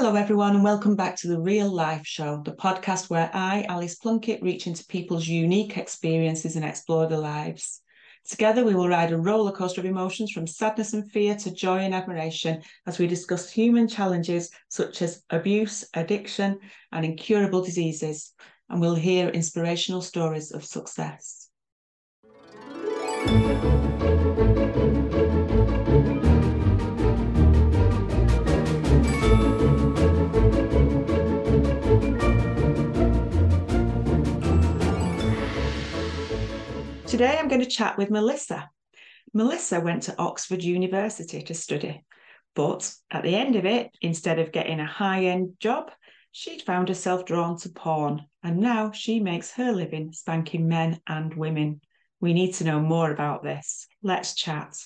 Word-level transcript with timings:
Hello, 0.00 0.14
everyone, 0.14 0.54
and 0.54 0.62
welcome 0.62 0.94
back 0.94 1.16
to 1.16 1.26
the 1.26 1.40
Real 1.40 1.68
Life 1.68 2.06
Show, 2.06 2.40
the 2.44 2.52
podcast 2.52 3.10
where 3.10 3.32
I, 3.34 3.66
Alice 3.68 3.96
Plunkett, 3.96 4.40
reach 4.40 4.68
into 4.68 4.86
people's 4.86 5.26
unique 5.26 5.76
experiences 5.76 6.54
and 6.54 6.64
explore 6.64 7.08
their 7.08 7.18
lives. 7.18 7.82
Together, 8.24 8.64
we 8.64 8.76
will 8.76 8.88
ride 8.88 9.10
a 9.10 9.18
roller 9.18 9.50
coaster 9.50 9.80
of 9.80 9.86
emotions 9.86 10.30
from 10.30 10.46
sadness 10.46 10.92
and 10.92 11.10
fear 11.10 11.34
to 11.38 11.52
joy 11.52 11.78
and 11.78 11.92
admiration 11.92 12.62
as 12.86 13.00
we 13.00 13.08
discuss 13.08 13.50
human 13.50 13.88
challenges 13.88 14.52
such 14.68 15.02
as 15.02 15.24
abuse, 15.30 15.84
addiction, 15.94 16.60
and 16.92 17.04
incurable 17.04 17.64
diseases. 17.64 18.34
And 18.68 18.80
we'll 18.80 18.94
hear 18.94 19.28
inspirational 19.30 20.00
stories 20.00 20.52
of 20.52 20.64
success. 20.64 21.48
Today 37.18 37.36
I'm 37.36 37.48
going 37.48 37.62
to 37.62 37.66
chat 37.66 37.98
with 37.98 38.12
Melissa. 38.12 38.70
Melissa 39.34 39.80
went 39.80 40.04
to 40.04 40.16
Oxford 40.20 40.62
University 40.62 41.42
to 41.42 41.52
study, 41.52 42.04
but 42.54 42.94
at 43.10 43.24
the 43.24 43.34
end 43.34 43.56
of 43.56 43.66
it, 43.66 43.90
instead 44.00 44.38
of 44.38 44.52
getting 44.52 44.78
a 44.78 44.86
high 44.86 45.24
end 45.24 45.54
job, 45.58 45.90
she'd 46.30 46.62
found 46.62 46.88
herself 46.88 47.24
drawn 47.24 47.58
to 47.58 47.70
porn, 47.70 48.24
and 48.44 48.58
now 48.58 48.92
she 48.92 49.18
makes 49.18 49.50
her 49.54 49.72
living 49.72 50.12
spanking 50.12 50.68
men 50.68 51.00
and 51.08 51.34
women. 51.34 51.80
We 52.20 52.34
need 52.34 52.54
to 52.54 52.64
know 52.64 52.78
more 52.78 53.10
about 53.10 53.42
this. 53.42 53.88
Let's 54.00 54.36
chat. 54.36 54.76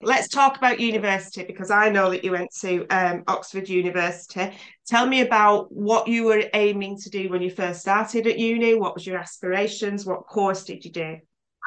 Let's 0.00 0.28
talk 0.28 0.56
about 0.56 0.78
university 0.78 1.42
because 1.42 1.72
I 1.72 1.88
know 1.88 2.10
that 2.10 2.22
you 2.22 2.30
went 2.30 2.50
to 2.60 2.86
um, 2.86 3.24
Oxford 3.26 3.68
University. 3.68 4.56
Tell 4.86 5.06
me 5.06 5.22
about 5.22 5.72
what 5.72 6.06
you 6.06 6.24
were 6.24 6.44
aiming 6.54 6.98
to 7.00 7.10
do 7.10 7.28
when 7.28 7.42
you 7.42 7.50
first 7.50 7.80
started 7.80 8.28
at 8.28 8.38
uni. 8.38 8.74
What 8.74 8.94
was 8.94 9.06
your 9.06 9.18
aspirations? 9.18 10.06
What 10.06 10.26
course 10.26 10.62
did 10.62 10.84
you 10.84 10.92
do? 10.92 11.16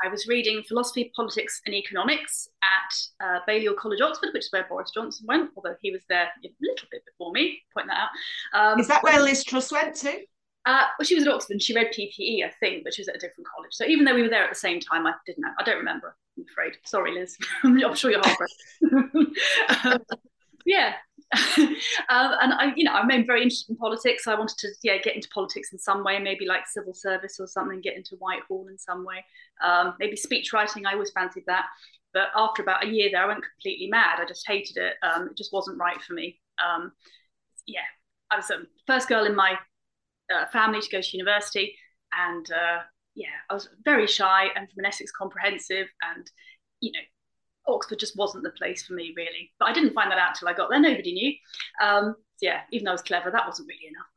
I 0.04 0.08
was 0.08 0.28
reading 0.28 0.64
philosophy, 0.68 1.12
politics, 1.16 1.62
and 1.66 1.76
economics 1.76 2.48
at 2.64 3.26
uh, 3.26 3.40
Balliol 3.46 3.76
College, 3.76 4.02
Oxford, 4.02 4.30
which 4.34 4.46
is 4.46 4.52
where 4.52 4.66
Boris 4.68 4.92
Johnson 4.92 5.26
went, 5.28 5.52
although 5.56 5.76
he 5.82 5.92
was 5.92 6.02
there 6.10 6.24
a 6.24 6.48
little 6.62 6.88
bit 6.90 7.04
before 7.06 7.32
me. 7.34 7.62
Point 7.74 7.88
that 7.88 7.98
out. 7.98 8.74
Um, 8.74 8.80
is 8.80 8.88
that 8.88 9.04
where 9.04 9.22
Liz 9.22 9.44
Truss 9.44 9.72
went 9.72 9.96
to? 9.98 10.22
Uh, 10.66 10.84
well, 10.98 11.06
she 11.06 11.16
was 11.16 11.26
at 11.26 11.34
Oxford. 11.34 11.62
She 11.62 11.74
read 11.74 11.88
PPE, 11.88 12.46
I 12.46 12.52
think, 12.60 12.84
but 12.84 12.94
she 12.94 13.02
was 13.02 13.08
at 13.08 13.16
a 13.16 13.20
different 13.20 13.48
college. 13.48 13.72
So 13.72 13.86
even 13.86 14.06
though 14.06 14.14
we 14.14 14.22
were 14.22 14.30
there 14.30 14.44
at 14.44 14.52
the 14.52 14.60
same 14.60 14.80
time, 14.80 15.08
I 15.08 15.14
didn't. 15.26 15.42
Know, 15.42 15.50
I 15.60 15.64
don't 15.64 15.78
remember. 15.78 16.16
I'm 16.38 16.46
afraid. 16.52 16.78
Sorry, 16.86 17.14
Liz. 17.14 17.36
I'm 17.64 17.96
sure 17.96 18.12
you're 18.12 18.22
heartbroken. 18.24 19.34
um, 19.86 20.20
yeah. 20.66 20.94
um, 21.58 21.68
and 22.42 22.54
I, 22.54 22.74
you 22.76 22.84
know, 22.84 22.92
I 22.92 23.02
remained 23.02 23.26
very 23.26 23.42
interested 23.42 23.72
in 23.72 23.78
politics. 23.78 24.28
I 24.28 24.36
wanted 24.36 24.58
to, 24.60 24.68
yeah, 24.84 24.98
get 24.98 25.16
into 25.16 25.30
politics 25.30 25.72
in 25.72 25.80
some 25.80 26.04
way, 26.04 26.20
maybe 26.20 26.46
like 26.46 26.68
civil 26.68 26.94
service 26.94 27.40
or 27.40 27.48
something, 27.48 27.82
get 27.82 27.96
into 27.96 28.16
Whitehall 28.18 28.68
in 28.70 28.78
some 28.78 29.04
way. 29.04 29.26
Um, 29.64 29.96
maybe 30.00 30.16
speech 30.16 30.54
writing. 30.54 30.86
I 30.86 30.94
always 30.94 31.12
fancied 31.12 31.46
that. 31.48 31.66
But 32.14 32.28
after 32.36 32.62
about 32.62 32.84
a 32.84 32.88
year 32.88 33.10
there, 33.12 33.24
I 33.24 33.28
went 33.28 33.44
completely 33.44 33.88
mad. 33.88 34.20
I 34.20 34.26
just 34.26 34.46
hated 34.48 34.78
it. 34.78 34.94
Um, 35.02 35.30
it 35.32 35.38
just 35.38 35.54
wasn't 35.54 35.80
right 35.80 36.02
for 36.02 36.14
me. 36.14 36.40
Um, 36.64 36.92
yeah, 37.66 37.80
I 38.30 38.36
was 38.36 38.48
the 38.48 38.68
first 38.86 39.08
girl 39.08 39.26
in 39.26 39.36
my 39.36 39.58
uh, 40.34 40.46
family 40.48 40.82
to 40.82 40.90
go 40.90 41.02
to 41.02 41.18
university, 41.18 41.76
and 42.14 42.50
uh, 42.52 42.80
yeah, 43.16 43.28
I 43.50 43.54
was 43.54 43.70
very 43.84 44.08
shy 44.08 44.48
and 44.56 44.70
from 44.70 44.80
an 44.80 44.86
Essex 44.86 45.12
comprehensive, 45.12 45.88
and 46.16 46.30
you 46.80 46.92
know, 46.92 47.74
Oxford 47.74 48.00
just 48.00 48.18
wasn't 48.18 48.44
the 48.44 48.52
place 48.52 48.84
for 48.84 48.94
me 48.94 49.14
really. 49.16 49.52
But 49.60 49.70
I 49.70 49.74
didn't 49.74 49.94
find 49.94 50.12
that 50.12 50.20
out 50.20 50.36
till 50.36 50.48
I 50.48 50.54
got 50.54 50.70
there. 50.70 50.80
Nobody 50.80 51.14
knew. 51.14 51.34
Um, 51.86 52.16
yeah, 52.42 52.62
even 52.72 52.86
though 52.86 52.92
I 52.92 52.96
was 52.96 53.02
clever, 53.02 53.32
that 53.32 53.48
wasn't 53.48 53.68
really 53.68 53.88
enough. 53.88 54.08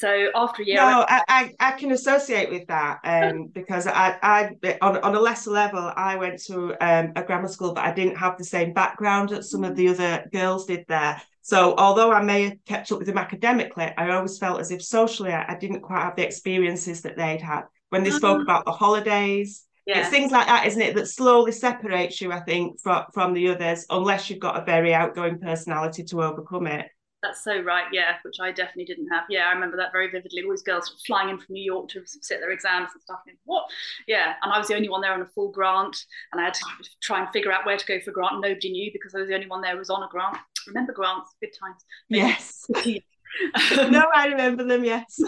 So 0.00 0.30
after 0.34 0.62
a 0.62 0.66
year, 0.66 0.76
no, 0.76 1.04
I, 1.06 1.22
I, 1.28 1.54
I 1.60 1.70
can 1.72 1.92
associate 1.92 2.48
with 2.48 2.66
that 2.68 3.00
um, 3.04 3.48
because 3.52 3.86
I, 3.86 4.16
I 4.22 4.76
on, 4.80 4.96
on 4.98 5.14
a 5.14 5.20
lesser 5.20 5.50
level, 5.50 5.92
I 5.94 6.16
went 6.16 6.42
to 6.44 6.74
um, 6.80 7.12
a 7.16 7.22
grammar 7.22 7.48
school, 7.48 7.74
but 7.74 7.84
I 7.84 7.92
didn't 7.92 8.16
have 8.16 8.38
the 8.38 8.44
same 8.44 8.72
background 8.72 9.28
that 9.28 9.44
some 9.44 9.62
of 9.62 9.76
the 9.76 9.88
other 9.88 10.26
girls 10.32 10.64
did 10.64 10.86
there. 10.88 11.20
So 11.42 11.74
although 11.76 12.12
I 12.12 12.22
may 12.22 12.44
have 12.44 12.64
kept 12.64 12.90
up 12.92 12.98
with 12.98 13.08
them 13.08 13.18
academically, 13.18 13.92
I 13.98 14.10
always 14.10 14.38
felt 14.38 14.60
as 14.60 14.70
if 14.70 14.82
socially 14.82 15.32
I, 15.32 15.52
I 15.52 15.58
didn't 15.58 15.82
quite 15.82 16.02
have 16.02 16.16
the 16.16 16.24
experiences 16.24 17.02
that 17.02 17.18
they'd 17.18 17.42
had 17.42 17.64
when 17.90 18.02
they 18.02 18.10
spoke 18.10 18.38
mm. 18.38 18.42
about 18.42 18.64
the 18.64 18.72
holidays. 18.72 19.66
Yeah. 19.84 20.00
It's 20.00 20.08
things 20.08 20.32
like 20.32 20.46
that, 20.46 20.66
isn't 20.66 20.80
it, 20.80 20.94
that 20.94 21.08
slowly 21.08 21.52
separates 21.52 22.22
you, 22.22 22.32
I 22.32 22.40
think, 22.40 22.80
from, 22.80 23.04
from 23.12 23.34
the 23.34 23.48
others, 23.48 23.84
unless 23.90 24.30
you've 24.30 24.38
got 24.38 24.60
a 24.60 24.64
very 24.64 24.94
outgoing 24.94 25.40
personality 25.40 26.04
to 26.04 26.22
overcome 26.22 26.68
it. 26.68 26.86
That's 27.22 27.44
so 27.44 27.60
right, 27.60 27.84
yeah, 27.92 28.14
which 28.22 28.36
I 28.40 28.50
definitely 28.50 28.86
didn't 28.86 29.08
have. 29.08 29.24
Yeah, 29.28 29.48
I 29.48 29.52
remember 29.52 29.76
that 29.76 29.92
very 29.92 30.10
vividly. 30.10 30.42
All 30.42 30.50
these 30.50 30.62
girls 30.62 31.02
flying 31.06 31.28
in 31.28 31.36
from 31.36 31.52
New 31.54 31.62
York 31.62 31.88
to 31.90 32.02
sit 32.06 32.40
their 32.40 32.50
exams 32.50 32.90
and 32.94 33.02
stuff. 33.02 33.20
And 33.26 33.36
what? 33.44 33.66
Yeah, 34.08 34.34
and 34.42 34.52
I 34.52 34.58
was 34.58 34.68
the 34.68 34.74
only 34.74 34.88
one 34.88 35.02
there 35.02 35.12
on 35.12 35.20
a 35.20 35.26
full 35.26 35.50
grant, 35.50 35.96
and 36.32 36.40
I 36.40 36.44
had 36.44 36.54
to 36.54 36.64
try 37.02 37.20
and 37.20 37.28
figure 37.30 37.52
out 37.52 37.66
where 37.66 37.76
to 37.76 37.86
go 37.86 38.00
for 38.00 38.10
grant. 38.10 38.40
Nobody 38.40 38.70
knew 38.70 38.90
because 38.92 39.14
I 39.14 39.18
was 39.18 39.28
the 39.28 39.34
only 39.34 39.48
one 39.48 39.60
there 39.60 39.72
who 39.72 39.78
was 39.78 39.90
on 39.90 40.02
a 40.02 40.08
grant. 40.08 40.38
Remember 40.66 40.92
grants? 40.92 41.34
Good 41.40 41.52
times. 41.58 41.84
Maybe. 42.08 42.26
Yes. 42.26 42.66
no, 43.90 44.04
I 44.14 44.26
remember 44.26 44.64
them. 44.64 44.84
Yes. 44.84 45.20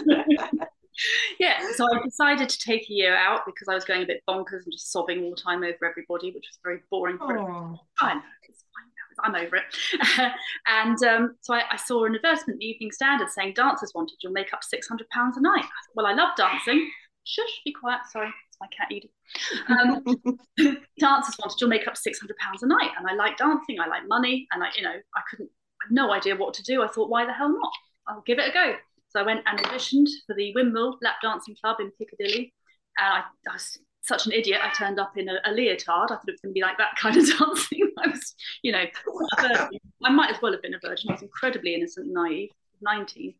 yeah, 1.39 1.71
so 1.75 1.85
I 1.85 2.03
decided 2.03 2.49
to 2.49 2.59
take 2.59 2.89
a 2.89 2.93
year 2.93 3.15
out 3.15 3.41
because 3.45 3.67
I 3.67 3.75
was 3.75 3.85
going 3.85 4.03
a 4.03 4.05
bit 4.05 4.23
bonkers 4.27 4.63
and 4.63 4.71
just 4.71 4.91
sobbing 4.91 5.23
all 5.23 5.31
the 5.31 5.41
time 5.41 5.63
over 5.63 5.85
everybody, 5.85 6.31
which 6.31 6.45
was 6.49 6.59
very 6.63 6.79
boring. 6.89 7.17
For 7.17 7.37
I 7.37 7.41
know, 7.41 7.79
it's 7.81 7.99
fine 7.99 8.17
now. 8.17 8.23
I'm 9.23 9.35
over 9.35 9.55
it. 9.55 9.63
and 10.67 11.01
um, 11.03 11.35
so 11.41 11.53
I, 11.53 11.63
I, 11.71 11.77
saw 11.77 12.05
an 12.05 12.15
advertisement 12.15 12.55
in 12.55 12.59
the 12.59 12.65
Evening 12.65 12.91
Standard 12.91 13.29
saying 13.29 13.53
dancers 13.55 13.93
wanted 13.95 14.17
you'll 14.21 14.33
make 14.33 14.53
up 14.53 14.61
£600 14.61 14.99
a 15.01 15.41
night. 15.41 15.59
I 15.59 15.61
thought, 15.61 15.95
well, 15.95 16.05
I 16.05 16.13
love 16.13 16.35
dancing. 16.35 16.89
Shush, 17.23 17.61
be 17.63 17.71
quiet. 17.71 18.01
Sorry, 18.11 18.27
it's 18.49 18.57
my 18.59 18.67
cat 18.67 18.91
Edith. 18.91 19.11
Um, 19.69 20.03
dancers 20.99 21.35
wanted 21.39 21.59
you'll 21.59 21.69
make 21.69 21.87
up 21.87 21.95
£600 21.95 22.29
a 22.61 22.67
night. 22.67 22.91
And 22.97 23.07
I 23.07 23.13
like 23.13 23.37
dancing, 23.37 23.79
I 23.79 23.87
like 23.87 24.07
money. 24.07 24.47
And 24.51 24.63
I, 24.63 24.67
you 24.75 24.83
know, 24.83 24.95
I 25.15 25.21
couldn't, 25.29 25.49
I 25.81 25.87
had 25.87 25.93
no 25.93 26.11
idea 26.11 26.35
what 26.35 26.53
to 26.55 26.63
do. 26.63 26.83
I 26.83 26.87
thought, 26.87 27.09
why 27.09 27.25
the 27.25 27.33
hell 27.33 27.49
not? 27.49 27.71
I'll 28.07 28.23
give 28.25 28.39
it 28.39 28.49
a 28.49 28.53
go. 28.53 28.75
So 29.09 29.21
I 29.21 29.23
went 29.23 29.41
and 29.45 29.59
auditioned 29.59 30.09
for 30.27 30.35
the 30.35 30.53
Windmill 30.53 30.97
Lap 31.01 31.15
Dancing 31.21 31.55
Club 31.61 31.77
in 31.79 31.91
Piccadilly. 31.91 32.53
And 32.97 33.07
I, 33.07 33.23
I 33.49 33.53
was 33.53 33.77
such 34.03 34.25
an 34.25 34.33
idiot. 34.33 34.59
I 34.61 34.69
turned 34.73 34.99
up 34.99 35.17
in 35.17 35.29
a, 35.29 35.35
a, 35.45 35.51
leotard. 35.51 36.11
I 36.11 36.15
thought 36.15 36.27
it 36.27 36.33
was 36.33 36.41
going 36.41 36.53
to 36.53 36.53
be 36.53 36.61
like 36.61 36.77
that 36.77 36.95
kind 36.97 37.15
of 37.17 37.25
dancing. 37.39 37.91
I 37.97 38.09
was, 38.09 38.35
you 38.61 38.71
know, 38.71 38.83
I 40.03 40.09
might 40.09 40.31
as 40.35 40.41
well 40.41 40.51
have 40.51 40.61
been 40.61 40.73
a 40.73 40.79
virgin. 40.79 41.09
I 41.09 41.13
was 41.13 41.21
incredibly 41.21 41.73
innocent 41.73 42.07
and 42.07 42.13
naive, 42.13 42.49
19. 42.81 43.33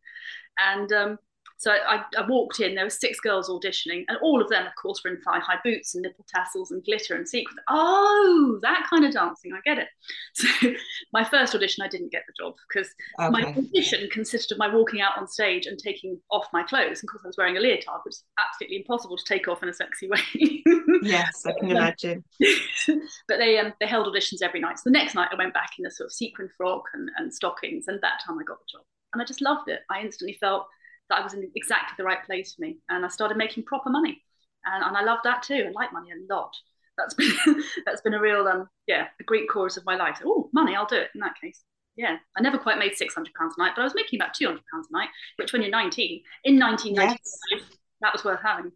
And 0.57 0.94
um, 0.94 1.19
so 1.63 1.72
I, 1.72 2.03
I, 2.18 2.28
walked 2.28 2.59
in, 2.59 2.75
there 2.75 2.84
were 2.84 2.90
six 2.90 3.22
girls 3.22 3.50
auditioning, 3.50 4.03
and 4.09 4.18
all 4.22 4.41
of 4.41 4.50
them, 4.50 4.68
of 4.68 4.74
course, 4.75 5.01
were 5.01 5.12
in 5.12 5.22
thigh 5.22 5.40
high 5.40 5.59
boots 5.63 5.96
and 5.96 6.01
nipple 6.01 6.25
tassels 6.28 6.72
and 6.72 6.84
glitter 6.84 7.16
and 7.16 7.25
sequins. 7.25 7.57
Oh, 7.69 8.59
that 8.62 8.85
kind 8.90 9.06
of 9.06 9.13
dancing, 9.13 9.53
I 9.53 9.62
get 9.63 9.78
it. 9.79 9.88
So 10.35 10.74
my 11.13 11.24
first 11.24 11.56
audition, 11.56 11.84
I 11.84 11.88
didn't 11.88 12.12
get 12.12 12.24
the 12.28 12.34
job 12.44 12.56
because 12.68 12.90
okay. 13.19 13.29
my 13.29 13.44
audition 13.44 14.09
consisted 14.12 14.56
of 14.56 14.59
my 14.59 14.68
walking 14.68 15.00
out 15.00 15.18
on 15.18 15.28
stage 15.28 15.68
and 15.68 15.79
taking 15.79 16.19
off 16.31 16.47
my 16.51 16.63
clothes. 16.63 17.00
And 17.00 17.07
of 17.07 17.12
course, 17.12 17.22
I 17.24 17.28
was 17.28 17.38
wearing 17.38 17.56
a 17.56 17.62
leotard, 17.62 18.01
which 18.03 18.16
is 18.16 18.24
absolutely 18.38 18.78
impossible 18.78 19.16
to 19.16 19.24
take 19.24 19.47
off 19.47 19.63
in 19.63 19.69
a 19.69 19.74
sexy 19.74 20.09
way. 20.09 20.19
yes, 21.01 21.45
I 21.45 21.53
can 21.53 21.72
imagine. 21.72 22.24
but 23.28 23.38
they 23.38 23.57
um, 23.57 23.74
they 23.80 23.88
held 23.88 24.07
auditions 24.07 24.41
every 24.41 24.59
night. 24.59 24.80
So 24.80 24.84
the 24.85 24.91
next 24.91 25.16
night, 25.16 25.30
I 25.31 25.35
went 25.35 25.53
back 25.53 25.72
in 25.80 25.85
a 25.85 25.91
sort 25.91 26.07
of 26.07 26.13
sequin 26.13 26.50
frock 26.57 26.84
and, 26.94 27.09
and 27.18 27.34
stockings, 27.34 27.85
and 27.88 28.01
that 28.01 28.22
time 28.25 28.38
I 28.38 28.44
got 28.44 28.59
the 28.59 28.78
job. 28.78 28.85
And 29.13 29.22
I 29.22 29.25
just 29.25 29.41
loved 29.41 29.69
it. 29.69 29.81
I 29.90 30.01
instantly 30.01 30.38
felt 30.40 30.66
that 31.09 31.19
I 31.19 31.24
was 31.24 31.34
in 31.34 31.50
exactly 31.56 31.96
the 31.97 32.03
right 32.03 32.24
place 32.25 32.53
for 32.53 32.62
me. 32.62 32.78
And 32.90 33.06
I 33.06 33.08
started 33.08 33.38
making 33.38 33.64
proper 33.64 33.90
money. 33.90 34.22
And, 34.66 34.84
and 34.84 34.96
I 34.96 35.03
love 35.03 35.19
that 35.24 35.44
too. 35.44 35.66
I 35.68 35.72
like 35.72 35.94
money 35.94 36.09
a 36.12 36.34
lot. 36.34 36.53
That's 36.97 37.14
been 37.16 37.64
that's 37.86 38.02
been 38.02 38.14
a 38.14 38.22
real 38.22 38.47
um 38.47 38.68
yeah, 38.88 39.08
a 39.19 39.24
great 39.24 39.50
chorus 39.50 39.78
of 39.78 39.86
my 39.86 39.96
life. 39.96 40.19
Oh, 40.24 40.50
money, 40.53 40.75
I'll 40.75 40.86
do 40.86 40.97
it 40.97 41.09
in 41.16 41.22
that 41.22 41.34
case. 41.42 41.62
Yeah. 41.96 42.18
I 42.38 42.42
never 42.42 42.58
quite 42.58 42.78
made 42.78 42.96
six 42.96 43.16
hundred 43.16 43.34
pounds 43.34 43.56
a 43.58 43.62
night, 43.62 43.74
but 43.75 43.81
I 43.81 43.86
was 43.86 43.96
making 43.96 44.19
about 44.19 44.33
two 44.33 44.45
hundred 44.45 44.63
pounds 44.72 44.88
a 44.89 44.94
night, 44.94 45.10
which 45.38 45.54
when 45.54 45.62
you're 45.62 45.72
nineteen, 45.72 46.22
in 46.44 46.57
nineteen 46.57 46.94
ninety 46.94 47.13
five, 47.13 47.60
yes. 47.60 47.77
that 48.01 48.13
was 48.13 48.24
worth 48.24 48.42
having. 48.42 48.72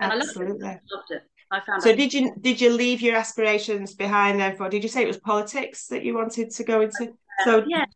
And 0.00 0.12
Absolutely. 0.12 0.66
I 0.66 0.70
loved 0.70 0.80
it. 0.80 0.92
I 0.92 0.96
loved 0.96 1.10
it. 1.10 1.22
I 1.50 1.60
found 1.64 1.82
so 1.82 1.94
did 1.94 2.12
you 2.12 2.34
did 2.40 2.60
you 2.60 2.70
leave 2.70 3.00
your 3.00 3.16
aspirations 3.16 3.94
behind 3.94 4.38
then 4.38 4.56
for 4.56 4.68
did 4.68 4.82
you 4.82 4.88
say 4.88 5.02
it 5.02 5.06
was 5.06 5.18
politics 5.18 5.86
that 5.86 6.04
you 6.04 6.14
wanted 6.14 6.50
to 6.50 6.64
go 6.64 6.82
into? 6.82 7.12
So 7.44 7.64
yeah. 7.66 7.86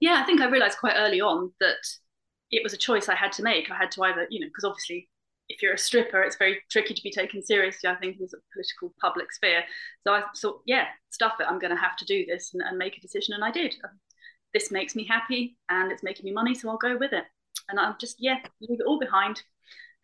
Yeah, 0.00 0.20
I 0.22 0.24
think 0.24 0.40
I 0.40 0.48
realized 0.48 0.78
quite 0.78 0.94
early 0.96 1.20
on 1.20 1.52
that 1.60 1.76
it 2.50 2.62
was 2.62 2.72
a 2.72 2.78
choice 2.78 3.08
I 3.08 3.14
had 3.14 3.32
to 3.32 3.42
make. 3.42 3.70
I 3.70 3.76
had 3.76 3.90
to 3.92 4.02
either, 4.04 4.26
you 4.30 4.40
know, 4.40 4.46
because 4.46 4.64
obviously 4.64 5.08
if 5.50 5.60
you're 5.62 5.74
a 5.74 5.78
stripper, 5.78 6.22
it's 6.22 6.36
very 6.36 6.60
tricky 6.70 6.94
to 6.94 7.02
be 7.02 7.10
taken 7.10 7.42
seriously, 7.42 7.90
I 7.90 7.96
think, 7.96 8.18
in 8.18 8.28
the 8.30 8.38
political 8.52 8.94
public 9.00 9.32
sphere. 9.32 9.64
So 10.06 10.14
I 10.14 10.22
thought, 10.36 10.62
yeah, 10.64 10.86
stuff 11.10 11.34
it. 11.40 11.46
I'm 11.48 11.58
going 11.58 11.74
to 11.74 11.80
have 11.80 11.96
to 11.96 12.04
do 12.04 12.24
this 12.24 12.52
and, 12.54 12.62
and 12.62 12.78
make 12.78 12.96
a 12.96 13.00
decision. 13.00 13.34
And 13.34 13.44
I 13.44 13.50
did. 13.50 13.74
This 14.54 14.70
makes 14.70 14.94
me 14.94 15.04
happy 15.04 15.56
and 15.68 15.92
it's 15.92 16.02
making 16.02 16.24
me 16.24 16.32
money, 16.32 16.54
so 16.54 16.70
I'll 16.70 16.76
go 16.76 16.96
with 16.96 17.12
it. 17.12 17.24
And 17.68 17.78
I'm 17.78 17.96
just, 18.00 18.16
yeah, 18.20 18.38
leave 18.60 18.80
it 18.80 18.86
all 18.86 18.98
behind. 18.98 19.42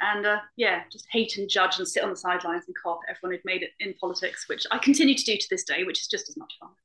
And 0.00 0.26
uh, 0.26 0.40
yeah, 0.56 0.82
just 0.92 1.06
hate 1.10 1.38
and 1.38 1.48
judge 1.48 1.78
and 1.78 1.88
sit 1.88 2.02
on 2.02 2.10
the 2.10 2.16
sidelines 2.16 2.64
and 2.66 2.76
cop 2.82 3.00
everyone 3.08 3.36
who'd 3.36 3.44
made 3.44 3.62
it 3.62 3.70
in 3.80 3.94
politics, 3.94 4.46
which 4.48 4.66
I 4.70 4.78
continue 4.78 5.14
to 5.14 5.24
do 5.24 5.36
to 5.36 5.46
this 5.48 5.64
day, 5.64 5.84
which 5.84 6.00
is 6.00 6.08
just 6.08 6.28
as 6.28 6.36
much 6.36 6.52
fun. 6.60 6.70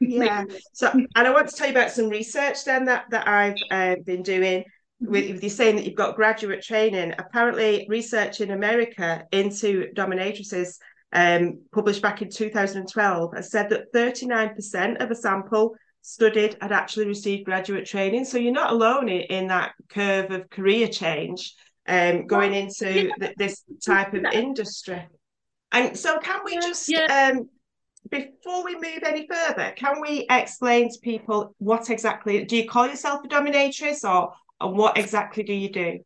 Yeah. 0.00 0.44
so, 0.72 0.88
and 0.92 1.08
I 1.16 1.30
want 1.30 1.48
to 1.48 1.56
tell 1.56 1.66
you 1.66 1.72
about 1.72 1.90
some 1.90 2.08
research 2.08 2.64
then 2.64 2.84
that 2.84 3.06
that 3.10 3.26
I've 3.26 3.56
uh, 3.72 3.96
been 4.04 4.22
doing. 4.22 4.64
With, 5.06 5.30
with 5.30 5.42
you 5.42 5.50
saying 5.50 5.76
that 5.76 5.84
you've 5.84 5.94
got 5.94 6.16
graduate 6.16 6.62
training, 6.62 7.14
apparently 7.18 7.86
research 7.88 8.40
in 8.40 8.50
America 8.50 9.24
into 9.32 9.88
dominatrices 9.94 10.78
um, 11.14 11.60
published 11.72 12.02
back 12.02 12.22
in 12.22 12.28
2012 12.28 13.34
has 13.34 13.50
said 13.50 13.70
that 13.70 13.92
39% 13.92 15.02
of 15.02 15.10
a 15.10 15.14
sample 15.14 15.76
studied 16.02 16.56
had 16.60 16.72
actually 16.72 17.06
received 17.06 17.44
graduate 17.44 17.86
training. 17.86 18.24
So 18.24 18.36
you're 18.36 18.52
not 18.52 18.72
alone 18.72 19.08
in, 19.08 19.22
in 19.22 19.46
that 19.48 19.72
curve 19.88 20.30
of 20.32 20.50
career 20.50 20.88
change 20.88 21.54
um, 21.86 22.26
going 22.26 22.50
well, 22.50 22.60
into 22.62 23.10
yeah. 23.18 23.32
this 23.36 23.62
type 23.84 24.12
of 24.12 24.24
industry. 24.32 25.06
And 25.72 25.96
so, 25.96 26.18
can 26.18 26.40
we 26.44 26.56
just, 26.56 26.88
yeah. 26.90 27.32
um, 27.32 27.48
before 28.10 28.64
we 28.64 28.74
move 28.74 29.02
any 29.04 29.26
further, 29.26 29.72
can 29.76 30.00
we 30.00 30.26
explain 30.30 30.88
to 30.90 30.98
people 31.00 31.54
what 31.58 31.90
exactly 31.90 32.44
do 32.44 32.56
you 32.56 32.68
call 32.68 32.86
yourself 32.86 33.24
a 33.24 33.28
dominatrix 33.28 34.04
or 34.04 34.32
and 34.64 34.76
what 34.76 34.98
exactly 34.98 35.42
do 35.42 35.52
you 35.52 35.70
do? 35.70 36.00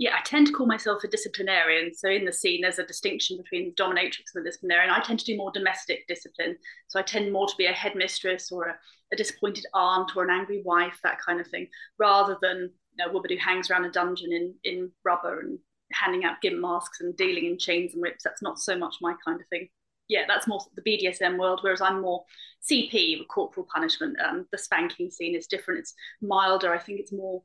yeah, 0.00 0.16
I 0.16 0.22
tend 0.22 0.46
to 0.46 0.52
call 0.54 0.66
myself 0.66 1.04
a 1.04 1.08
disciplinarian. 1.08 1.92
So 1.94 2.08
in 2.08 2.24
the 2.24 2.32
scene, 2.32 2.62
there's 2.62 2.78
a 2.78 2.86
distinction 2.86 3.36
between 3.36 3.74
dominatrix 3.74 4.32
and 4.34 4.42
the 4.42 4.48
disciplinarian. 4.48 4.90
I 4.90 5.00
tend 5.00 5.18
to 5.18 5.26
do 5.26 5.36
more 5.36 5.52
domestic 5.52 6.08
discipline. 6.08 6.56
So 6.88 6.98
I 6.98 7.02
tend 7.02 7.30
more 7.30 7.46
to 7.46 7.54
be 7.58 7.66
a 7.66 7.72
headmistress 7.72 8.50
or 8.50 8.68
a, 8.68 8.78
a 9.12 9.16
disappointed 9.16 9.66
aunt 9.74 10.12
or 10.16 10.24
an 10.24 10.30
angry 10.30 10.62
wife, 10.64 10.98
that 11.02 11.20
kind 11.20 11.38
of 11.38 11.46
thing, 11.48 11.68
rather 11.98 12.38
than 12.40 12.70
you 12.92 13.04
know, 13.04 13.10
a 13.10 13.12
woman 13.12 13.30
who 13.30 13.36
hangs 13.36 13.70
around 13.70 13.84
a 13.84 13.90
dungeon 13.90 14.32
in, 14.32 14.54
in 14.64 14.90
rubber 15.04 15.40
and 15.40 15.58
handing 15.92 16.24
out 16.24 16.40
gimp 16.40 16.58
masks 16.58 17.02
and 17.02 17.14
dealing 17.18 17.44
in 17.44 17.58
chains 17.58 17.92
and 17.92 18.00
whips. 18.00 18.24
That's 18.24 18.40
not 18.40 18.58
so 18.58 18.78
much 18.78 18.94
my 19.02 19.12
kind 19.22 19.38
of 19.38 19.46
thing. 19.48 19.68
Yeah, 20.08 20.22
that's 20.26 20.48
more 20.48 20.60
the 20.76 20.82
BDSM 20.82 21.38
world, 21.38 21.60
whereas 21.60 21.82
I'm 21.82 22.00
more 22.00 22.24
CP, 22.66 23.28
corporal 23.28 23.66
punishment. 23.70 24.16
Um, 24.26 24.46
the 24.50 24.56
spanking 24.56 25.10
scene 25.10 25.36
is 25.36 25.46
different. 25.46 25.80
It's 25.80 25.92
milder. 26.22 26.72
I 26.72 26.78
think 26.78 27.00
it's 27.00 27.12
more 27.12 27.42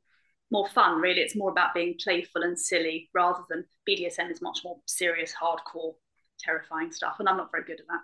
more 0.52 0.68
fun 0.70 1.00
really. 1.02 1.22
It's 1.22 1.36
more 1.36 1.50
about 1.50 1.74
being 1.74 1.96
playful 2.02 2.44
and 2.44 2.60
silly 2.60 3.10
rather 3.14 3.44
than 3.50 3.66
bdsm 3.90 4.32
is 4.32 4.42
much 4.42 4.60
more 4.64 4.78
serious 4.86 5.34
hardcore 5.34 5.94
terrifying 6.40 6.92
stuff 6.92 7.16
and 7.20 7.30
i'm 7.30 7.38
not 7.38 7.52
very 7.52 7.64
good 7.64 7.80
at 7.80 7.88
that. 7.88 8.02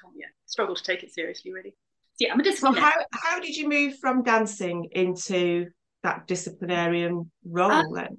Can't 0.00 0.14
yeah 0.16 0.26
struggle 0.46 0.74
to 0.74 0.82
take 0.82 1.02
it 1.02 1.12
seriously 1.12 1.52
really. 1.52 1.74
So, 2.14 2.26
yeah 2.26 2.32
i'm 2.32 2.40
a 2.40 2.44
disciplinarian. 2.44 2.92
How, 3.12 3.34
how 3.34 3.40
did 3.40 3.56
you 3.56 3.68
move 3.68 3.98
from 3.98 4.22
dancing 4.22 4.88
into 4.92 5.66
that 6.02 6.26
disciplinarian 6.26 7.30
role 7.44 7.70
uh, 7.70 7.84
then? 7.94 8.18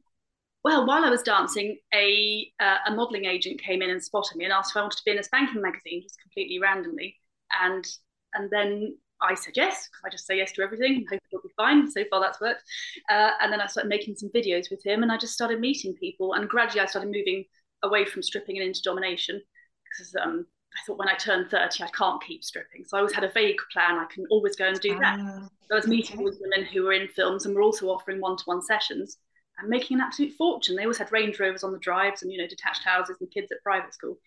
well, 0.63 0.87
while 0.87 1.03
I 1.03 1.09
was 1.09 1.23
dancing, 1.23 1.77
a 1.93 2.49
uh, 2.59 2.77
a 2.87 2.95
modelling 2.95 3.25
agent 3.25 3.61
came 3.61 3.81
in 3.81 3.89
and 3.89 4.01
spotted 4.01 4.37
me 4.37 4.45
and 4.45 4.53
asked 4.53 4.71
if 4.71 4.77
I 4.77 4.81
wanted 4.81 4.97
to 4.97 5.03
be 5.05 5.11
in 5.11 5.19
a 5.19 5.23
spanking 5.23 5.61
magazine, 5.61 6.01
just 6.01 6.21
completely 6.21 6.59
randomly. 6.59 7.17
And 7.61 7.85
and 8.33 8.49
then 8.49 8.97
I 9.23 9.33
said 9.35 9.53
yes, 9.55 9.87
because 9.87 10.03
I 10.05 10.09
just 10.09 10.27
say 10.27 10.37
yes 10.37 10.51
to 10.53 10.61
everything 10.61 10.97
and 10.97 11.07
hope 11.09 11.21
it'll 11.31 11.41
be 11.41 11.53
fine. 11.55 11.89
So 11.89 12.03
far, 12.09 12.19
that's 12.19 12.41
worked. 12.41 12.63
Uh, 13.09 13.31
and 13.41 13.51
then 13.51 13.61
I 13.61 13.67
started 13.67 13.89
making 13.89 14.15
some 14.15 14.29
videos 14.29 14.69
with 14.69 14.83
him, 14.83 15.03
and 15.03 15.11
I 15.11 15.17
just 15.17 15.33
started 15.33 15.59
meeting 15.59 15.93
people. 15.93 16.33
And 16.33 16.49
gradually, 16.49 16.81
I 16.81 16.85
started 16.85 17.11
moving 17.11 17.45
away 17.83 18.05
from 18.05 18.23
stripping 18.23 18.57
and 18.57 18.67
into 18.67 18.81
domination 18.81 19.41
because 19.85 20.15
um, 20.21 20.45
I 20.75 20.79
thought 20.85 20.97
when 20.97 21.07
I 21.07 21.15
turned 21.15 21.49
30, 21.49 21.83
I 21.83 21.87
can't 21.87 22.23
keep 22.23 22.43
stripping. 22.43 22.83
So 22.85 22.97
I 22.97 22.99
always 22.99 23.13
had 23.13 23.23
a 23.23 23.31
vague 23.31 23.59
plan. 23.71 23.97
I 23.97 24.05
can 24.13 24.25
always 24.29 24.55
go 24.55 24.67
and 24.67 24.79
do 24.79 24.97
that. 24.99 25.19
Uh, 25.19 25.47
so 25.67 25.73
I 25.73 25.75
was 25.75 25.87
meeting 25.87 26.23
with 26.23 26.39
women 26.41 26.65
who 26.65 26.83
were 26.83 26.93
in 26.93 27.07
films 27.09 27.45
and 27.45 27.55
were 27.55 27.61
also 27.61 27.87
offering 27.87 28.19
one 28.19 28.37
to 28.37 28.43
one 28.45 28.61
sessions 28.61 29.17
and 29.63 29.69
making 29.69 29.95
an 29.95 30.01
absolute 30.01 30.33
fortune. 30.33 30.75
They 30.75 30.83
always 30.83 30.97
had 30.97 31.11
Range 31.11 31.37
Rovers 31.39 31.63
on 31.63 31.71
the 31.71 31.79
drives 31.79 32.21
and 32.21 32.31
you 32.31 32.37
know 32.37 32.47
detached 32.47 32.83
houses 32.83 33.17
and 33.19 33.31
kids 33.31 33.51
at 33.51 33.63
private 33.63 33.93
school. 33.93 34.17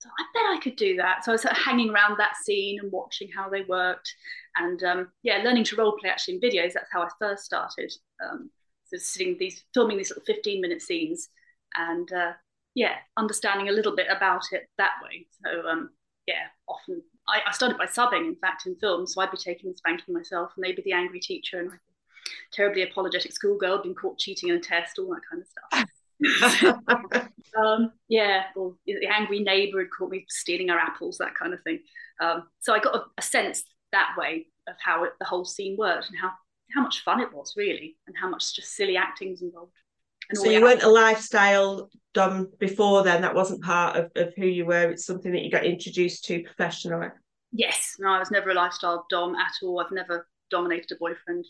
So 0.00 0.08
I 0.08 0.24
bet 0.34 0.56
I 0.56 0.60
could 0.62 0.76
do 0.76 0.96
that. 0.96 1.24
So 1.24 1.30
I 1.30 1.34
was 1.34 1.42
sort 1.42 1.52
of 1.56 1.62
hanging 1.62 1.90
around 1.90 2.18
that 2.18 2.36
scene 2.36 2.80
and 2.80 2.90
watching 2.90 3.28
how 3.34 3.48
they 3.48 3.62
worked, 3.62 4.12
and 4.56 4.82
um, 4.82 5.08
yeah, 5.22 5.42
learning 5.44 5.64
to 5.64 5.76
role 5.76 5.96
play 6.00 6.10
actually 6.10 6.34
in 6.34 6.40
videos. 6.40 6.72
That's 6.72 6.90
how 6.92 7.02
I 7.02 7.08
first 7.18 7.44
started. 7.44 7.92
Um, 8.24 8.50
so 8.86 8.98
sitting 8.98 9.36
these 9.38 9.64
filming 9.74 9.98
these 9.98 10.10
little 10.10 10.24
fifteen 10.24 10.60
minute 10.60 10.82
scenes, 10.82 11.28
and 11.76 12.12
uh, 12.12 12.32
yeah, 12.74 12.96
understanding 13.16 13.68
a 13.68 13.72
little 13.72 13.94
bit 13.94 14.08
about 14.10 14.42
it 14.52 14.68
that 14.78 14.94
way. 15.02 15.26
So 15.44 15.68
um, 15.68 15.90
yeah, 16.26 16.46
often 16.68 17.02
I, 17.28 17.40
I 17.48 17.52
started 17.52 17.78
by 17.78 17.86
subbing, 17.86 18.26
in 18.26 18.36
fact, 18.36 18.66
in 18.66 18.76
films. 18.76 19.14
So 19.14 19.20
I'd 19.20 19.30
be 19.30 19.36
taking 19.36 19.70
the 19.70 19.76
spanking 19.76 20.14
myself, 20.14 20.52
and 20.56 20.64
they'd 20.64 20.76
be 20.76 20.82
the 20.82 20.92
angry 20.92 21.20
teacher, 21.20 21.58
and 21.58 21.70
terribly 22.52 22.82
apologetic 22.82 23.32
schoolgirl, 23.32 23.82
been 23.82 23.94
caught 23.94 24.18
cheating 24.18 24.48
in 24.48 24.56
a 24.56 24.60
test, 24.60 24.98
all 24.98 25.08
that 25.08 25.20
kind 25.30 25.42
of 25.42 25.48
stuff. 25.48 25.86
um, 27.58 27.92
yeah, 28.08 28.44
or 28.54 28.74
the 28.86 29.06
angry 29.06 29.40
neighbour 29.40 29.80
had 29.80 29.90
caught 29.96 30.10
me 30.10 30.24
stealing 30.28 30.68
her 30.68 30.78
apples, 30.78 31.18
that 31.18 31.34
kind 31.34 31.52
of 31.52 31.62
thing. 31.62 31.80
Um, 32.20 32.44
so 32.60 32.74
I 32.74 32.78
got 32.78 32.96
a, 32.96 33.04
a, 33.18 33.22
sense 33.22 33.62
that 33.92 34.14
way 34.16 34.46
of 34.66 34.74
how 34.82 35.04
it, 35.04 35.12
the 35.18 35.26
whole 35.26 35.44
scene 35.44 35.76
worked 35.78 36.08
and 36.08 36.18
how 36.18 36.30
how 36.74 36.82
much 36.82 37.04
fun 37.04 37.20
it 37.20 37.32
was 37.32 37.54
really, 37.56 37.96
and 38.06 38.16
how 38.20 38.28
much 38.28 38.54
just 38.54 38.74
silly 38.74 38.96
acting 38.96 39.30
was 39.30 39.42
involved. 39.42 39.72
So 40.34 40.50
you 40.50 40.60
weren't 40.60 40.82
a 40.82 40.88
lifestyle 40.88 41.88
dom 42.12 42.50
before 42.58 43.04
then. 43.04 43.22
That 43.22 43.34
wasn't 43.34 43.62
part 43.62 43.96
of, 43.96 44.10
of 44.16 44.34
who 44.34 44.46
you 44.46 44.66
were. 44.66 44.90
It's 44.90 45.06
something 45.06 45.30
that 45.32 45.42
you 45.42 45.50
got 45.50 45.64
introduced 45.64 46.24
to 46.24 46.42
professionally. 46.42 47.08
Yes, 47.52 47.94
no, 48.00 48.08
I 48.08 48.18
was 48.18 48.30
never 48.30 48.50
a 48.50 48.54
lifestyle 48.54 49.06
dom 49.08 49.36
at 49.36 49.52
all. 49.62 49.78
I've 49.78 49.92
never 49.92 50.26
dominated 50.50 50.92
a 50.92 50.96
boyfriend 50.96 51.44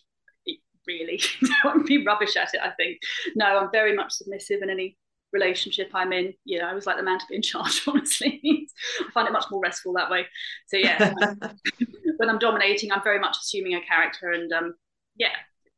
really. 0.86 1.20
I 1.42 1.66
won't 1.66 1.86
be 1.86 2.04
rubbish 2.04 2.36
at 2.36 2.54
it, 2.54 2.60
I 2.62 2.70
think. 2.70 2.98
No, 3.34 3.58
I'm 3.58 3.70
very 3.72 3.94
much 3.94 4.12
submissive 4.12 4.62
in 4.62 4.70
any 4.70 4.96
relationship 5.32 5.90
I'm 5.94 6.12
in. 6.12 6.34
You 6.44 6.60
know, 6.60 6.66
I 6.66 6.74
was 6.74 6.86
like 6.86 6.96
the 6.96 7.02
man 7.02 7.18
to 7.18 7.26
be 7.28 7.36
in 7.36 7.42
charge, 7.42 7.82
honestly. 7.86 8.68
I 9.00 9.10
find 9.12 9.28
it 9.28 9.32
much 9.32 9.46
more 9.50 9.60
restful 9.60 9.92
that 9.94 10.10
way. 10.10 10.26
So 10.66 10.76
yeah, 10.76 11.14
when 12.16 12.30
I'm 12.30 12.38
dominating, 12.38 12.92
I'm 12.92 13.02
very 13.02 13.18
much 13.18 13.36
assuming 13.40 13.74
a 13.74 13.80
character 13.80 14.30
and 14.30 14.52
um, 14.52 14.74
yeah, 15.16 15.34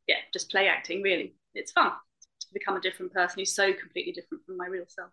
yeah, 0.07 0.17
just 0.33 0.51
play 0.51 0.69
acting 0.69 1.03
really. 1.03 1.35
It's 1.55 1.73
fun 1.73 1.91
to 1.91 2.47
become 2.53 2.77
a 2.77 2.81
different 2.81 3.13
person 3.13 3.39
who's 3.39 3.55
so 3.55 3.73
completely 3.73 4.13
different 4.13 4.45
from 4.45 4.57
my 4.57 4.67
real 4.67 4.85
self. 4.87 5.11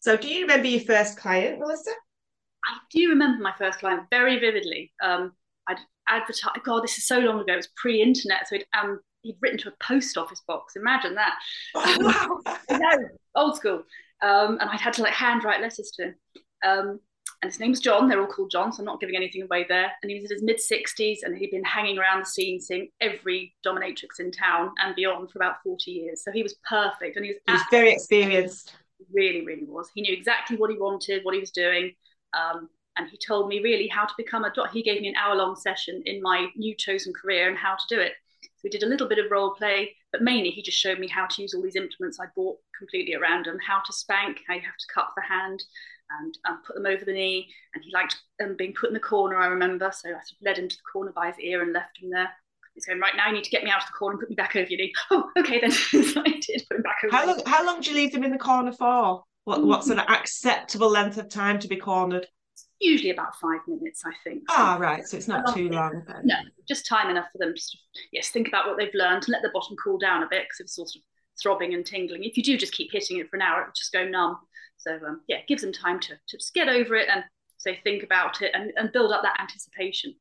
So 0.00 0.16
do 0.16 0.28
you 0.28 0.42
remember 0.42 0.66
your 0.66 0.80
first 0.80 1.16
client, 1.16 1.60
Melissa? 1.60 1.92
I 2.64 2.78
do 2.90 3.08
remember 3.08 3.42
my 3.42 3.54
first 3.58 3.78
client 3.78 4.02
very 4.10 4.38
vividly. 4.38 4.92
Um, 5.02 5.32
I'd 5.68 5.78
advertise. 6.08 6.52
God, 6.64 6.82
this 6.82 6.98
is 6.98 7.06
so 7.06 7.18
long 7.18 7.40
ago. 7.40 7.54
It 7.54 7.56
was 7.56 7.68
pre-internet, 7.76 8.48
so 8.48 8.58
um, 8.78 9.00
he'd 9.22 9.36
written 9.40 9.58
to 9.58 9.68
a 9.68 9.84
post 9.84 10.16
office 10.16 10.42
box. 10.46 10.76
Imagine 10.76 11.14
that. 11.14 11.38
Oh, 11.74 12.40
wow. 12.46 12.56
no, 12.70 13.08
old 13.34 13.56
school. 13.56 13.82
Um, 14.22 14.58
and 14.60 14.70
I'd 14.70 14.80
had 14.80 14.94
to 14.94 15.02
like 15.02 15.14
handwrite 15.14 15.60
letters 15.60 15.92
to 15.96 16.04
him. 16.04 16.14
Um, 16.64 17.00
and 17.42 17.50
his 17.50 17.58
name 17.58 17.70
was 17.70 17.80
John. 17.80 18.08
They're 18.08 18.20
all 18.20 18.28
called 18.28 18.52
John, 18.52 18.72
so 18.72 18.80
I'm 18.80 18.86
not 18.86 19.00
giving 19.00 19.16
anything 19.16 19.42
away 19.42 19.66
there. 19.68 19.90
And 20.02 20.10
he 20.10 20.20
was 20.20 20.30
in 20.30 20.36
his 20.36 20.42
mid 20.44 20.58
60s, 20.58 21.18
and 21.24 21.36
he'd 21.36 21.50
been 21.50 21.64
hanging 21.64 21.98
around 21.98 22.20
the 22.20 22.26
scene, 22.26 22.60
seeing 22.60 22.88
every 23.00 23.52
dominatrix 23.66 24.20
in 24.20 24.30
town 24.30 24.70
and 24.80 24.94
beyond 24.94 25.30
for 25.30 25.38
about 25.38 25.56
40 25.64 25.90
years. 25.90 26.22
So 26.22 26.30
he 26.30 26.44
was 26.44 26.54
perfect, 26.68 27.16
and 27.16 27.24
he 27.24 27.32
was, 27.32 27.38
he 27.46 27.52
was 27.52 27.62
very 27.70 27.92
experienced. 27.92 28.76
Really, 29.12 29.44
really 29.44 29.64
was. 29.64 29.90
He 29.92 30.02
knew 30.02 30.14
exactly 30.14 30.56
what 30.56 30.70
he 30.70 30.78
wanted, 30.78 31.24
what 31.24 31.34
he 31.34 31.40
was 31.40 31.50
doing. 31.50 31.92
Um, 32.32 32.68
and 32.96 33.08
he 33.08 33.16
told 33.16 33.48
me 33.48 33.60
really 33.60 33.88
how 33.88 34.04
to 34.04 34.14
become 34.16 34.44
a 34.44 34.52
doc. 34.52 34.72
He 34.72 34.82
gave 34.82 35.00
me 35.00 35.08
an 35.08 35.16
hour 35.16 35.34
long 35.34 35.56
session 35.56 36.02
in 36.06 36.20
my 36.22 36.48
new 36.56 36.74
chosen 36.76 37.12
career 37.12 37.48
and 37.48 37.56
how 37.56 37.74
to 37.74 37.94
do 37.94 38.00
it. 38.00 38.12
So 38.42 38.60
we 38.64 38.70
did 38.70 38.82
a 38.82 38.88
little 38.88 39.08
bit 39.08 39.18
of 39.18 39.30
role 39.30 39.54
play, 39.54 39.96
but 40.12 40.22
mainly 40.22 40.50
he 40.50 40.62
just 40.62 40.78
showed 40.78 40.98
me 40.98 41.08
how 41.08 41.26
to 41.26 41.42
use 41.42 41.54
all 41.54 41.62
these 41.62 41.76
implements 41.76 42.20
I 42.20 42.26
bought 42.36 42.58
completely 42.78 43.14
at 43.14 43.20
random, 43.20 43.58
how 43.66 43.80
to 43.80 43.92
spank, 43.92 44.38
how 44.46 44.54
you 44.54 44.60
have 44.60 44.76
to 44.76 44.94
cup 44.94 45.12
the 45.16 45.22
hand 45.22 45.62
and 46.20 46.38
um, 46.48 46.60
put 46.66 46.76
them 46.76 46.86
over 46.86 47.04
the 47.04 47.12
knee. 47.12 47.48
And 47.74 47.82
he 47.82 47.90
liked 47.92 48.16
um, 48.42 48.56
being 48.56 48.74
put 48.74 48.90
in 48.90 48.94
the 48.94 49.00
corner, 49.00 49.36
I 49.36 49.46
remember. 49.46 49.90
So 49.92 50.10
I 50.10 50.12
sort 50.12 50.32
of 50.32 50.44
led 50.44 50.58
him 50.58 50.68
to 50.68 50.76
the 50.76 50.92
corner 50.92 51.12
by 51.12 51.28
his 51.28 51.38
ear 51.40 51.62
and 51.62 51.72
left 51.72 51.98
him 52.00 52.10
there. 52.10 52.28
He's 52.74 52.86
going, 52.86 53.00
right 53.00 53.16
now 53.16 53.28
you 53.28 53.34
need 53.34 53.44
to 53.44 53.50
get 53.50 53.64
me 53.64 53.70
out 53.70 53.82
of 53.82 53.88
the 53.88 53.92
corner 53.92 54.14
and 54.14 54.20
put 54.20 54.30
me 54.30 54.36
back 54.36 54.56
over 54.56 54.68
your 54.68 54.78
knee. 54.78 54.92
Oh, 55.10 55.30
okay 55.38 55.60
then. 55.60 55.70
so 55.72 56.20
I 56.20 56.40
did 56.40 56.64
put 56.68 56.76
him 56.76 56.82
back 56.82 56.96
over 57.04 57.14
how 57.14 57.26
long, 57.26 57.42
how 57.46 57.66
long 57.66 57.80
do 57.80 57.90
you 57.90 57.96
leave 57.96 58.12
them 58.12 58.24
in 58.24 58.30
the 58.30 58.38
corner 58.38 58.72
for? 58.72 59.24
What, 59.44 59.64
what's 59.64 59.88
an 59.90 59.98
acceptable 59.98 60.88
length 60.88 61.18
of 61.18 61.28
time 61.28 61.58
to 61.60 61.68
be 61.68 61.76
cornered? 61.76 62.26
Usually 62.80 63.10
about 63.10 63.36
five 63.36 63.60
minutes, 63.66 64.02
I 64.04 64.12
think. 64.24 64.42
Ah, 64.50 64.76
right. 64.78 65.06
So 65.06 65.16
it's 65.16 65.28
not 65.28 65.54
too 65.54 65.68
long 65.68 66.02
then. 66.06 66.22
No, 66.24 66.36
just 66.68 66.86
time 66.86 67.10
enough 67.10 67.26
for 67.32 67.38
them 67.38 67.54
to 67.54 67.78
yes 68.12 68.28
think 68.28 68.48
about 68.48 68.66
what 68.66 68.78
they've 68.78 68.94
learned 68.94 69.24
and 69.24 69.28
let 69.28 69.42
the 69.42 69.50
bottom 69.52 69.76
cool 69.82 69.98
down 69.98 70.22
a 70.22 70.28
bit 70.28 70.44
because 70.44 70.60
it's 70.60 70.76
sort 70.76 70.90
of 70.94 71.02
throbbing 71.40 71.74
and 71.74 71.86
tingling. 71.86 72.24
If 72.24 72.36
you 72.36 72.42
do 72.42 72.58
just 72.58 72.72
keep 72.72 72.90
hitting 72.92 73.18
it 73.18 73.28
for 73.28 73.36
an 73.36 73.42
hour, 73.42 73.62
it 73.62 73.66
will 73.66 73.72
just 73.76 73.92
go 73.92 74.04
numb. 74.04 74.36
So 74.76 74.98
um, 75.06 75.20
yeah, 75.28 75.36
it 75.36 75.46
gives 75.46 75.62
them 75.62 75.72
time 75.72 76.00
to, 76.00 76.14
to 76.14 76.36
just 76.36 76.54
get 76.54 76.68
over 76.68 76.96
it 76.96 77.08
and 77.08 77.24
say 77.58 77.78
think 77.84 78.02
about 78.02 78.42
it 78.42 78.50
and, 78.54 78.72
and 78.76 78.92
build 78.92 79.12
up 79.12 79.22
that 79.22 79.40
anticipation. 79.40 80.14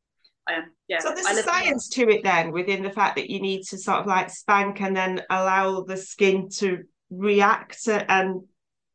Um, 0.51 0.71
yeah, 0.87 0.99
so 0.99 1.13
there's 1.13 1.37
a 1.37 1.43
science 1.43 1.87
to 1.89 2.09
it 2.09 2.23
then 2.23 2.51
within 2.51 2.83
the 2.83 2.89
fact 2.89 3.15
that 3.15 3.29
you 3.29 3.39
need 3.39 3.63
to 3.67 3.77
sort 3.77 3.99
of 3.99 4.07
like 4.07 4.29
spank 4.29 4.81
and 4.81 4.95
then 4.95 5.21
allow 5.29 5.81
the 5.81 5.97
skin 5.97 6.49
to 6.57 6.83
react 7.09 7.87
and 7.87 8.41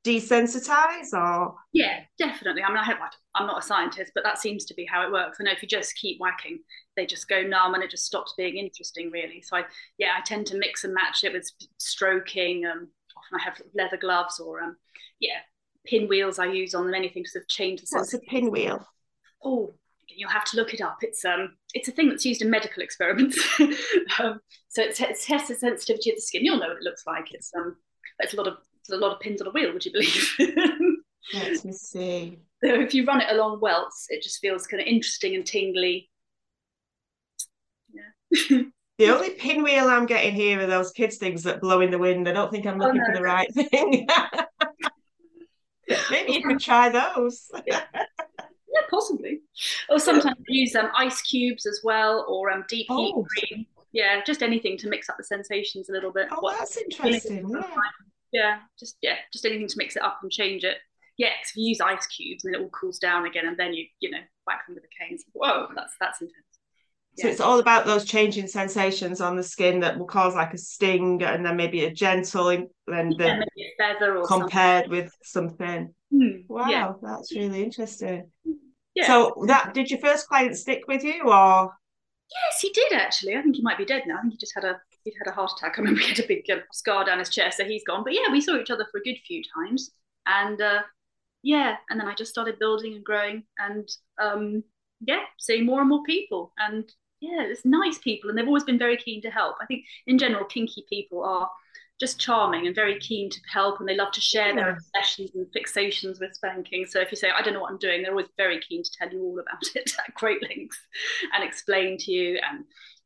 desensitize 0.07 1.13
or 1.13 1.55
yeah 1.73 2.01
definitely 2.19 2.63
i 2.63 2.69
mean 2.69 2.77
i 2.77 2.85
have 2.85 2.99
i'm 3.35 3.47
not 3.47 3.59
a 3.59 3.67
scientist 3.67 4.13
but 4.15 4.23
that 4.23 4.39
seems 4.39 4.65
to 4.65 4.75
be 4.75 4.87
how 4.87 5.05
it 5.05 5.11
works 5.11 5.39
i 5.41 5.45
know 5.45 5.51
if 5.51 5.63
you 5.63 5.69
just 5.69 5.97
keep 5.97 6.21
whacking 6.21 6.59
they 6.97 7.05
just 7.05 7.29
go 7.29 7.43
numb 7.43 7.75
and 7.75 7.83
it 7.83 7.91
just 7.91 8.07
stops 8.07 8.33
being 8.37 8.57
interesting 8.57 9.11
really 9.11 9.43
so 9.43 9.57
i 9.57 9.65
yeah 9.99 10.13
i 10.17 10.21
tend 10.23 10.47
to 10.47 10.57
mix 10.57 10.85
and 10.85 10.95
match 10.95 11.25
it 11.25 11.33
with 11.33 11.51
stroking 11.79 12.65
um 12.67 12.89
often 13.17 13.41
i 13.41 13.43
have 13.43 13.61
leather 13.75 13.97
gloves 13.97 14.39
or 14.39 14.63
um 14.63 14.77
yeah 15.19 15.41
pinwheels 15.85 16.39
i 16.39 16.47
use 16.47 16.75
on 16.75 16.85
them 16.85 16.95
anything 16.95 17.25
to 17.25 17.31
sort 17.31 17.43
of 17.43 17.49
change 17.49 17.81
the 17.81 17.87
what's 17.91 18.15
a 18.15 18.19
pinwheel 18.21 18.87
oh 19.45 19.75
you'll 20.09 20.31
have 20.31 20.45
to 20.45 20.57
look 20.57 20.73
it 20.73 20.81
up. 20.81 20.99
It's 21.03 21.25
um, 21.25 21.57
it's 21.75 21.89
a 21.89 21.93
thing 21.93 22.09
that's 22.09 22.25
used 22.25 22.41
in 22.41 22.49
medical 22.49 22.83
experiments. 22.83 23.39
um, 24.19 24.41
so 24.69 24.83
it, 24.83 25.01
it 25.01 25.19
tests 25.21 25.49
the 25.49 25.55
sensitivity 25.55 26.11
of 26.11 26.17
the 26.17 26.23
skin. 26.23 26.45
You'll 26.45 26.59
know 26.59 26.69
what 26.69 26.79
it 26.79 26.83
looks 26.83 27.07
like. 27.07 27.33
It's 27.33 27.53
um, 27.57 27.77
it's 28.21 28.35
a 28.35 28.37
lot 28.37 28.49
of 28.49 28.57
a 28.91 28.97
lot 28.97 29.13
of 29.13 29.21
pins 29.21 29.41
on 29.41 29.49
a 29.49 29.51
wheel. 29.51 29.73
Would 29.73 29.85
you 29.85 29.93
believe? 29.93 30.35
Let 31.35 31.65
me 31.65 31.73
see. 31.73 32.39
So 32.65 32.73
if 32.75 32.95
you 32.95 33.05
run 33.05 33.21
it 33.21 33.31
along 33.31 33.61
welts, 33.61 34.07
it 34.09 34.23
just 34.23 34.41
feels 34.41 34.67
kind 34.67 34.81
of 34.81 34.87
interesting 34.87 35.35
and 35.35 35.45
tingly. 35.45 36.09
Yeah. 37.93 38.63
the 38.99 39.11
only 39.11 39.31
pinwheel 39.31 39.89
I'm 39.89 40.07
getting 40.07 40.35
here 40.35 40.61
are 40.61 40.67
those 40.67 40.93
kids' 40.93 41.17
things 41.17 41.43
that 41.43 41.61
blow 41.61 41.81
in 41.81 41.91
the 41.91 41.99
wind. 41.99 42.29
I 42.29 42.33
don't 42.33 42.51
think 42.51 42.67
I'm 42.67 42.81
oh, 42.81 42.87
looking 42.87 43.03
oh, 43.03 43.09
no. 43.09 43.13
for 43.13 43.19
the 43.19 43.25
right 43.25 43.53
thing. 43.53 44.09
Maybe 46.11 46.33
you 46.33 46.43
could 46.43 46.61
try 46.61 46.89
those. 46.89 47.51
yeah, 47.67 47.85
possibly. 48.91 49.41
Or 49.89 49.99
sometimes 49.99 50.37
use 50.49 50.75
um, 50.75 50.91
ice 50.97 51.21
cubes 51.23 51.67
as 51.67 51.81
well, 51.85 52.25
or 52.29 52.51
um, 52.51 52.65
deep 52.69 52.87
heat 52.89 53.13
oh. 53.15 53.25
cream. 53.25 53.67
Yeah, 53.93 54.21
just 54.27 54.43
anything 54.43 54.77
to 54.79 54.89
mix 54.89 55.09
up 55.09 55.17
the 55.17 55.25
sensations 55.25 55.89
a 55.89 55.93
little 55.93 56.13
bit. 56.13 56.29
Oh, 56.31 56.41
what, 56.41 56.59
that's 56.59 56.77
interesting. 56.77 57.49
Yeah. 57.49 57.63
Yeah, 58.33 58.59
just 58.79 58.97
yeah, 59.03 59.17
just 59.33 59.45
anything 59.45 59.69
to 59.69 59.79
mix 59.79 59.97
it 59.97 60.03
up 60.03 60.19
and 60.23 60.31
change 60.31 60.65
it. 60.65 60.79
Yeah, 61.19 61.31
if 61.43 61.57
you 61.57 61.69
use 61.69 61.81
ice 61.81 62.07
cubes 62.07 62.45
and 62.45 62.55
it 62.55 62.61
all 62.61 62.69
cools 62.69 62.99
down 62.99 63.27
again, 63.27 63.47
and 63.47 63.57
then 63.57 63.75
you 63.75 63.87
you 64.01 64.11
know 64.11 64.21
whack 64.47 64.67
them 64.67 64.75
with 64.75 64.85
a 64.85 65.05
cane. 65.05 65.19
Whoa, 65.33 65.69
that's 65.75 65.95
that's 66.01 66.21
intense. 66.21 66.47
So 67.19 67.27
yeah. 67.27 67.33
it's 67.33 67.41
all 67.41 67.61
about 67.61 67.87
those 67.87 68.05
changing 68.05 68.47
sensations 68.47 69.23
on 69.23 69.37
the 69.37 69.43
skin 69.43 69.81
that 69.81 69.99
will 69.99 70.07
cause 70.07 70.35
like 70.35 70.53
a 70.53 70.59
sting 70.59 71.23
and 71.23 71.47
then 71.47 71.57
maybe 71.57 71.87
a 71.87 71.91
gentle 71.91 72.51
and 72.51 72.69
then 72.87 73.15
yeah, 73.19 73.41
the 73.57 73.65
feather 73.79 74.23
compared 74.27 74.85
something. 74.85 74.91
with 74.91 75.13
something. 75.23 75.95
Mm, 76.13 76.45
wow, 76.49 76.69
yeah. 76.69 76.93
that's 77.03 77.35
really 77.35 77.63
interesting. 77.63 78.31
Yeah. 78.95 79.07
So 79.07 79.45
that 79.47 79.73
did 79.73 79.91
your 79.91 80.01
first 80.01 80.29
client 80.29 80.57
stick 80.57 80.83
with 80.89 81.05
you 81.05 81.23
or? 81.23 81.73
Yes, 82.31 82.61
he 82.61 82.71
did 82.71 82.93
actually. 82.93 83.35
I 83.35 83.41
think 83.41 83.57
he 83.57 83.63
might 83.63 83.79
be 83.79 83.87
dead 83.87 84.03
now. 84.07 84.19
I 84.19 84.21
think 84.21 84.35
he 84.35 84.39
just 84.39 84.55
had 84.55 84.65
a 84.65 84.79
he'd 85.07 85.19
had 85.19 85.31
a 85.31 85.35
heart 85.35 85.53
attack. 85.57 85.75
I 85.77 85.81
remember 85.81 86.01
he 86.01 86.09
had 86.09 86.21
a 86.21 86.27
big 86.27 86.45
uh, 86.51 86.59
scar 86.73 87.05
down 87.05 87.19
his 87.19 87.31
chest, 87.31 87.57
so 87.57 87.65
he's 87.65 87.85
gone. 87.85 88.05
But 88.05 88.13
yeah, 88.13 88.31
we 88.31 88.41
saw 88.41 88.59
each 88.59 88.71
other 88.71 88.87
for 88.91 88.99
a 88.99 89.03
good 89.03 89.19
few 89.27 89.43
times, 89.55 89.91
and 90.27 90.61
uh, 90.61 90.83
yeah, 91.43 91.77
and 91.89 91.99
then 91.99 92.09
I 92.09 92.15
just 92.15 92.31
started 92.31 92.59
building 92.59 92.95
and 92.95 93.05
growing, 93.05 93.45
and 93.59 93.89
um, 94.21 94.65
yeah, 95.01 95.23
seeing 95.39 95.65
more 95.65 95.81
and 95.81 95.89
more 95.89 96.03
people, 96.05 96.53
and 96.59 96.85
yeah, 97.21 97.43
it's 97.43 97.65
nice 97.65 97.99
people, 97.99 98.29
and 98.29 98.39
they've 98.39 98.47
always 98.47 98.65
been 98.65 98.79
very 98.79 98.97
keen 98.97 99.23
to 99.23 99.31
help. 99.31 99.57
I 99.61 99.67
think 99.67 99.85
in 100.07 100.19
general, 100.19 100.45
kinky 100.45 100.85
people 100.89 101.23
are 101.25 101.49
just 101.99 102.21
charming 102.21 102.67
and 102.67 102.75
very 102.75 102.99
keen 102.99 103.31
to 103.31 103.39
help, 103.51 103.81
and 103.81 103.89
they 103.89 103.97
love 103.97 104.13
to 104.13 104.21
share 104.21 104.55
their 104.55 104.71
obsessions 104.71 105.31
and 105.35 105.47
fixations 105.57 106.21
with 106.21 106.35
spanking. 106.35 106.85
So 106.87 107.01
if 107.01 107.11
you 107.11 107.17
say, 107.17 107.31
"I 107.31 107.43
don't 107.43 107.55
know 107.55 107.61
what 107.61 107.71
I'm 107.71 107.79
doing," 107.79 108.03
they're 108.03 108.11
always 108.11 108.29
very 108.37 108.61
keen 108.61 108.83
to 108.83 108.91
tell 108.99 109.11
you 109.11 109.23
all 109.23 109.39
about 109.39 109.63
it 109.75 109.93
at 110.07 110.15
great 110.15 110.43
lengths 110.43 110.79
and 111.33 111.43
explain 111.43 111.97
to 111.99 112.13
you 112.13 112.39
and 112.49 112.65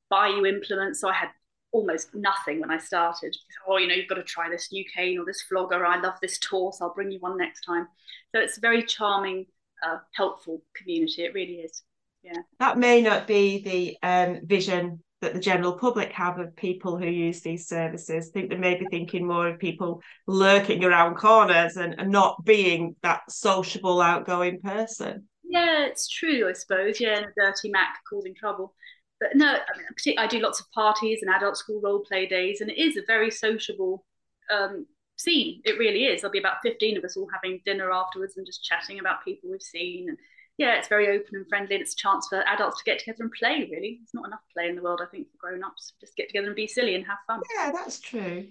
buy 0.08 0.28
you 0.28 0.44
implements. 0.44 1.00
So 1.00 1.08
I 1.08 1.14
had 1.14 1.30
almost 1.72 2.14
nothing 2.14 2.60
when 2.60 2.70
I 2.70 2.78
started. 2.78 3.36
Oh, 3.68 3.76
you 3.76 3.86
know, 3.86 3.94
you've 3.94 4.08
got 4.08 4.16
to 4.16 4.24
try 4.24 4.48
this 4.50 4.72
new 4.72 4.84
cane 4.94 5.18
or 5.18 5.24
this 5.24 5.42
flogger. 5.42 5.84
I 5.84 6.00
love 6.00 6.14
this 6.20 6.38
tawse. 6.38 6.80
I'll 6.80 6.94
bring 6.94 7.10
you 7.10 7.18
one 7.20 7.36
next 7.36 7.62
time. 7.62 7.86
So 8.34 8.40
it's 8.40 8.58
a 8.58 8.60
very 8.60 8.82
charming, 8.82 9.46
uh, 9.86 9.98
helpful 10.14 10.62
community. 10.74 11.22
It 11.22 11.34
really 11.34 11.60
is 11.60 11.82
yeah 12.22 12.40
that 12.58 12.76
may 12.76 13.00
not 13.00 13.26
be 13.26 13.62
the 13.62 14.06
um, 14.06 14.40
vision 14.44 15.02
that 15.20 15.34
the 15.34 15.40
general 15.40 15.74
public 15.74 16.12
have 16.12 16.38
of 16.38 16.56
people 16.56 16.96
who 16.96 17.06
use 17.06 17.40
these 17.40 17.68
services. 17.68 18.28
I 18.28 18.32
think 18.32 18.50
they 18.50 18.56
may 18.56 18.76
be 18.76 18.86
thinking 18.90 19.26
more 19.26 19.48
of 19.48 19.58
people 19.58 20.00
lurking 20.26 20.82
around 20.82 21.16
corners 21.16 21.76
and, 21.76 21.94
and 21.98 22.10
not 22.10 22.42
being 22.44 22.96
that 23.02 23.20
sociable, 23.30 24.00
outgoing 24.00 24.60
person. 24.62 25.28
Yeah, 25.44 25.84
it's 25.84 26.08
true, 26.08 26.48
I 26.48 26.54
suppose. 26.54 27.00
Yeah, 27.00 27.18
and 27.18 27.26
a 27.26 27.32
dirty 27.36 27.70
Mac 27.70 27.98
causing 28.08 28.34
trouble. 28.34 28.74
But 29.20 29.30
no, 29.34 29.46
I, 29.46 29.78
mean, 29.78 30.18
I 30.18 30.26
do 30.26 30.40
lots 30.40 30.60
of 30.60 30.70
parties 30.72 31.20
and 31.22 31.30
adult 31.30 31.56
school 31.56 31.80
role 31.82 32.00
play 32.00 32.26
days, 32.26 32.60
and 32.60 32.70
it 32.70 32.78
is 32.78 32.96
a 32.96 33.02
very 33.06 33.30
sociable 33.30 34.06
um, 34.50 34.86
scene. 35.16 35.60
It 35.64 35.78
really 35.78 36.06
is. 36.06 36.22
There'll 36.22 36.32
be 36.32 36.38
about 36.38 36.62
15 36.62 36.96
of 36.96 37.04
us 37.04 37.16
all 37.16 37.28
having 37.32 37.60
dinner 37.66 37.92
afterwards 37.92 38.36
and 38.36 38.46
just 38.46 38.64
chatting 38.64 38.98
about 38.98 39.24
people 39.24 39.50
we've 39.50 39.62
seen 39.62 40.08
and 40.08 40.18
yeah, 40.60 40.76
it's 40.76 40.88
very 40.88 41.08
open 41.08 41.36
and 41.36 41.48
friendly, 41.48 41.74
and 41.74 41.80
it's 41.80 41.94
a 41.94 41.96
chance 41.96 42.28
for 42.28 42.46
adults 42.46 42.82
to 42.82 42.84
get 42.84 42.98
together 42.98 43.22
and 43.22 43.32
play. 43.32 43.66
Really, 43.72 43.98
there's 43.98 44.12
not 44.12 44.26
enough 44.26 44.40
play 44.52 44.68
in 44.68 44.76
the 44.76 44.82
world, 44.82 45.00
I 45.02 45.06
think, 45.06 45.28
for 45.30 45.48
grown-ups. 45.48 45.94
Just 45.98 46.14
get 46.16 46.28
together 46.28 46.48
and 46.48 46.54
be 46.54 46.66
silly 46.66 46.94
and 46.94 47.06
have 47.06 47.16
fun. 47.26 47.40
Yeah, 47.56 47.72
that's 47.72 47.98
true. 47.98 48.46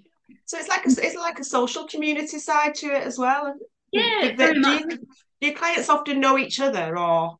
So 0.45 0.57
it's 0.57 0.67
like 0.67 0.87
a, 0.87 0.89
it's 0.89 1.15
like 1.15 1.37
a 1.37 1.43
social 1.43 1.85
community 1.85 2.39
side 2.39 2.73
to 2.75 2.87
it 2.87 3.03
as 3.03 3.19
well. 3.19 3.53
Yeah, 3.91 4.31
do, 4.35 4.53
do, 4.55 4.69
you, 4.69 4.87
do 4.87 4.97
your 5.39 5.53
clients 5.53 5.87
often 5.87 6.19
know 6.19 6.39
each 6.39 6.59
other, 6.59 6.97
or? 6.97 7.37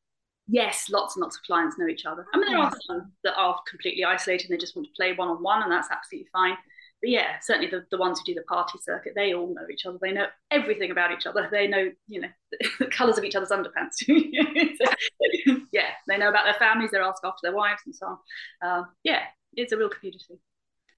Yes, 0.51 0.89
lots 0.89 1.15
and 1.15 1.21
lots 1.21 1.37
of 1.37 1.43
clients 1.43 1.77
know 1.77 1.87
each 1.87 2.05
other. 2.05 2.25
I 2.33 2.37
mean, 2.37 2.49
there 2.49 2.57
are 2.59 2.73
some 2.87 3.11
that 3.23 3.35
are 3.35 3.59
completely 3.69 4.03
isolated 4.03 4.49
and 4.49 4.57
they 4.57 4.61
just 4.61 4.75
want 4.75 4.87
to 4.87 4.93
play 4.95 5.13
one 5.13 5.27
on 5.27 5.43
one, 5.43 5.61
and 5.61 5.71
that's 5.71 5.89
absolutely 5.91 6.27
fine 6.33 6.57
but 7.01 7.09
yeah, 7.09 7.39
certainly 7.41 7.69
the, 7.69 7.85
the 7.91 7.97
ones 7.97 8.19
who 8.19 8.25
do 8.25 8.33
the 8.33 8.43
party 8.43 8.77
circuit, 8.81 9.13
they 9.15 9.33
all 9.33 9.53
know 9.53 9.65
each 9.71 9.85
other. 9.85 9.97
They 10.01 10.11
know 10.11 10.27
everything 10.51 10.91
about 10.91 11.11
each 11.11 11.25
other. 11.25 11.47
They 11.49 11.67
know, 11.67 11.91
you 12.07 12.21
know, 12.21 12.27
the 12.79 12.87
colours 12.87 13.17
of 13.17 13.23
each 13.23 13.35
other's 13.35 13.49
underpants. 13.49 13.95
so, 14.03 15.57
yeah, 15.71 15.89
they 16.07 16.17
know 16.17 16.29
about 16.29 16.45
their 16.45 16.55
families. 16.55 16.91
They're 16.91 17.03
asked 17.03 17.23
after 17.23 17.39
their 17.43 17.55
wives 17.55 17.81
and 17.85 17.95
so 17.95 18.07
on. 18.07 18.17
Uh, 18.61 18.83
yeah, 19.03 19.21
it's 19.53 19.71
a 19.71 19.77
real 19.77 19.89
community. 19.89 20.39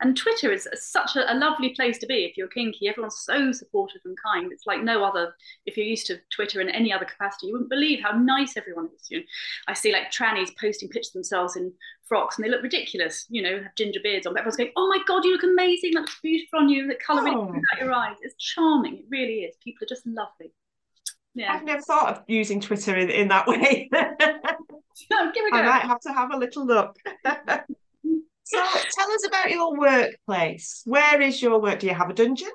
And 0.02 0.18
Twitter 0.18 0.52
is 0.52 0.68
such 0.74 1.16
a, 1.16 1.32
a, 1.32 1.36
lovely 1.36 1.70
place 1.70 2.00
to 2.00 2.08
be 2.08 2.26
if 2.26 2.36
you're 2.36 2.48
kinky. 2.48 2.88
Everyone's 2.88 3.20
so 3.20 3.52
supportive 3.52 4.02
and 4.04 4.18
kind. 4.22 4.52
It's 4.52 4.66
like 4.66 4.84
no 4.84 5.04
other. 5.04 5.34
If 5.68 5.78
you're 5.78 5.86
used 5.86 6.08
to 6.08 6.20
Twitter 6.36 6.60
in 6.60 6.70
any 6.70 6.92
other 6.92 7.06
capacity, 7.06 7.48
you 7.48 7.54
wouldn't 7.54 7.70
believe 7.70 8.02
how 8.02 8.12
nice 8.12 8.58
everyone 8.58 8.90
is. 9.00 9.10
You 9.12 9.20
know, 9.20 9.26
I 9.68 9.74
see 9.74 9.94
like 9.94 10.12
trannies 10.12 10.50
posting 10.60 10.90
pictures 10.90 11.10
of 11.10 11.14
themselves 11.14 11.56
in 11.56 11.72
frocks 12.08 12.38
and 12.38 12.44
they 12.44 12.50
look 12.50 12.64
ridiculous. 12.64 13.26
You 13.30 13.44
know, 13.44 13.62
have 13.62 13.76
ginger 13.76 14.00
beards 14.02 14.26
on. 14.26 14.34
But 14.34 14.40
everyone's 14.40 14.58
going, 14.58 14.72
"Oh 14.76 14.90
my 14.90 15.00
god, 15.08 15.24
you 15.24 15.34
look 15.34 15.44
amazing! 15.44 15.92
That 15.94 16.02
looks 16.02 16.20
beautiful 16.22 16.60
on 16.60 16.70
you. 16.70 16.88
The 16.88 16.96
colour 16.96 17.28
oh. 17.28 17.54
out 17.54 17.80
your 17.80 17.94
eyes. 17.94 18.18
It's 18.22 18.36
charming. 18.36 18.98
It 18.98 19.06
really 19.10 19.42
is. 19.42 19.56
People 19.64 19.86
are 19.86 19.90
just 19.90 20.06
lovely." 20.08 20.52
Yeah. 21.34 21.54
I've 21.54 21.64
never 21.64 21.82
thought 21.82 22.10
of 22.10 22.24
using 22.28 22.60
Twitter 22.60 22.98
in, 22.98 23.10
in 23.10 23.28
that 23.30 23.48
way. 23.48 23.88
no, 23.92 24.00
give 25.34 25.46
it 25.46 25.48
a 25.48 25.52
go. 25.52 25.58
I 25.58 25.62
might 25.62 25.84
have 25.84 26.02
to 26.02 26.12
have 26.12 26.34
a 26.34 26.38
little 26.38 26.66
look. 26.66 26.98
So 28.44 28.58
tell 28.92 29.12
us 29.12 29.26
about 29.26 29.52
your 29.52 29.78
workplace. 29.78 30.82
Where 30.86 31.22
is 31.22 31.42
your 31.42 31.60
work? 31.60 31.80
Do 31.80 31.88
you 31.88 31.94
have 31.94 32.10
a 32.10 32.14
dungeon? 32.14 32.50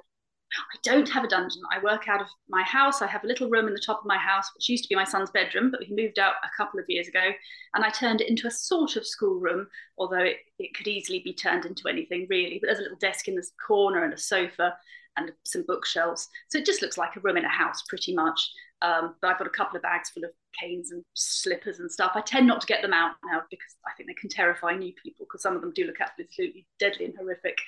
I 0.52 0.78
don't 0.83 1.09
have 1.09 1.25
a 1.25 1.28
dungeon. 1.28 1.62
I 1.73 1.83
work 1.83 2.09
out 2.09 2.21
of 2.21 2.28
my 2.49 2.62
house. 2.62 3.02
I 3.02 3.07
have 3.07 3.25
a 3.25 3.26
little 3.26 3.50
room 3.50 3.66
in 3.66 3.75
the 3.75 3.83
top 3.85 4.00
of 4.00 4.07
my 4.07 4.16
house, 4.16 4.50
which 4.55 4.69
used 4.69 4.85
to 4.85 4.88
be 4.88 4.95
my 4.95 5.05
son's 5.05 5.31
bedroom, 5.31 5.71
but 5.71 5.83
he 5.83 5.95
moved 5.95 6.19
out 6.19 6.35
a 6.45 6.57
couple 6.57 6.78
of 6.78 6.87
years 6.88 7.09
ago. 7.09 7.31
And 7.75 7.85
I 7.85 7.90
turned 7.90 8.21
it 8.21 8.28
into 8.28 8.47
a 8.47 8.50
sort 8.50 8.97
of 8.97 9.07
schoolroom, 9.07 9.66
although 9.99 10.23
it, 10.23 10.38
it 10.59 10.75
could 10.75 10.87
easily 10.87 11.21
be 11.21 11.35
turned 11.35 11.64
into 11.64 11.88
anything 11.88 12.26
really. 12.31 12.59
But 12.61 12.69
there's 12.69 12.78
a 12.78 12.83
little 12.83 12.99
desk 12.99 13.28
in 13.28 13.35
this 13.35 13.52
corner 13.66 14.05
and 14.05 14.14
a 14.14 14.19
sofa 14.19 14.75
and 15.16 15.33
some 15.45 15.64
bookshelves. 15.66 16.28
So 16.49 16.59
it 16.59 16.66
just 16.66 16.83
looks 16.83 16.99
like 16.99 17.16
a 17.16 17.21
room 17.21 17.37
in 17.37 17.45
a 17.45 17.50
house 17.50 17.83
pretty 17.88 18.14
much. 18.14 18.50
Um, 18.83 19.14
but 19.21 19.28
I've 19.28 19.38
got 19.38 19.47
a 19.47 19.50
couple 19.50 19.76
of 19.76 19.83
bags 19.83 20.11
full 20.11 20.25
of 20.25 20.31
canes 20.60 20.90
and 20.90 21.04
slippers 21.14 21.80
and 21.80 21.90
stuff. 21.90 22.12
I 22.14 22.20
tend 22.20 22.46
not 22.46 22.60
to 22.60 22.66
get 22.66 22.82
them 22.82 22.92
out 22.92 23.12
now 23.30 23.42
because 23.50 23.76
I 23.86 23.90
think 23.96 24.08
they 24.08 24.14
can 24.14 24.28
terrify 24.28 24.75
new 24.75 24.92
people 25.02 25.26
because 25.26 25.42
some 25.42 25.54
of 25.54 25.60
them 25.60 25.72
do 25.75 25.84
look 25.84 26.00
absolutely 26.00 26.66
deadly 26.78 27.06
and 27.06 27.14
horrific. 27.16 27.58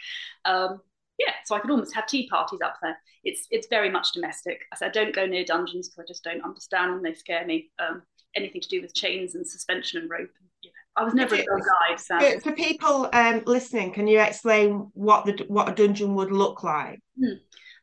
Um, 0.45 0.80
yeah, 1.18 1.33
so 1.45 1.57
I 1.57 1.61
could 1.61 1.71
almost 1.71 1.95
have 1.95 2.07
tea 2.07 2.28
parties 2.28 2.61
up 2.64 2.76
there. 2.80 2.97
It's 3.25 3.47
it's 3.50 3.66
very 3.68 3.90
much 3.90 4.12
domestic. 4.12 4.61
I 4.73 4.76
said 4.76 4.88
I 4.88 4.92
don't 4.92 5.14
go 5.14 5.26
near 5.26 5.45
dungeons 5.45 5.88
because 5.88 6.04
I 6.04 6.07
just 6.07 6.23
don't 6.25 6.45
understand 6.45 6.92
them. 6.92 7.02
They 7.02 7.14
scare 7.14 7.45
me. 7.45 7.71
Um, 7.78 8.02
anything 8.37 8.61
to 8.61 8.68
do 8.68 8.80
with 8.80 8.95
chains 8.95 9.35
and 9.35 9.47
suspension 9.47 10.00
and 10.00 10.11
rope. 10.11 10.30
You 10.62 10.71
know, 10.71 11.02
I 11.02 11.04
was 11.04 11.14
never 11.14 11.35
a 11.35 11.38
guide. 11.38 11.99
So. 11.99 12.40
For 12.40 12.52
people 12.52 13.09
um, 13.12 13.42
listening, 13.47 13.92
can 13.92 14.07
you 14.07 14.21
explain 14.21 14.90
what 14.95 15.26
the 15.26 15.45
what 15.49 15.68
a 15.68 15.75
dungeon 15.75 16.14
would 16.14 16.33
look 16.33 16.62
like? 16.62 17.00
Hmm. 17.18 17.38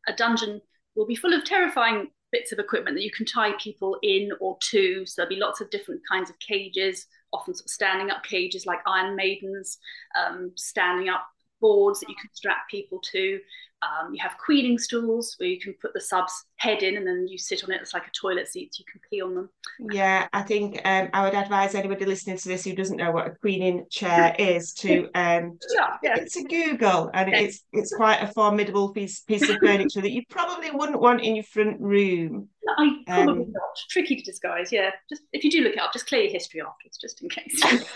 A 0.08 0.14
dungeon 0.14 0.60
will 0.94 1.06
be 1.06 1.16
full 1.16 1.34
of 1.34 1.44
terrifying 1.44 2.08
bits 2.32 2.52
of 2.52 2.58
equipment 2.58 2.96
that 2.96 3.04
you 3.04 3.10
can 3.10 3.26
tie 3.26 3.52
people 3.58 3.96
in 4.02 4.30
or 4.40 4.58
to. 4.70 5.06
So 5.06 5.14
there'll 5.16 5.34
be 5.34 5.40
lots 5.40 5.60
of 5.60 5.70
different 5.70 6.00
kinds 6.10 6.30
of 6.30 6.38
cages, 6.38 7.06
often 7.32 7.54
sort 7.54 7.66
of 7.66 7.70
standing 7.70 8.10
up 8.10 8.24
cages 8.24 8.66
like 8.66 8.80
Iron 8.86 9.16
Maidens, 9.16 9.78
um, 10.18 10.52
standing 10.56 11.08
up 11.08 11.26
boards 11.60 12.00
that 12.00 12.08
you 12.08 12.16
can 12.20 12.30
strap 12.32 12.68
people 12.70 13.00
to. 13.12 13.40
Um, 13.86 14.14
you 14.14 14.20
have 14.22 14.36
queening 14.38 14.78
stools 14.78 15.34
where 15.38 15.48
you 15.48 15.60
can 15.60 15.74
put 15.80 15.94
the 15.94 16.00
sub's 16.00 16.44
head 16.56 16.82
in 16.82 16.96
and 16.96 17.06
then 17.06 17.26
you 17.28 17.38
sit 17.38 17.62
on 17.64 17.70
it. 17.70 17.80
It's 17.80 17.94
like 17.94 18.06
a 18.06 18.10
toilet 18.10 18.48
seat, 18.48 18.74
so 18.74 18.80
you 18.80 18.84
can 18.90 19.00
pee 19.08 19.22
on 19.22 19.34
them. 19.34 19.50
Yeah, 19.92 20.26
I 20.32 20.42
think 20.42 20.80
um, 20.84 21.08
I 21.12 21.24
would 21.24 21.34
advise 21.34 21.74
anybody 21.74 22.04
listening 22.04 22.38
to 22.38 22.48
this 22.48 22.64
who 22.64 22.74
doesn't 22.74 22.96
know 22.96 23.12
what 23.12 23.26
a 23.26 23.30
queening 23.30 23.86
chair 23.90 24.34
is 24.38 24.72
to 24.74 25.04
um, 25.14 25.58
yeah, 25.74 25.96
yeah. 26.02 26.16
it's 26.16 26.36
a 26.36 26.44
Google 26.44 27.10
and 27.14 27.32
it's 27.32 27.64
it's 27.72 27.94
quite 27.94 28.22
a 28.22 28.28
formidable 28.28 28.92
piece 28.92 29.20
piece 29.20 29.48
of 29.48 29.58
furniture 29.62 30.00
that 30.00 30.12
you 30.12 30.22
probably 30.28 30.70
wouldn't 30.70 31.00
want 31.00 31.22
in 31.22 31.36
your 31.36 31.44
front 31.44 31.80
room. 31.80 32.48
I 32.78 33.02
probably 33.06 33.44
um, 33.44 33.52
not. 33.52 33.62
Tricky 33.90 34.16
to 34.16 34.22
disguise, 34.22 34.72
yeah. 34.72 34.90
Just 35.08 35.22
if 35.32 35.44
you 35.44 35.50
do 35.50 35.62
look 35.62 35.74
it 35.74 35.78
up, 35.78 35.92
just 35.92 36.06
clear 36.06 36.22
your 36.22 36.32
history 36.32 36.60
afterwards, 36.60 36.98
just 36.98 37.22
in 37.22 37.28
case. 37.28 37.62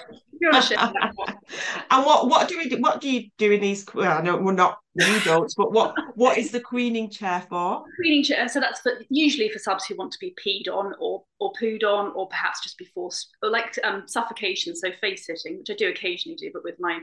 and 1.91 2.07
what 2.07 2.29
what 2.29 2.49
do 2.49 2.57
we 2.57 2.69
do, 2.69 2.81
what 2.81 3.01
do 3.01 3.11
you 3.11 3.29
do 3.37 3.53
in 3.53 3.61
these? 3.61 3.85
Well, 3.95 4.19
I 4.19 4.23
know 4.23 4.37
we're 4.37 4.53
not 4.53 4.79
You 4.95 5.21
don't. 5.21 5.53
But 5.57 5.73
what 5.73 5.95
what 6.15 6.39
is 6.39 6.51
the 6.51 6.61
queening 6.61 7.11
chair 7.11 7.45
for? 7.49 7.85
Queening 7.97 8.25
chair. 8.25 8.49
So 8.49 8.61
that's 8.61 8.81
for, 8.81 8.93
usually 9.09 9.51
for 9.51 9.59
subs 9.59 9.87
who 9.87 9.97
want 9.97 10.13
to 10.13 10.19
be 10.19 10.35
peed 10.45 10.73
on 10.73 10.95
or 10.99 11.25
or 11.41 11.53
pooed 11.61 11.85
on, 11.85 12.13
or 12.15 12.29
perhaps 12.29 12.63
just 12.63 12.79
be 12.79 12.87
forced, 12.87 13.31
or 13.43 13.51
like 13.51 13.79
um, 13.85 14.05
suffocation. 14.07 14.75
So 14.75 14.91
face 15.01 15.27
sitting, 15.27 15.59
which 15.59 15.71
I 15.71 15.75
do 15.75 15.89
occasionally 15.89 16.37
do, 16.37 16.51
but 16.53 16.65
with 16.65 16.77
my 16.81 17.01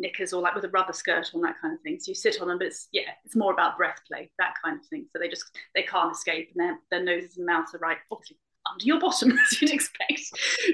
knickers 0.00 0.32
or 0.32 0.42
like 0.42 0.54
with 0.54 0.64
a 0.64 0.70
rubber 0.70 0.92
skirt 0.92 1.30
on 1.34 1.40
that 1.42 1.56
kind 1.60 1.74
of 1.74 1.80
thing. 1.82 1.98
So 2.00 2.10
you 2.10 2.14
sit 2.14 2.40
on 2.40 2.48
them, 2.48 2.58
but 2.58 2.68
it's 2.68 2.88
yeah, 2.92 3.10
it's 3.24 3.36
more 3.36 3.52
about 3.52 3.76
breath 3.76 4.00
play, 4.08 4.30
that 4.38 4.54
kind 4.62 4.80
of 4.80 4.86
thing. 4.86 5.06
So 5.12 5.18
they 5.18 5.28
just 5.28 5.44
they 5.74 5.82
can't 5.82 6.12
escape, 6.12 6.50
and 6.54 6.64
their 6.64 6.78
their 6.90 7.04
noses 7.04 7.36
and 7.36 7.46
mouths 7.46 7.74
are 7.74 7.78
right 7.78 7.98
obviously 8.10 8.38
under 8.70 8.84
your 8.84 9.00
bottom 9.00 9.32
as 9.52 9.62
you'd 9.62 9.72
expect. 9.72 10.22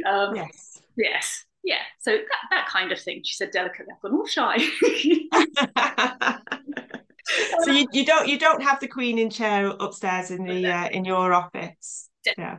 Um, 0.07 0.37
yes. 0.37 0.81
Yes. 0.97 1.45
Yeah. 1.65 1.83
So 2.01 2.13
that, 2.13 2.51
that 2.51 2.69
kind 2.69 2.93
of 2.93 3.01
thing. 3.01 3.23
She 3.25 3.35
said 3.35 3.51
delicately, 3.51 3.93
I've 3.95 4.01
gone 4.01 4.15
all 4.15 4.27
shy. 4.27 4.59
so 7.65 7.73
you, 7.73 7.89
you 7.93 8.05
don't 8.05 8.29
you 8.29 8.39
don't 8.39 8.63
have 8.63 8.81
the 8.81 8.89
queening 8.89 9.31
chair 9.31 9.69
upstairs 9.81 10.31
in 10.31 10.45
the 10.45 10.67
uh, 10.67 10.89
in 10.89 11.05
your 11.05 11.33
office. 11.33 12.09
Yeah. 12.39 12.59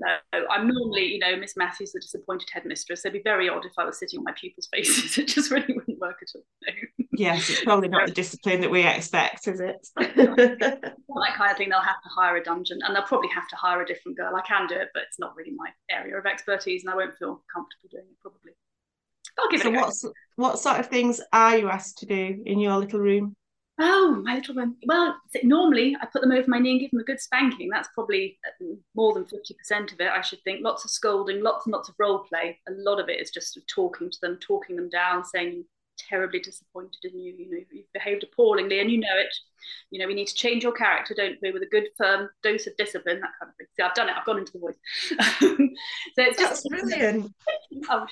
No, 0.00 0.46
I'm 0.50 0.66
normally, 0.66 1.04
you 1.04 1.18
know, 1.18 1.36
Miss 1.36 1.56
Matthews, 1.56 1.92
the 1.92 2.00
disappointed 2.00 2.48
headmistress. 2.50 3.04
It'd 3.04 3.12
be 3.12 3.22
very 3.22 3.48
odd 3.48 3.66
if 3.66 3.72
I 3.76 3.84
was 3.84 3.98
sitting 3.98 4.18
on 4.18 4.24
my 4.24 4.32
pupils' 4.32 4.68
faces. 4.72 5.18
It 5.18 5.28
just 5.28 5.50
really 5.50 5.74
wouldn't 5.74 5.98
work 5.98 6.16
at 6.22 6.28
all. 6.34 6.42
No. 6.66 7.06
Yes, 7.12 7.50
it's 7.50 7.64
probably 7.64 7.88
not 7.88 8.06
the 8.06 8.12
discipline 8.22 8.62
that 8.62 8.70
we 8.70 8.86
expect, 8.86 9.46
is 9.46 9.60
it? 9.60 9.86
of 11.50 11.56
thing. 11.58 11.68
They'll 11.68 11.80
have 11.80 12.02
to 12.02 12.08
hire 12.08 12.36
a 12.36 12.42
dungeon, 12.42 12.78
and 12.82 12.94
they'll 12.94 13.02
probably 13.02 13.28
have 13.28 13.48
to 13.48 13.56
hire 13.56 13.82
a 13.82 13.86
different 13.86 14.16
girl. 14.16 14.34
I 14.34 14.42
can 14.42 14.66
do 14.66 14.76
it, 14.76 14.88
but 14.94 15.02
it's 15.06 15.18
not 15.18 15.36
really 15.36 15.52
my 15.54 15.70
area 15.90 16.16
of 16.16 16.26
expertise, 16.26 16.82
and 16.84 16.92
I 16.92 16.96
won't 16.96 17.16
feel 17.18 17.42
comfortable 17.52 17.88
doing 17.90 18.04
it 18.10 18.20
probably. 18.20 18.52
I'll 19.38 19.50
give 19.50 19.60
so 19.60 19.68
it 19.68 19.76
a 19.76 19.80
go. 19.80 20.12
what 20.36 20.58
sort 20.58 20.80
of 20.80 20.86
things 20.86 21.20
are 21.32 21.58
you 21.58 21.68
asked 21.68 21.98
to 21.98 22.06
do 22.06 22.42
in 22.44 22.58
your 22.58 22.78
little 22.78 23.00
room? 23.00 23.36
Oh, 23.82 24.20
my 24.22 24.34
little 24.34 24.56
one. 24.56 24.76
Well, 24.84 25.16
normally 25.42 25.96
I 26.02 26.04
put 26.04 26.20
them 26.20 26.32
over 26.32 26.44
my 26.46 26.58
knee 26.58 26.72
and 26.72 26.80
give 26.80 26.90
them 26.90 27.00
a 27.00 27.04
good 27.04 27.18
spanking. 27.18 27.70
That's 27.70 27.88
probably 27.94 28.38
uh, 28.46 28.74
more 28.94 29.14
than 29.14 29.24
50% 29.24 29.92
of 29.92 30.00
it, 30.00 30.10
I 30.10 30.20
should 30.20 30.42
think. 30.44 30.62
Lots 30.62 30.84
of 30.84 30.90
scolding, 30.90 31.42
lots 31.42 31.64
and 31.64 31.72
lots 31.72 31.88
of 31.88 31.94
role 31.98 32.18
play. 32.18 32.58
A 32.68 32.72
lot 32.72 33.00
of 33.00 33.08
it 33.08 33.20
is 33.20 33.30
just 33.30 33.58
talking 33.74 34.10
to 34.10 34.18
them, 34.20 34.38
talking 34.38 34.76
them 34.76 34.90
down, 34.90 35.24
saying 35.24 35.64
terribly 36.08 36.40
disappointed 36.40 36.98
in 37.04 37.18
you. 37.18 37.34
You 37.36 37.50
know, 37.50 37.58
you've 37.70 37.92
behaved 37.92 38.22
appallingly 38.22 38.80
and 38.80 38.90
you 38.90 38.98
know 38.98 39.16
it. 39.16 39.34
You 39.90 40.00
know, 40.00 40.06
we 40.06 40.14
need 40.14 40.26
to 40.28 40.34
change 40.34 40.62
your 40.62 40.72
character, 40.72 41.14
don't 41.14 41.36
we, 41.42 41.50
with 41.52 41.62
a 41.62 41.66
good 41.66 41.88
firm 41.98 42.28
dose 42.42 42.66
of 42.66 42.76
discipline, 42.76 43.20
that 43.20 43.30
kind 43.40 43.50
of 43.50 43.56
thing. 43.56 43.66
See, 43.76 43.82
I've 43.82 43.94
done 43.94 44.08
it, 44.08 44.14
I've 44.16 44.24
gone 44.24 44.38
into 44.38 44.52
the 44.52 44.58
voice. 44.58 44.76
so 45.40 45.68
it's 46.18 46.38
just 46.38 46.66
That's 46.68 46.68
brilliant. 46.68 47.32
oh, 47.90 48.06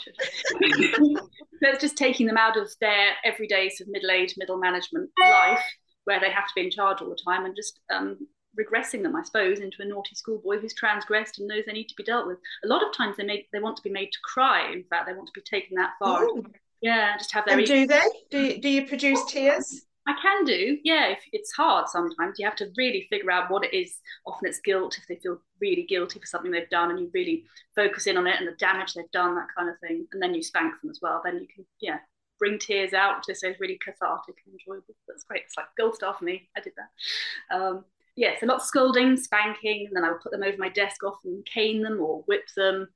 it's 1.60 1.80
just 1.80 1.96
taking 1.96 2.26
them 2.26 2.36
out 2.36 2.56
of 2.56 2.70
their 2.80 3.12
everyday 3.24 3.68
sort 3.70 3.88
of 3.88 3.92
middle-aged, 3.92 4.36
middle 4.38 4.58
management 4.58 5.10
life 5.20 5.62
where 6.04 6.20
they 6.20 6.30
have 6.30 6.46
to 6.46 6.52
be 6.54 6.62
in 6.62 6.70
charge 6.70 7.02
all 7.02 7.10
the 7.10 7.18
time 7.22 7.44
and 7.44 7.54
just 7.54 7.80
um, 7.90 8.16
regressing 8.58 9.02
them, 9.02 9.14
I 9.14 9.22
suppose, 9.22 9.60
into 9.60 9.82
a 9.82 9.84
naughty 9.84 10.14
schoolboy 10.14 10.58
who's 10.58 10.74
transgressed 10.74 11.38
and 11.38 11.48
knows 11.48 11.64
they 11.66 11.72
need 11.72 11.88
to 11.88 11.94
be 11.96 12.02
dealt 12.02 12.26
with. 12.26 12.38
A 12.64 12.68
lot 12.68 12.82
of 12.82 12.96
times 12.96 13.16
they 13.16 13.24
make 13.24 13.48
they 13.52 13.60
want 13.60 13.76
to 13.76 13.82
be 13.82 13.90
made 13.90 14.10
to 14.12 14.18
cry. 14.24 14.70
In 14.72 14.84
fact, 14.84 15.06
they 15.06 15.14
want 15.14 15.26
to 15.26 15.40
be 15.40 15.42
taken 15.42 15.76
that 15.76 15.92
far. 15.98 16.24
Oh. 16.24 16.42
Yeah, 16.80 17.16
just 17.16 17.32
have 17.32 17.44
their. 17.44 17.58
And 17.58 17.66
do 17.66 17.86
they? 17.86 18.02
Do 18.30 18.40
you, 18.40 18.60
do 18.60 18.68
you 18.68 18.86
produce 18.86 19.24
tears? 19.26 19.84
I 20.06 20.14
can 20.22 20.44
do, 20.44 20.78
yeah. 20.84 21.08
If 21.08 21.18
it's 21.32 21.52
hard 21.52 21.86
sometimes, 21.86 22.38
you 22.38 22.46
have 22.46 22.56
to 22.56 22.70
really 22.78 23.06
figure 23.10 23.30
out 23.30 23.50
what 23.50 23.64
it 23.64 23.76
is. 23.76 23.96
Often 24.26 24.48
it's 24.48 24.60
guilt 24.60 24.96
if 24.96 25.06
they 25.06 25.16
feel 25.16 25.42
really 25.60 25.82
guilty 25.82 26.18
for 26.18 26.24
something 26.24 26.50
they've 26.50 26.70
done, 26.70 26.90
and 26.90 26.98
you 26.98 27.10
really 27.12 27.44
focus 27.74 28.06
in 28.06 28.16
on 28.16 28.26
it 28.26 28.36
and 28.38 28.48
the 28.48 28.52
damage 28.52 28.94
they've 28.94 29.10
done, 29.10 29.34
that 29.34 29.48
kind 29.54 29.68
of 29.68 29.78
thing. 29.80 30.06
And 30.12 30.22
then 30.22 30.34
you 30.34 30.42
spank 30.42 30.80
them 30.80 30.90
as 30.90 31.00
well. 31.02 31.20
Then 31.22 31.40
you 31.40 31.46
can, 31.54 31.66
yeah, 31.80 31.98
bring 32.38 32.58
tears 32.58 32.94
out, 32.94 33.16
which 33.18 33.36
is 33.36 33.60
really 33.60 33.78
cathartic 33.84 34.36
and 34.46 34.54
enjoyable. 34.54 34.94
That's 35.06 35.24
great. 35.24 35.42
It's 35.44 35.58
like 35.58 35.66
gold 35.76 35.96
star 35.96 36.14
for 36.14 36.24
me. 36.24 36.48
I 36.56 36.60
did 36.60 36.72
that. 36.78 37.54
Um, 37.54 37.84
yeah, 38.16 38.30
so 38.40 38.46
lots 38.46 38.64
of 38.64 38.68
scolding, 38.68 39.16
spanking, 39.16 39.88
and 39.88 39.94
then 39.94 40.04
I 40.04 40.10
would 40.10 40.22
put 40.22 40.32
them 40.32 40.42
over 40.42 40.56
my 40.56 40.70
desk, 40.70 41.04
often 41.04 41.42
cane 41.52 41.82
them 41.82 42.00
or 42.00 42.22
whip 42.22 42.44
them, 42.56 42.88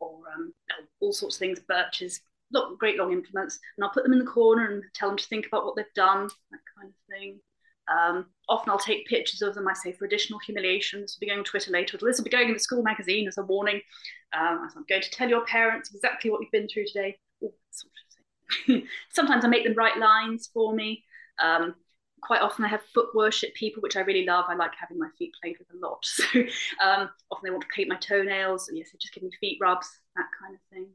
or 0.00 0.20
um, 0.36 0.52
all 1.00 1.12
sorts 1.12 1.36
of 1.36 1.40
things, 1.40 1.60
birches, 1.60 2.20
look, 2.50 2.78
great 2.78 2.96
long 2.96 3.12
implements, 3.12 3.58
and 3.76 3.84
I'll 3.84 3.90
put 3.90 4.04
them 4.04 4.12
in 4.12 4.18
the 4.18 4.24
corner 4.24 4.70
and 4.70 4.82
tell 4.94 5.08
them 5.08 5.18
to 5.18 5.26
think 5.26 5.46
about 5.46 5.64
what 5.64 5.76
they've 5.76 5.84
done, 5.94 6.28
that 6.50 6.60
kind 6.76 6.88
of 6.88 7.14
thing. 7.14 7.40
Um, 7.88 8.26
often 8.48 8.70
I'll 8.70 8.78
take 8.78 9.06
pictures 9.06 9.42
of 9.42 9.54
them, 9.54 9.68
I 9.68 9.72
say, 9.72 9.92
for 9.92 10.04
additional 10.04 10.38
humiliation. 10.40 11.00
This 11.00 11.16
will 11.16 11.26
be 11.26 11.28
going 11.28 11.38
on 11.38 11.44
Twitter 11.44 11.70
later. 11.70 11.96
This 11.96 12.18
will 12.18 12.24
be 12.24 12.30
going 12.30 12.48
in 12.48 12.54
the 12.54 12.60
school 12.60 12.82
magazine 12.82 13.26
as 13.26 13.38
a 13.38 13.42
warning. 13.42 13.80
Um, 14.38 14.68
I'm 14.76 14.84
going 14.88 15.02
to 15.02 15.10
tell 15.10 15.28
your 15.28 15.44
parents 15.46 15.94
exactly 15.94 16.30
what 16.30 16.40
you've 16.40 16.50
been 16.50 16.68
through 16.68 16.86
today. 16.86 17.18
All 17.40 17.54
sort 17.70 17.92
of. 18.76 18.82
Sometimes 19.12 19.44
I 19.44 19.48
make 19.48 19.64
them 19.64 19.74
write 19.74 19.98
lines 19.98 20.50
for 20.52 20.74
me. 20.74 21.04
Um, 21.42 21.74
quite 22.20 22.42
often 22.42 22.64
I 22.64 22.68
have 22.68 22.82
foot 22.94 23.14
worship 23.14 23.54
people, 23.54 23.80
which 23.80 23.96
I 23.96 24.00
really 24.00 24.26
love. 24.26 24.46
I 24.48 24.54
like 24.54 24.72
having 24.78 24.98
my 24.98 25.08
feet 25.18 25.32
played 25.40 25.56
with 25.58 25.68
a 25.74 25.86
lot. 25.86 26.04
So 26.10 26.40
um, 26.84 27.08
often 27.30 27.44
they 27.44 27.50
want 27.50 27.62
to 27.62 27.74
paint 27.74 27.88
my 27.88 27.96
toenails. 27.96 28.68
And 28.68 28.76
yes, 28.76 28.88
they 28.92 28.98
just 29.00 29.14
give 29.14 29.22
me 29.22 29.30
feet 29.40 29.58
rubs, 29.62 29.88
that 30.16 30.26
kind 30.40 30.54
of 30.54 30.60
thing 30.70 30.88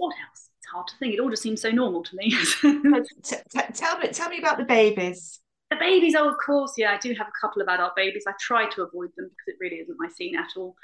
what 0.00 0.14
else? 0.28 0.48
It's 0.58 0.72
hard 0.72 0.88
to 0.88 0.96
think. 0.96 1.14
It 1.14 1.20
all 1.20 1.28
just 1.28 1.42
seems 1.42 1.60
so 1.60 1.70
normal 1.70 2.02
to 2.02 2.16
me. 2.16 2.30
t- 2.32 3.36
t- 3.50 3.60
tell 3.74 3.98
me, 3.98 4.08
tell 4.08 4.30
me 4.30 4.38
about 4.38 4.56
the 4.56 4.64
babies. 4.64 5.40
The 5.70 5.76
babies, 5.76 6.14
oh, 6.16 6.28
of 6.28 6.36
course, 6.44 6.72
yeah. 6.78 6.92
I 6.92 6.98
do 6.98 7.14
have 7.14 7.28
a 7.28 7.40
couple 7.40 7.60
of 7.60 7.68
adult 7.68 7.94
babies. 7.94 8.24
I 8.26 8.32
try 8.40 8.68
to 8.70 8.82
avoid 8.82 9.10
them 9.16 9.28
because 9.28 9.46
it 9.46 9.56
really 9.60 9.76
isn't 9.76 9.96
my 9.98 10.08
scene 10.08 10.36
at 10.36 10.48
all. 10.56 10.74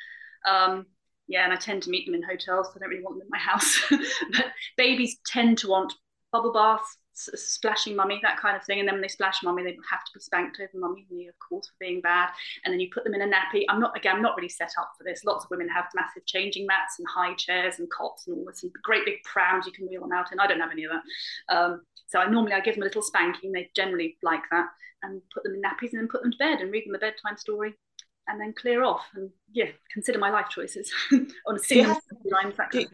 Um, 0.46 0.86
yeah, 1.28 1.44
and 1.44 1.52
I 1.52 1.56
tend 1.56 1.82
to 1.84 1.90
meet 1.90 2.06
them 2.06 2.14
in 2.14 2.22
hotels, 2.22 2.68
so 2.68 2.74
I 2.76 2.78
don't 2.78 2.90
really 2.90 3.02
want 3.02 3.18
them 3.18 3.26
in 3.26 3.30
my 3.30 3.38
house. 3.38 3.80
but 3.90 4.46
babies 4.76 5.16
tend 5.26 5.58
to 5.58 5.68
want 5.68 5.94
bubble 6.30 6.52
baths, 6.52 6.98
splashing 7.16 7.96
mummy, 7.96 8.20
that 8.22 8.38
kind 8.38 8.56
of 8.56 8.64
thing. 8.64 8.78
And 8.78 8.86
then 8.86 8.96
when 8.96 9.02
they 9.02 9.08
splash 9.08 9.42
mummy, 9.42 9.62
they 9.62 9.76
have 9.90 10.04
to 10.04 10.12
be 10.14 10.20
spanked 10.20 10.60
over 10.60 10.70
mummy, 10.74 11.06
of 11.28 11.38
course, 11.38 11.68
for 11.68 11.74
being 11.80 12.00
bad. 12.00 12.28
And 12.64 12.72
then 12.72 12.80
you 12.80 12.88
put 12.92 13.04
them 13.04 13.14
in 13.14 13.22
a 13.22 13.26
nappy. 13.26 13.64
I'm 13.68 13.80
not, 13.80 13.96
again, 13.96 14.16
I'm 14.16 14.22
not 14.22 14.36
really 14.36 14.48
set 14.48 14.72
up 14.78 14.92
for 14.96 15.04
this. 15.04 15.24
Lots 15.24 15.44
of 15.44 15.50
women 15.50 15.68
have 15.68 15.86
massive 15.94 16.26
changing 16.26 16.66
mats 16.66 16.98
and 16.98 17.08
high 17.08 17.34
chairs 17.34 17.78
and 17.78 17.90
cots 17.90 18.26
and 18.26 18.36
all 18.36 18.44
this, 18.44 18.62
and 18.62 18.72
great 18.82 19.04
big 19.04 19.22
prams 19.24 19.66
you 19.66 19.72
can 19.72 19.86
wheel 19.88 20.02
them 20.02 20.12
out 20.12 20.32
in. 20.32 20.40
I 20.40 20.46
don't 20.46 20.60
have 20.60 20.72
any 20.72 20.84
of 20.84 20.92
that. 20.92 21.54
Um, 21.54 21.82
so 22.06 22.20
I 22.20 22.28
normally 22.28 22.52
I 22.52 22.60
give 22.60 22.74
them 22.74 22.82
a 22.82 22.86
little 22.86 23.02
spanking. 23.02 23.52
They 23.52 23.70
generally 23.74 24.16
like 24.22 24.42
that, 24.50 24.66
and 25.02 25.22
put 25.32 25.42
them 25.42 25.54
in 25.54 25.62
nappies 25.62 25.92
and 25.92 26.00
then 26.00 26.08
put 26.08 26.22
them 26.22 26.32
to 26.32 26.38
bed 26.38 26.60
and 26.60 26.70
read 26.70 26.86
them 26.86 26.94
a 26.94 26.98
bedtime 26.98 27.36
story. 27.36 27.74
And 28.28 28.40
then 28.40 28.52
clear 28.54 28.82
off 28.82 29.06
and 29.14 29.30
yeah, 29.52 29.66
consider 29.92 30.18
my 30.18 30.30
life 30.30 30.48
choices 30.50 30.92
on 31.46 31.54
a 31.54 31.58
single 31.60 31.96
line. 32.24 32.52
Do 32.72 32.86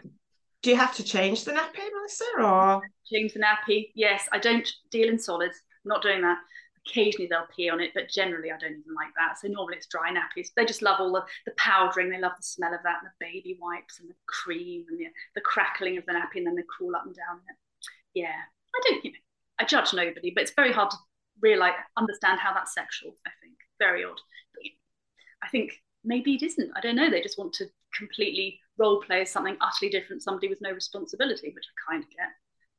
you 0.71 0.77
have 0.77 0.95
to 0.97 1.05
change 1.05 1.45
the 1.45 1.53
nappy, 1.53 1.89
Melissa, 1.93 2.25
or 2.39 2.83
change 3.11 3.33
the 3.33 3.41
nappy? 3.41 3.91
Yes, 3.95 4.29
I 4.33 4.39
don't 4.39 4.69
deal 4.91 5.09
in 5.09 5.19
solids. 5.19 5.61
I'm 5.85 5.89
not 5.89 6.03
doing 6.03 6.23
that. 6.23 6.39
Occasionally 6.87 7.29
they'll 7.29 7.47
pee 7.55 7.71
on 7.71 7.81
it, 7.81 7.93
but 7.95 8.09
generally 8.09 8.51
I 8.51 8.59
don't 8.59 8.73
even 8.73 8.95
like 8.95 9.13
that. 9.17 9.39
So 9.39 9.49
normally 9.49 9.77
it's 9.77 9.87
dry 9.87 10.11
nappies. 10.11 10.49
They 10.57 10.65
just 10.65 10.83
love 10.83 11.01
all 11.01 11.13
the, 11.13 11.25
the 11.47 11.53
powdering. 11.57 12.11
They 12.11 12.19
love 12.19 12.33
the 12.37 12.43
smell 12.43 12.75
of 12.75 12.83
that, 12.83 12.99
and 13.03 13.11
the 13.11 13.25
baby 13.25 13.57
wipes 13.61 14.01
and 14.01 14.09
the 14.09 14.15
cream 14.27 14.85
and 14.89 14.99
the, 14.99 15.07
the 15.35 15.41
crackling 15.41 15.97
of 15.97 16.07
the 16.07 16.13
nappy, 16.13 16.37
and 16.37 16.47
then 16.47 16.57
they 16.57 16.63
crawl 16.69 16.97
up 16.97 17.07
and 17.07 17.15
down 17.15 17.41
it. 17.49 17.57
Yeah, 18.15 18.35
I 18.75 18.81
don't. 18.85 19.05
You 19.05 19.13
know, 19.13 19.19
I 19.61 19.65
judge 19.65 19.93
nobody, 19.95 20.33
but 20.35 20.43
it's 20.43 20.55
very 20.55 20.73
hard 20.73 20.91
to 20.91 20.97
realize 21.41 21.75
understand 21.97 22.41
how 22.41 22.53
that's 22.53 22.75
sexual. 22.75 23.17
I 23.27 23.31
think 23.41 23.55
very 23.79 24.05
odd. 24.05 24.21
But, 24.55 24.65
I 25.43 25.49
think 25.49 25.73
maybe 26.05 26.35
it 26.35 26.43
isn't. 26.43 26.71
I 26.77 26.81
don't 26.81 26.97
know. 26.97 27.11
They 27.11 27.21
just 27.21 27.39
want 27.39 27.53
to 27.55 27.67
completely 27.97 28.61
role 28.79 29.01
play 29.01 29.23
as 29.23 29.31
something 29.31 29.57
utterly 29.61 29.91
different, 29.91 30.23
somebody 30.23 30.49
with 30.49 30.61
no 30.61 30.71
responsibility, 30.71 31.53
which 31.55 31.65
I 31.67 31.93
kind 31.93 32.05
of 32.05 32.11
get. 32.11 32.29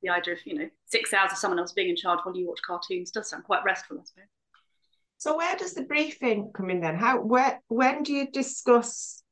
The 0.01 0.09
idea 0.09 0.33
of, 0.33 0.39
you 0.45 0.59
know, 0.59 0.69
six 0.85 1.13
hours 1.13 1.31
of 1.31 1.37
someone 1.37 1.59
else 1.59 1.71
being 1.71 1.89
in 1.89 1.95
charge 1.95 2.19
while 2.23 2.35
you 2.35 2.47
watch 2.47 2.59
cartoons 2.65 3.11
does 3.11 3.29
sound 3.29 3.45
quite 3.45 3.63
restful, 3.63 3.97
I 3.99 4.03
suppose. 4.03 4.27
So 5.17 5.37
where 5.37 5.55
does 5.55 5.73
the 5.73 5.83
briefing 5.83 6.51
come 6.53 6.69
in 6.69 6.81
then? 6.81 6.97
How 6.97 7.21
where 7.21 7.61
when 7.69 8.03
do 8.03 8.11
you 8.11 8.29
discuss 8.29 9.23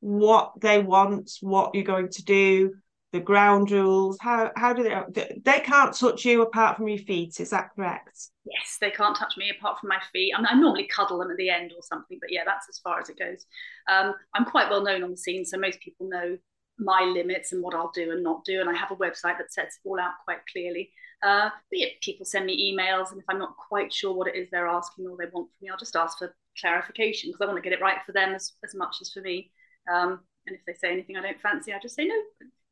what 0.00 0.52
they 0.60 0.78
want, 0.78 1.30
what 1.40 1.74
you're 1.74 1.84
going 1.84 2.10
to 2.10 2.24
do, 2.24 2.74
the 3.18 3.24
ground 3.24 3.70
rules? 3.70 4.18
How 4.20 4.50
how 4.56 4.72
do 4.72 4.82
they 4.82 5.40
they 5.44 5.60
can't 5.60 5.94
touch 5.94 6.24
you 6.24 6.42
apart 6.42 6.76
from 6.76 6.88
your 6.88 6.98
feet, 6.98 7.40
is 7.40 7.50
that 7.50 7.70
correct? 7.74 8.30
yes, 8.50 8.78
they 8.80 8.90
can't 8.90 9.16
touch 9.16 9.36
me 9.36 9.50
apart 9.50 9.78
from 9.80 9.88
my 9.88 10.00
feet. 10.12 10.32
I, 10.34 10.38
mean, 10.38 10.48
I 10.50 10.54
normally 10.54 10.86
cuddle 10.86 11.18
them 11.18 11.30
at 11.30 11.36
the 11.36 11.50
end 11.50 11.72
or 11.76 11.82
something, 11.82 12.18
but 12.20 12.32
yeah, 12.32 12.42
that's 12.44 12.68
as 12.68 12.78
far 12.78 13.00
as 13.00 13.08
it 13.08 13.18
goes. 13.18 13.46
Um, 13.88 14.14
I'm 14.34 14.44
quite 14.44 14.70
well 14.70 14.82
known 14.82 15.02
on 15.02 15.10
the 15.10 15.16
scene, 15.16 15.44
so 15.44 15.58
most 15.58 15.80
people 15.80 16.08
know 16.08 16.36
my 16.78 17.02
limits 17.02 17.52
and 17.52 17.62
what 17.62 17.74
I'll 17.74 17.90
do 17.94 18.12
and 18.12 18.22
not 18.22 18.44
do. 18.44 18.60
And 18.60 18.70
I 18.70 18.74
have 18.74 18.90
a 18.90 18.96
website 18.96 19.38
that 19.38 19.52
sets 19.52 19.76
it 19.76 19.88
all 19.88 20.00
out 20.00 20.12
quite 20.24 20.38
clearly. 20.50 20.90
Uh, 21.22 21.50
but 21.70 21.78
yeah, 21.78 21.88
people 22.00 22.24
send 22.24 22.46
me 22.46 22.72
emails, 22.72 23.10
and 23.10 23.20
if 23.20 23.24
I'm 23.28 23.38
not 23.38 23.56
quite 23.68 23.92
sure 23.92 24.14
what 24.14 24.28
it 24.28 24.36
is 24.36 24.48
they're 24.50 24.68
asking 24.68 25.06
or 25.06 25.16
they 25.16 25.30
want 25.32 25.48
from 25.48 25.62
me, 25.62 25.70
I'll 25.70 25.78
just 25.78 25.96
ask 25.96 26.18
for 26.18 26.34
clarification 26.60 27.30
because 27.30 27.40
I 27.44 27.46
want 27.46 27.62
to 27.62 27.68
get 27.68 27.76
it 27.76 27.82
right 27.82 27.98
for 28.06 28.12
them 28.12 28.34
as, 28.34 28.52
as 28.64 28.74
much 28.74 28.96
as 29.00 29.10
for 29.12 29.20
me. 29.20 29.50
Um, 29.92 30.20
and 30.46 30.56
if 30.56 30.62
they 30.66 30.74
say 30.74 30.92
anything 30.92 31.16
I 31.16 31.22
don't 31.22 31.40
fancy, 31.40 31.72
I 31.72 31.78
just 31.80 31.96
say 31.96 32.04
no. 32.04 32.14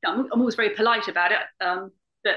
I'm, 0.05 0.29
I'm 0.33 0.41
always 0.41 0.55
very 0.55 0.71
polite 0.71 1.09
about 1.09 1.33
it. 1.33 1.39
Um, 1.61 1.93
but 2.25 2.37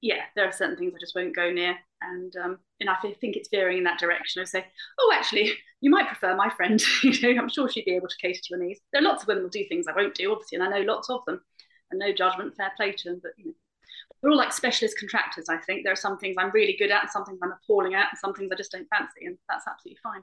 yeah, 0.00 0.22
there 0.34 0.46
are 0.46 0.52
certain 0.52 0.76
things 0.76 0.92
I 0.94 1.00
just 1.00 1.14
won't 1.14 1.34
go 1.34 1.50
near. 1.50 1.76
And 2.02 2.34
um, 2.36 2.58
and 2.80 2.90
I 2.90 2.96
think 2.96 3.36
it's 3.36 3.48
veering 3.48 3.78
in 3.78 3.84
that 3.84 4.00
direction. 4.00 4.42
I 4.42 4.44
say, 4.44 4.66
oh, 4.98 5.12
actually, 5.14 5.52
you 5.80 5.90
might 5.90 6.08
prefer 6.08 6.34
my 6.34 6.50
friend. 6.50 6.82
you 7.02 7.34
know, 7.34 7.40
I'm 7.40 7.48
sure 7.48 7.68
she'd 7.68 7.84
be 7.84 7.94
able 7.94 8.08
to 8.08 8.16
cater 8.20 8.40
to 8.40 8.48
your 8.50 8.58
needs. 8.58 8.80
There 8.92 9.00
are 9.00 9.04
lots 9.04 9.22
of 9.22 9.28
women 9.28 9.44
who 9.44 9.50
do 9.50 9.64
things 9.68 9.86
I 9.86 9.94
won't 9.94 10.14
do, 10.14 10.32
obviously, 10.32 10.58
and 10.58 10.64
I 10.64 10.78
know 10.78 10.84
lots 10.84 11.08
of 11.08 11.24
them. 11.26 11.40
And 11.90 12.00
no 12.00 12.12
judgment, 12.12 12.56
fair 12.56 12.72
play 12.76 12.92
to 12.92 13.10
them. 13.10 13.20
But 13.22 13.32
you 13.36 13.46
know, 13.46 13.52
we're 14.22 14.30
all 14.30 14.36
like 14.36 14.52
specialist 14.52 14.98
contractors. 14.98 15.48
I 15.48 15.58
think 15.58 15.84
there 15.84 15.92
are 15.92 15.96
some 15.96 16.18
things 16.18 16.36
I'm 16.38 16.50
really 16.50 16.76
good 16.76 16.90
at, 16.90 17.02
and 17.02 17.10
some 17.10 17.24
things 17.24 17.38
I'm 17.42 17.52
appalling 17.52 17.94
at, 17.94 18.08
and 18.10 18.18
some 18.18 18.34
things 18.34 18.50
I 18.52 18.56
just 18.56 18.72
don't 18.72 18.88
fancy, 18.88 19.26
and 19.26 19.38
that's 19.48 19.68
absolutely 19.68 19.98
fine. 20.02 20.22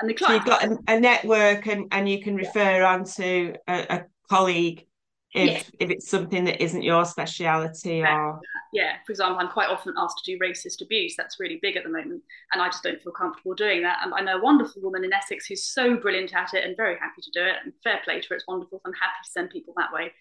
And 0.00 0.10
the 0.10 0.14
client, 0.14 0.44
so 0.44 0.50
you've 0.50 0.60
got 0.60 0.88
a, 0.88 0.96
a, 0.96 1.00
network, 1.00 1.68
and 1.68 1.86
and 1.92 2.08
you 2.08 2.22
can 2.22 2.34
refer 2.34 2.82
on 2.82 3.04
to 3.04 3.54
a, 3.68 3.86
a 3.90 4.04
colleague 4.28 4.86
if 5.34 5.70
if 5.78 5.90
it's 5.90 6.10
something 6.10 6.44
that 6.44 6.62
isn't 6.62 6.82
your 6.82 7.04
speciality 7.04 8.02
or 8.02 8.38
yeah 8.72 8.96
for 9.06 9.12
example 9.12 9.38
i'm 9.38 9.48
quite 9.48 9.68
often 9.68 9.94
asked 9.96 10.22
to 10.22 10.32
do 10.32 10.38
racist 10.38 10.82
abuse 10.82 11.14
that's 11.16 11.40
really 11.40 11.58
big 11.62 11.76
at 11.76 11.84
the 11.84 11.90
moment 11.90 12.22
and 12.52 12.60
i 12.60 12.68
just 12.68 12.82
don't 12.82 13.00
feel 13.00 13.12
comfortable 13.12 13.54
doing 13.54 13.82
that 13.82 13.98
and 14.02 14.12
i 14.14 14.20
know 14.20 14.38
a 14.38 14.42
wonderful 14.42 14.82
woman 14.82 15.04
in 15.04 15.12
essex 15.12 15.46
who's 15.46 15.64
so 15.64 15.96
brilliant 15.96 16.34
at 16.34 16.52
it 16.54 16.64
and 16.64 16.76
very 16.76 16.98
happy 16.98 17.22
to 17.22 17.30
do 17.32 17.42
it 17.42 17.56
and 17.64 17.72
fair 17.82 18.00
play 18.04 18.20
to 18.20 18.28
her 18.28 18.36
it's 18.36 18.46
wonderful 18.46 18.80
i'm 18.84 18.92
happy 18.92 19.12
to 19.24 19.30
send 19.30 19.50
people 19.50 19.74
that 19.76 19.92
way. 19.92 20.12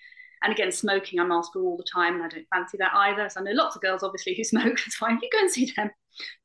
And 0.43 0.51
again 0.51 0.71
smoking 0.71 1.19
i'm 1.19 1.31
asked 1.31 1.53
for 1.53 1.61
all 1.61 1.77
the 1.77 1.83
time 1.83 2.15
and 2.15 2.23
i 2.23 2.27
don't 2.27 2.47
fancy 2.53 2.77
that 2.77 2.93
either 2.93 3.29
so 3.29 3.41
i 3.41 3.43
know 3.43 3.51
lots 3.51 3.75
of 3.75 3.81
girls 3.81 4.03
obviously 4.03 4.33
who 4.35 4.43
smoke 4.45 4.79
it's 4.85 4.95
fine 4.95 5.19
you 5.21 5.29
go 5.31 5.39
and 5.39 5.51
see 5.51 5.71
them. 5.75 5.91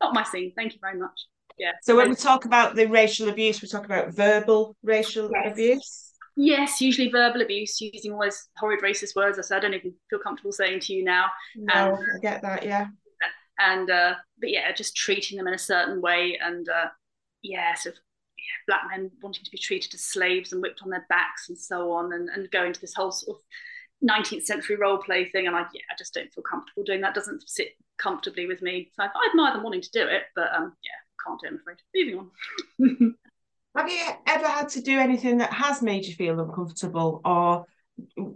Not 0.03 0.13
my 0.13 0.25
scene 0.25 0.53
thank 0.57 0.75
you 0.75 0.79
very 0.81 0.99
much. 0.99 1.19
Yeah. 1.59 1.73
So 1.83 1.97
when 1.97 2.11
we 2.11 2.17
talk 2.17 2.45
about 2.45 2.75
the 2.75 2.87
racial 2.87 3.31
abuse 3.31 3.63
we 3.63 3.69
talk 3.69 3.87
about 3.87 4.13
verbal 4.13 4.77
racial 4.83 5.31
yes. 5.33 5.53
abuse 5.53 6.06
Yes, 6.37 6.83
usually 6.83 7.11
verbal 7.11 7.41
abuse, 7.41 7.81
using 7.81 8.13
all 8.13 8.21
those 8.21 8.49
horrid 8.59 8.83
racist 8.83 9.17
words. 9.17 9.39
I 9.39 9.43
said 9.43 9.59
I 9.59 9.61
don't 9.61 9.75
even 9.75 9.95
feel 10.11 10.19
comfortable 10.19 10.53
saying 10.53 10.81
to 10.81 10.93
you 10.93 11.03
now. 11.03 11.27
No, 11.57 11.73
and, 11.75 11.95
I 11.95 12.19
get 12.21 12.43
that. 12.43 12.63
Yeah. 12.63 12.89
And 13.59 13.91
uh, 13.91 14.15
but 14.39 14.51
yeah, 14.51 14.71
just 14.73 14.95
treating 14.95 15.39
them 15.39 15.47
in 15.47 15.55
a 15.55 15.59
certain 15.59 16.03
way, 16.03 16.39
and 16.43 16.69
uh, 16.69 16.89
yeah, 17.43 17.75
sort 17.75 17.95
of 17.95 18.01
yeah, 18.37 18.67
black 18.67 18.83
men 18.91 19.11
wanting 19.23 19.45
to 19.45 19.51
be 19.51 19.57
treated 19.57 19.95
as 19.95 20.05
slaves 20.05 20.53
and 20.53 20.61
whipped 20.61 20.83
on 20.83 20.91
their 20.91 21.07
backs 21.09 21.49
and 21.49 21.59
so 21.59 21.91
on, 21.93 22.13
and 22.13 22.29
and 22.29 22.51
going 22.51 22.75
to 22.75 22.81
this 22.83 22.95
whole 22.95 23.13
sort 23.13 23.39
of 23.39 23.43
19th 24.07 24.45
century 24.45 24.77
role 24.77 24.99
play 24.99 25.25
thing. 25.31 25.47
And 25.47 25.57
I 25.57 25.61
yeah, 25.73 25.83
I 25.91 25.95
just 25.97 26.13
don't 26.13 26.31
feel 26.35 26.45
comfortable 26.45 26.85
doing 26.85 27.01
that. 27.01 27.15
Doesn't 27.15 27.49
sit 27.49 27.69
comfortably 27.97 28.47
with 28.47 28.61
me. 28.61 28.91
So 28.93 29.05
I, 29.05 29.07
I 29.07 29.29
admire 29.31 29.55
them 29.55 29.63
wanting 29.63 29.81
to 29.81 29.91
do 29.91 30.07
it, 30.07 30.25
but 30.35 30.55
um, 30.55 30.75
yeah, 30.85 31.27
can't 31.27 31.41
do. 31.41 31.47
it. 31.47 31.51
I'm 31.51 31.61
afraid. 31.61 31.79
Moving 31.95 32.19
on. 32.99 33.15
Have 33.77 33.91
you 33.91 34.03
ever 34.27 34.49
had 34.49 34.69
to 34.71 34.81
do 34.81 34.99
anything 34.99 35.39
that 35.39 35.53
has 35.53 35.83
made 35.83 36.07
you 36.07 36.15
feel 36.15 36.41
uncomfortable, 36.41 37.21
or 37.25 37.67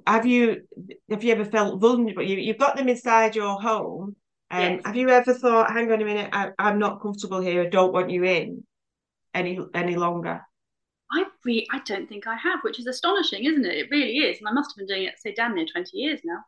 have 0.07 0.26
you 0.26 0.62
have 1.11 1.24
you 1.24 1.33
ever 1.33 1.46
felt 1.46 1.81
vulnerable? 1.81 2.22
You, 2.22 2.37
you've 2.37 2.59
got 2.59 2.76
them 2.76 2.88
inside 2.88 3.35
your 3.35 3.61
home, 3.61 4.16
and 4.50 4.76
yes. 4.76 4.87
have 4.87 4.96
you 4.96 5.09
ever 5.09 5.33
thought, 5.33 5.72
"Hang 5.72 5.90
on 5.90 6.03
a 6.03 6.05
minute, 6.05 6.29
I, 6.33 6.50
am 6.59 6.79
not 6.79 7.00
comfortable 7.00 7.40
here. 7.40 7.62
I 7.62 7.68
don't 7.68 7.92
want 7.92 8.11
you 8.11 8.24
in 8.24 8.64
any 9.35 9.59
any 9.74 9.96
longer." 9.96 10.42
I 11.12 11.24
re- 11.44 11.66
I 11.72 11.81
don't 11.87 12.09
think 12.09 12.26
I 12.26 12.37
have, 12.37 12.61
which 12.62 12.79
is 12.79 12.87
astonishing, 12.87 13.44
isn't 13.44 13.64
it? 13.64 13.76
It 13.76 13.90
really 13.90 14.18
is, 14.18 14.38
and 14.38 14.48
I 14.48 14.53
must 14.53 14.72
have 14.72 14.76
been 14.76 14.94
doing 14.94 15.09
it 15.09 15.18
say 15.18 15.33
damn 15.33 15.55
near 15.55 15.66
twenty 15.66 15.96
years 15.96 16.20
now. 16.22 16.44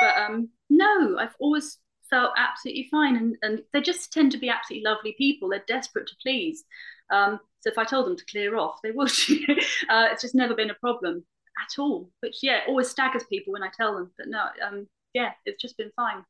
But 0.00 0.22
um, 0.22 0.48
no, 0.70 1.18
I've 1.18 1.34
always 1.40 1.78
felt 2.08 2.30
absolutely 2.36 2.86
fine, 2.92 3.16
and 3.16 3.36
and 3.42 3.62
they 3.72 3.80
just 3.80 4.12
tend 4.12 4.30
to 4.32 4.38
be 4.38 4.50
absolutely 4.50 4.88
lovely 4.88 5.16
people. 5.18 5.48
They're 5.48 5.64
desperate 5.66 6.06
to 6.06 6.14
please. 6.22 6.64
Um, 7.10 7.40
so 7.66 7.72
if 7.72 7.78
I 7.78 7.84
told 7.84 8.06
them 8.06 8.16
to 8.16 8.24
clear 8.26 8.56
off, 8.56 8.78
they 8.80 8.92
would. 8.92 9.10
uh, 9.88 10.06
it's 10.12 10.22
just 10.22 10.36
never 10.36 10.54
been 10.54 10.70
a 10.70 10.74
problem 10.74 11.24
at 11.60 11.80
all. 11.80 12.08
Which 12.20 12.36
yeah, 12.40 12.60
always 12.68 12.88
staggers 12.88 13.24
people 13.24 13.52
when 13.52 13.64
I 13.64 13.70
tell 13.76 13.92
them. 13.92 14.12
But 14.16 14.28
no, 14.28 14.44
um, 14.64 14.86
yeah, 15.14 15.32
it's 15.44 15.60
just 15.60 15.76
been 15.76 15.90
fine. 15.96 16.24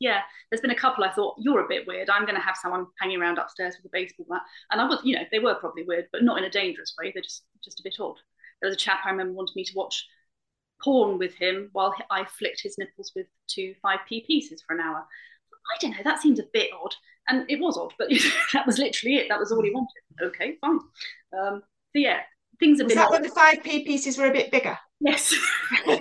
Yeah, 0.00 0.20
there's 0.50 0.60
been 0.60 0.72
a 0.72 0.76
couple 0.76 1.02
I 1.02 1.12
thought 1.12 1.36
you're 1.38 1.64
a 1.64 1.68
bit 1.68 1.86
weird. 1.86 2.10
I'm 2.10 2.24
going 2.26 2.34
to 2.34 2.42
have 2.42 2.58
someone 2.60 2.88
hanging 3.00 3.22
around 3.22 3.38
upstairs 3.38 3.76
with 3.76 3.86
a 3.86 3.96
baseball 3.96 4.26
bat, 4.28 4.42
and 4.70 4.78
I 4.78 4.84
was, 4.84 5.00
you 5.02 5.16
know, 5.16 5.22
they 5.32 5.38
were 5.38 5.54
probably 5.54 5.84
weird, 5.84 6.08
but 6.12 6.22
not 6.22 6.36
in 6.36 6.44
a 6.44 6.50
dangerous 6.50 6.94
way. 7.00 7.10
They're 7.10 7.22
just 7.22 7.44
just 7.64 7.80
a 7.80 7.82
bit 7.82 7.96
odd. 7.98 8.16
There 8.60 8.68
was 8.68 8.76
a 8.76 8.78
chap 8.78 9.00
I 9.06 9.10
remember 9.10 9.32
wanted 9.32 9.56
me 9.56 9.64
to 9.64 9.74
watch 9.74 10.06
porn 10.82 11.16
with 11.16 11.34
him 11.36 11.70
while 11.72 11.94
I 12.10 12.26
flicked 12.26 12.60
his 12.62 12.76
nipples 12.76 13.12
with 13.16 13.28
two 13.48 13.74
5p 13.82 14.26
pieces 14.26 14.62
for 14.66 14.74
an 14.74 14.82
hour. 14.82 15.06
I 15.74 15.78
don't 15.80 15.90
know, 15.92 16.02
that 16.04 16.20
seems 16.20 16.38
a 16.38 16.44
bit 16.52 16.70
odd. 16.72 16.94
And 17.28 17.44
it 17.50 17.58
was 17.60 17.76
odd, 17.76 17.92
but 17.98 18.08
that 18.52 18.66
was 18.66 18.78
literally 18.78 19.16
it. 19.16 19.28
That 19.28 19.38
was 19.38 19.52
all 19.52 19.62
he 19.62 19.70
wanted. 19.70 19.90
Okay, 20.22 20.56
fine. 20.60 20.78
Um, 21.38 21.62
so 21.92 22.00
yeah, 22.00 22.20
things 22.60 22.78
have 22.78 22.86
was 22.86 22.94
been. 22.94 23.02
that 23.02 23.08
odd. 23.08 23.12
when 23.12 23.22
the 23.22 23.28
five 23.28 23.62
p 23.62 23.84
pieces 23.84 24.16
were 24.18 24.26
a 24.26 24.32
bit 24.32 24.50
bigger? 24.50 24.78
Yes. 24.98 25.30
you 25.86 25.98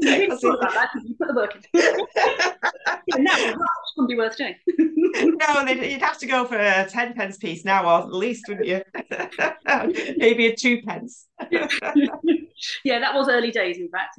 didn't 0.00 0.42
about 0.42 0.74
that 0.74 0.90
you 1.04 1.14
put 1.14 1.28
the 1.28 1.34
work 1.34 1.54
in. 1.54 1.62
yeah, 3.06 3.16
now 3.18 3.36
it 3.36 3.56
wouldn't 3.96 4.08
be 4.08 4.16
worth 4.16 4.36
doing. 4.36 4.56
no, 4.66 5.60
you'd 5.70 6.02
have 6.02 6.18
to 6.18 6.26
go 6.26 6.44
for 6.44 6.58
a 6.58 6.88
ten 6.90 7.14
pence 7.14 7.36
piece 7.36 7.64
now, 7.64 7.84
or 7.84 8.00
at 8.02 8.12
least, 8.12 8.46
wouldn't 8.48 8.66
you? 8.66 8.82
Maybe 10.16 10.48
a 10.48 10.56
two 10.56 10.82
pence. 10.82 11.28
yeah, 11.52 12.98
that 12.98 13.14
was 13.14 13.28
early 13.28 13.52
days. 13.52 13.76
In 13.78 13.88
fact, 13.90 14.16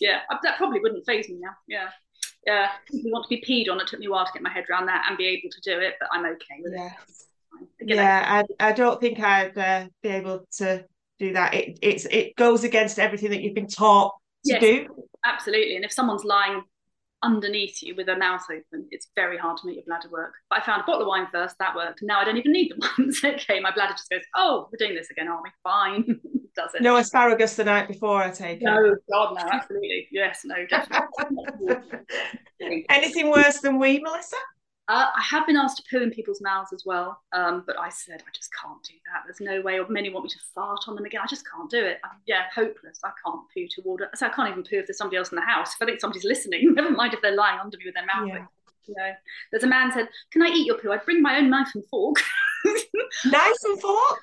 yeah, 0.00 0.20
that 0.44 0.56
probably 0.56 0.78
wouldn't 0.78 1.04
phase 1.04 1.28
me 1.28 1.38
now. 1.40 1.56
Yeah 1.66 1.88
uh, 2.50 2.68
we 2.92 3.10
want 3.10 3.24
to 3.24 3.28
be 3.28 3.42
peed 3.46 3.70
on. 3.70 3.80
It 3.80 3.86
took 3.86 4.00
me 4.00 4.06
a 4.06 4.10
while 4.10 4.26
to 4.26 4.32
get 4.32 4.42
my 4.42 4.50
head 4.50 4.64
around 4.70 4.86
that 4.86 5.06
and 5.08 5.18
be 5.18 5.26
able 5.26 5.50
to 5.50 5.60
do 5.62 5.78
it, 5.78 5.94
but 6.00 6.08
I'm 6.12 6.24
okay 6.26 6.60
with 6.62 6.72
yeah. 6.74 6.86
it. 6.86 6.92
Again, 7.80 7.96
yeah, 7.96 8.44
I, 8.60 8.68
I 8.68 8.72
don't 8.72 9.00
think 9.00 9.20
I'd 9.20 9.56
uh, 9.56 9.86
be 10.02 10.08
able 10.08 10.46
to 10.58 10.84
do 11.18 11.32
that. 11.34 11.54
It 11.54 11.78
it's 11.82 12.04
it 12.06 12.36
goes 12.36 12.64
against 12.64 12.98
everything 12.98 13.30
that 13.30 13.42
you've 13.42 13.54
been 13.54 13.68
taught 13.68 14.12
to 14.46 14.52
yes, 14.52 14.60
do. 14.60 15.06
Absolutely, 15.24 15.76
and 15.76 15.84
if 15.84 15.92
someone's 15.92 16.24
lying 16.24 16.62
underneath 17.24 17.82
you 17.82 17.94
with 17.96 18.08
a 18.08 18.16
mouth 18.16 18.44
open, 18.50 18.86
it's 18.90 19.08
very 19.16 19.38
hard 19.38 19.56
to 19.56 19.66
make 19.66 19.76
your 19.76 19.84
bladder 19.84 20.10
work. 20.10 20.34
But 20.50 20.60
I 20.60 20.66
found 20.66 20.82
a 20.82 20.84
bottle 20.84 21.02
of 21.02 21.08
wine 21.08 21.26
first, 21.32 21.56
that 21.58 21.74
worked. 21.74 22.00
Now 22.02 22.20
I 22.20 22.24
don't 22.24 22.36
even 22.36 22.52
need 22.52 22.72
the 22.72 22.88
ones. 22.98 23.20
okay, 23.24 23.60
my 23.60 23.72
bladder 23.72 23.94
just 23.94 24.10
goes, 24.10 24.22
oh, 24.36 24.68
we're 24.70 24.84
doing 24.84 24.96
this 24.96 25.10
again, 25.10 25.28
aren't 25.28 25.42
we? 25.42 25.50
Fine. 25.62 26.20
Does 26.56 26.74
it? 26.74 26.82
No 26.82 26.96
asparagus 26.96 27.56
the 27.56 27.64
night 27.64 27.88
before 27.88 28.22
I 28.22 28.30
take 28.30 28.62
no, 28.62 28.84
it. 28.84 28.86
No, 28.86 28.96
God, 29.10 29.34
no, 29.34 29.50
absolutely. 29.50 30.08
Yes, 30.12 30.42
no, 30.44 30.64
definitely. 30.66 31.06
Anything 32.88 33.30
worse 33.30 33.60
than 33.60 33.78
we, 33.78 33.98
Melissa? 33.98 34.36
Uh, 34.86 35.06
I 35.16 35.22
have 35.22 35.46
been 35.46 35.56
asked 35.56 35.78
to 35.78 35.82
poo 35.90 36.02
in 36.02 36.10
people's 36.10 36.42
mouths 36.42 36.72
as 36.74 36.82
well, 36.84 37.18
um, 37.32 37.64
but 37.66 37.78
I 37.80 37.88
said 37.88 38.22
I 38.26 38.30
just 38.34 38.50
can't 38.52 38.82
do 38.82 38.92
that. 39.06 39.22
There's 39.24 39.40
no 39.40 39.62
way. 39.62 39.78
Or 39.78 39.88
many 39.88 40.10
want 40.10 40.24
me 40.24 40.30
to 40.30 40.38
fart 40.54 40.84
on 40.86 40.94
them 40.94 41.06
again. 41.06 41.22
I 41.24 41.26
just 41.26 41.48
can't 41.50 41.70
do 41.70 41.82
it. 41.82 42.00
I'm, 42.04 42.18
yeah, 42.26 42.44
hopeless. 42.54 43.00
I 43.02 43.10
can't 43.24 43.40
poo 43.54 43.66
toward 43.74 44.02
it. 44.02 44.10
So 44.14 44.26
I 44.26 44.28
can't 44.28 44.50
even 44.50 44.62
poo 44.62 44.76
if 44.76 44.86
there's 44.86 44.98
somebody 44.98 45.16
else 45.16 45.32
in 45.32 45.36
the 45.36 45.42
house. 45.42 45.74
If 45.74 45.80
I 45.80 45.86
think 45.86 46.00
somebody's 46.00 46.24
listening, 46.24 46.60
never 46.74 46.90
mind 46.90 47.14
if 47.14 47.22
they're 47.22 47.34
lying 47.34 47.60
under 47.60 47.78
me 47.78 47.84
with 47.86 47.94
their 47.94 48.04
mouth. 48.04 48.28
Yeah. 48.28 48.46
You 48.86 48.94
know, 48.98 49.12
there's 49.50 49.64
a 49.64 49.68
man 49.68 49.90
said, 49.90 50.08
"Can 50.30 50.42
I 50.42 50.48
eat 50.48 50.66
your 50.66 50.76
poo?" 50.76 50.92
I'd 50.92 51.06
bring 51.06 51.22
my 51.22 51.38
own 51.38 51.48
knife 51.48 51.70
and 51.74 51.86
fork. 51.86 52.16
knife 53.24 53.56
and 53.64 53.80
fork. 53.80 54.18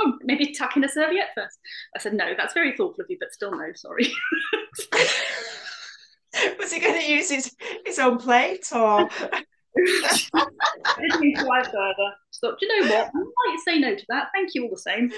Oh, 0.00 0.18
maybe 0.22 0.52
tuck 0.52 0.76
in 0.76 0.84
a 0.84 0.88
serviette 0.88 1.30
first. 1.34 1.58
I 1.96 1.98
said, 1.98 2.14
"No, 2.14 2.34
that's 2.36 2.54
very 2.54 2.76
thoughtful 2.76 3.02
of 3.02 3.10
you, 3.10 3.16
but 3.18 3.32
still 3.32 3.52
no, 3.52 3.72
sorry." 3.74 4.12
Was 6.58 6.72
he 6.72 6.80
going 6.80 7.00
to 7.00 7.12
use 7.12 7.30
his 7.30 7.54
his 7.84 7.98
own 7.98 8.18
plate 8.18 8.66
or? 8.72 9.08
I 9.76 11.00
didn't 11.00 11.20
need 11.20 11.34
to 11.36 11.44
lie 11.44 11.62
further. 11.62 12.14
So, 12.30 12.54
do 12.58 12.66
you 12.66 12.80
know 12.80 12.94
what? 12.94 13.06
I 13.08 13.18
might 13.18 13.58
say 13.64 13.78
no 13.78 13.94
to 13.94 14.04
that. 14.08 14.28
Thank 14.32 14.54
you 14.54 14.64
all 14.64 14.70
the 14.70 14.76
same. 14.76 15.10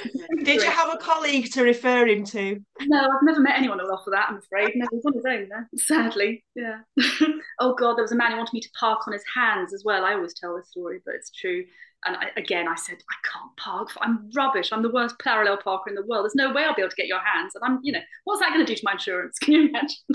Did 0.44 0.62
you 0.62 0.70
have 0.70 0.92
a 0.92 0.96
colleague 0.96 1.50
to 1.52 1.62
refer 1.62 2.06
him 2.06 2.24
to? 2.26 2.60
No, 2.86 3.00
I've 3.00 3.22
never 3.22 3.40
met 3.40 3.56
anyone 3.56 3.78
who'll 3.78 3.92
offer 3.92 4.10
that, 4.10 4.28
I'm 4.30 4.38
afraid. 4.38 4.72
No, 4.74 4.86
he's 4.90 5.04
on 5.04 5.14
his 5.14 5.24
own 5.26 5.48
there, 5.48 5.68
sadly. 5.76 6.44
Yeah. 6.54 6.78
oh, 7.60 7.74
God, 7.74 7.96
there 7.96 8.04
was 8.04 8.12
a 8.12 8.16
man 8.16 8.32
who 8.32 8.38
wanted 8.38 8.54
me 8.54 8.60
to 8.60 8.70
park 8.78 9.06
on 9.06 9.12
his 9.12 9.24
hands 9.34 9.74
as 9.74 9.82
well. 9.84 10.04
I 10.04 10.14
always 10.14 10.34
tell 10.34 10.56
this 10.56 10.70
story, 10.70 11.00
but 11.04 11.14
it's 11.14 11.30
true. 11.30 11.64
And 12.06 12.16
I, 12.16 12.30
again, 12.36 12.68
I 12.68 12.76
said, 12.76 12.98
I 13.10 13.28
can't 13.28 13.56
park. 13.56 13.90
I'm 14.00 14.30
rubbish. 14.34 14.70
I'm 14.72 14.82
the 14.82 14.90
worst 14.90 15.18
parallel 15.18 15.56
parker 15.56 15.90
in 15.90 15.96
the 15.96 16.06
world. 16.06 16.24
There's 16.24 16.34
no 16.34 16.52
way 16.52 16.64
I'll 16.64 16.74
be 16.74 16.82
able 16.82 16.90
to 16.90 16.96
get 16.96 17.08
your 17.08 17.20
hands. 17.20 17.54
And 17.54 17.64
I'm, 17.64 17.80
you 17.82 17.92
know, 17.92 18.00
what's 18.24 18.40
that 18.40 18.52
going 18.52 18.64
to 18.64 18.72
do 18.72 18.76
to 18.76 18.82
my 18.84 18.92
insurance? 18.92 19.38
Can 19.42 19.54
you 19.54 19.68
imagine? 19.68 19.96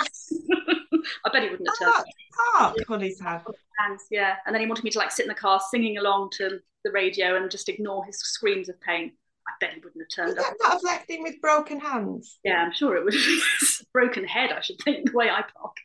I 1.25 1.29
bet 1.31 1.43
he 1.43 1.49
wouldn't 1.49 1.69
have 1.79 1.93
turned. 1.93 2.05
Park 2.57 2.77
on 2.89 3.01
his 3.01 3.19
hands, 3.19 4.05
yeah. 4.09 4.35
And 4.45 4.55
then 4.55 4.61
he 4.61 4.67
wanted 4.67 4.83
me 4.83 4.91
to 4.91 4.99
like 4.99 5.11
sit 5.11 5.25
in 5.25 5.29
the 5.29 5.35
car 5.35 5.59
singing 5.69 5.97
along 5.97 6.29
to 6.37 6.59
the 6.83 6.91
radio 6.91 7.35
and 7.35 7.51
just 7.51 7.69
ignore 7.69 8.05
his 8.05 8.19
screams 8.19 8.69
of 8.69 8.79
pain. 8.81 9.11
I 9.47 9.51
bet 9.59 9.73
he 9.73 9.79
wouldn't 9.79 10.01
have 10.01 10.25
turned 10.25 10.39
up. 10.39 10.45
That 10.45 10.55
not 10.61 10.73
have 10.73 10.83
left 10.83 11.09
him 11.09 11.23
with 11.23 11.41
broken 11.41 11.79
hands. 11.79 12.39
Yeah, 12.43 12.63
I'm 12.63 12.73
sure 12.73 12.95
it 12.95 13.03
would. 13.03 13.15
broken 13.93 14.23
head, 14.23 14.51
I 14.51 14.61
should 14.61 14.79
think, 14.83 15.11
the 15.11 15.17
way 15.17 15.29
I 15.29 15.43
park. 15.43 15.75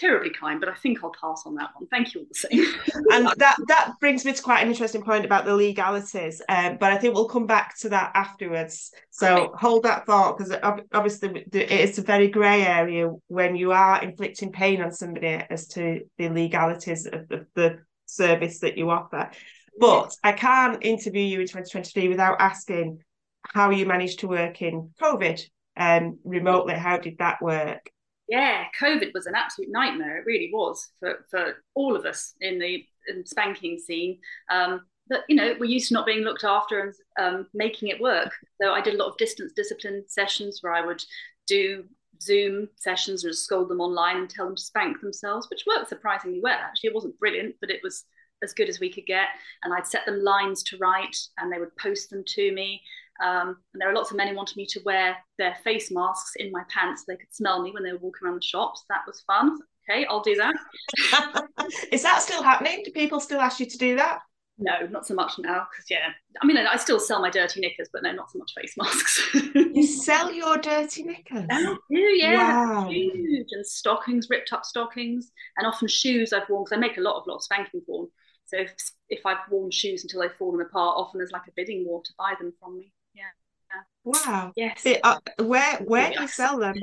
Terribly 0.00 0.30
kind, 0.30 0.58
but 0.58 0.68
I 0.68 0.74
think 0.74 1.04
I'll 1.04 1.12
pass 1.12 1.42
on 1.44 1.54
that 1.56 1.70
one. 1.74 1.86
Thank 1.88 2.14
you 2.14 2.20
all 2.20 2.26
the 2.28 2.34
same. 2.34 3.04
and 3.12 3.26
that 3.36 3.56
that 3.68 3.92
brings 4.00 4.24
me 4.24 4.32
to 4.32 4.42
quite 4.42 4.62
an 4.62 4.68
interesting 4.68 5.02
point 5.02 5.24
about 5.24 5.44
the 5.44 5.54
legalities, 5.54 6.40
um, 6.48 6.78
but 6.80 6.92
I 6.92 6.98
think 6.98 7.14
we'll 7.14 7.28
come 7.28 7.46
back 7.46 7.78
to 7.80 7.90
that 7.90 8.12
afterwards. 8.14 8.92
So 9.10 9.36
okay. 9.36 9.52
hold 9.54 9.82
that 9.84 10.06
thought 10.06 10.38
because 10.38 10.56
obviously 10.92 11.44
it's 11.52 11.98
a 11.98 12.02
very 12.02 12.28
grey 12.28 12.62
area 12.62 13.12
when 13.28 13.54
you 13.54 13.72
are 13.72 14.02
inflicting 14.02 14.52
pain 14.52 14.80
on 14.80 14.92
somebody 14.92 15.42
as 15.50 15.68
to 15.68 16.00
the 16.16 16.28
legalities 16.30 17.06
of 17.06 17.28
the, 17.28 17.46
the 17.54 17.78
service 18.06 18.60
that 18.60 18.78
you 18.78 18.90
offer. 18.90 19.30
But 19.78 20.14
I 20.24 20.32
can't 20.32 20.84
interview 20.84 21.22
you 21.22 21.40
in 21.40 21.46
2023 21.46 22.08
without 22.08 22.40
asking 22.40 23.02
how 23.42 23.70
you 23.70 23.86
managed 23.86 24.20
to 24.20 24.28
work 24.28 24.60
in 24.62 24.90
COVID 25.00 25.40
um, 25.76 26.18
remotely. 26.24 26.74
How 26.74 26.98
did 26.98 27.18
that 27.18 27.40
work? 27.40 27.90
Yeah, 28.30 28.66
COVID 28.80 29.12
was 29.12 29.26
an 29.26 29.34
absolute 29.34 29.70
nightmare. 29.70 30.18
It 30.18 30.24
really 30.24 30.50
was 30.52 30.88
for, 31.00 31.26
for 31.30 31.56
all 31.74 31.96
of 31.96 32.06
us 32.06 32.32
in 32.40 32.60
the 32.60 32.84
in 33.08 33.26
spanking 33.26 33.76
scene. 33.76 34.18
Um, 34.50 34.82
but 35.08 35.24
you 35.28 35.34
know, 35.34 35.56
we're 35.58 35.64
used 35.64 35.88
to 35.88 35.94
not 35.94 36.06
being 36.06 36.20
looked 36.20 36.44
after 36.44 36.80
and 36.80 36.94
um, 37.20 37.46
making 37.52 37.88
it 37.88 38.00
work. 38.00 38.32
So 38.62 38.70
I 38.72 38.80
did 38.80 38.94
a 38.94 38.96
lot 38.96 39.08
of 39.08 39.16
distance 39.16 39.52
discipline 39.54 40.04
sessions 40.06 40.60
where 40.60 40.72
I 40.72 40.86
would 40.86 41.02
do 41.48 41.84
Zoom 42.22 42.68
sessions 42.76 43.22
just 43.22 43.44
scold 43.44 43.68
them 43.68 43.80
online 43.80 44.18
and 44.18 44.30
tell 44.30 44.46
them 44.46 44.54
to 44.54 44.62
spank 44.62 45.00
themselves, 45.00 45.48
which 45.50 45.64
worked 45.66 45.88
surprisingly 45.88 46.40
well. 46.40 46.58
Actually, 46.60 46.90
it 46.90 46.94
wasn't 46.94 47.18
brilliant, 47.18 47.56
but 47.60 47.70
it 47.70 47.80
was 47.82 48.04
as 48.44 48.54
good 48.54 48.68
as 48.68 48.78
we 48.78 48.92
could 48.92 49.06
get. 49.06 49.26
And 49.64 49.74
I'd 49.74 49.88
set 49.88 50.06
them 50.06 50.22
lines 50.22 50.62
to 50.64 50.78
write, 50.78 51.16
and 51.38 51.52
they 51.52 51.58
would 51.58 51.76
post 51.76 52.10
them 52.10 52.22
to 52.24 52.52
me. 52.52 52.80
Um, 53.20 53.56
and 53.72 53.80
there 53.80 53.90
are 53.90 53.94
lots 53.94 54.10
of 54.10 54.16
men 54.16 54.28
who 54.28 54.34
wanted 54.34 54.56
me 54.56 54.66
to 54.66 54.80
wear 54.84 55.16
their 55.38 55.54
face 55.62 55.90
masks 55.90 56.32
in 56.36 56.50
my 56.50 56.62
pants 56.68 57.02
so 57.02 57.12
they 57.12 57.16
could 57.16 57.34
smell 57.34 57.62
me 57.62 57.70
when 57.70 57.82
they 57.82 57.92
were 57.92 57.98
walking 57.98 58.26
around 58.26 58.36
the 58.36 58.42
shops. 58.42 58.84
That 58.88 59.02
was 59.06 59.20
fun. 59.20 59.58
Okay, 59.88 60.06
I'll 60.06 60.22
do 60.22 60.36
that. 60.36 60.54
Is 61.92 62.02
that 62.02 62.22
still 62.22 62.42
happening? 62.42 62.82
Do 62.84 62.92
people 62.92 63.20
still 63.20 63.40
ask 63.40 63.60
you 63.60 63.66
to 63.66 63.78
do 63.78 63.96
that? 63.96 64.20
No, 64.58 64.86
not 64.90 65.06
so 65.06 65.14
much 65.14 65.32
now. 65.38 65.66
Because 65.70 65.86
yeah, 65.90 66.10
I 66.40 66.46
mean, 66.46 66.58
I 66.58 66.76
still 66.76 67.00
sell 67.00 67.20
my 67.20 67.30
dirty 67.30 67.60
knickers, 67.60 67.88
but 67.92 68.02
no, 68.02 68.12
not 68.12 68.30
so 68.30 68.38
much 68.38 68.52
face 68.54 68.74
masks. 68.76 69.34
you 69.54 69.86
sell 69.86 70.30
your 70.30 70.58
dirty 70.58 71.02
knickers? 71.02 71.46
I 71.50 71.76
do, 71.90 71.98
yeah. 71.98 72.82
Wow. 72.82 72.88
Huge 72.90 73.48
and 73.52 73.66
stockings, 73.66 74.28
ripped 74.28 74.52
up 74.52 74.66
stockings, 74.66 75.32
and 75.56 75.66
often 75.66 75.88
shoes 75.88 76.32
I've 76.32 76.48
worn 76.48 76.64
because 76.64 76.76
I 76.76 76.80
make 76.80 76.98
a 76.98 77.00
lot 77.00 77.16
of 77.16 77.26
lot 77.26 77.36
of 77.36 77.42
spanking 77.42 77.80
porn. 77.86 78.08
So 78.44 78.58
if, 78.58 78.74
if 79.08 79.24
I've 79.24 79.48
worn 79.50 79.70
shoes 79.70 80.02
until 80.02 80.20
they've 80.20 80.32
fallen 80.38 80.60
apart, 80.60 80.96
often 80.96 81.18
there's 81.18 81.32
like 81.32 81.46
a 81.48 81.52
bidding 81.56 81.86
war 81.86 82.02
to 82.04 82.12
buy 82.18 82.34
them 82.38 82.52
from 82.60 82.76
me. 82.76 82.92
Yeah. 83.14 83.24
Wow. 84.04 84.52
Yes. 84.56 84.82
It, 84.84 85.00
uh, 85.04 85.18
where 85.38 85.76
where 85.78 86.12
do 86.12 86.22
you 86.22 86.28
sell 86.28 86.58
them? 86.58 86.74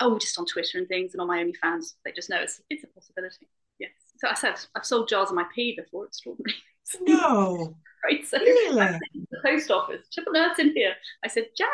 Oh, 0.00 0.18
just 0.18 0.38
on 0.38 0.46
Twitter 0.46 0.78
and 0.78 0.88
things, 0.88 1.14
and 1.14 1.20
on 1.20 1.28
my 1.28 1.42
OnlyFans. 1.42 1.94
They 2.04 2.12
just 2.12 2.30
know 2.30 2.40
it's 2.40 2.60
it's 2.70 2.84
a 2.84 2.86
possibility. 2.88 3.48
Yes. 3.78 3.90
So 4.18 4.28
I 4.28 4.34
said 4.34 4.54
I've 4.74 4.84
sold 4.84 5.08
jars 5.08 5.30
of 5.30 5.36
my 5.36 5.46
pee 5.54 5.74
before. 5.76 6.06
Extraordinary. 6.06 6.54
No. 7.02 7.76
right. 8.04 8.26
So 8.26 8.38
really? 8.38 8.74
The 8.74 9.00
post 9.44 9.70
office. 9.70 10.08
Triple 10.12 10.32
nurse 10.32 10.58
in 10.58 10.72
here. 10.74 10.94
I 11.24 11.28
said 11.28 11.46
jab. 11.56 11.68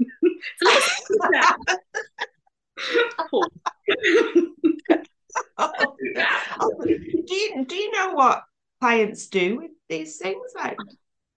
oh, 3.32 3.42
do 6.86 7.34
you 7.34 7.64
do 7.66 7.74
you 7.74 7.90
know 7.92 8.12
what 8.12 8.44
clients 8.80 9.26
do 9.28 9.58
with 9.58 9.70
these 9.88 10.18
things? 10.18 10.52
Like, 10.54 10.76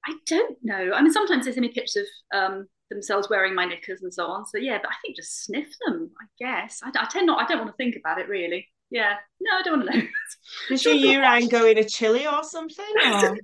I 0.06 0.16
don't 0.28 0.58
know. 0.64 0.92
I 0.94 1.02
mean, 1.02 1.12
sometimes 1.12 1.46
they 1.46 1.52
send 1.52 1.62
me 1.62 1.72
pictures 1.74 2.08
of 2.34 2.40
um, 2.40 2.68
themselves 2.90 3.30
wearing 3.30 3.54
my 3.54 3.66
knickers 3.66 4.02
and 4.02 4.14
so 4.14 4.26
on. 4.28 4.46
So 4.48 4.58
yeah, 4.58 4.80
but 4.82 4.92
I 4.92 4.96
think 5.02 5.16
just 5.16 5.46
sniff 5.46 5.68
them. 5.86 6.12
I 6.22 6.26
guess 6.40 6.82
I, 6.84 6.90
I 6.90 7.08
tend 7.10 7.28
not. 7.28 7.42
I 7.44 7.48
don't 7.48 7.60
want 7.60 7.72
to 7.72 7.78
think 7.78 7.96
about 7.96 8.20
it 8.20 8.28
really 8.28 8.68
yeah. 8.92 9.14
No, 9.40 9.58
I 9.58 9.62
don't 9.64 9.80
want 9.80 9.92
to 9.92 9.98
know. 9.98 10.06
Does 10.70 10.86
your 10.86 10.94
urine 10.94 11.48
go 11.48 11.66
in 11.66 11.78
a 11.78 11.84
chili 11.84 12.28
or 12.28 12.44
something? 12.44 12.86
Or? 13.06 13.36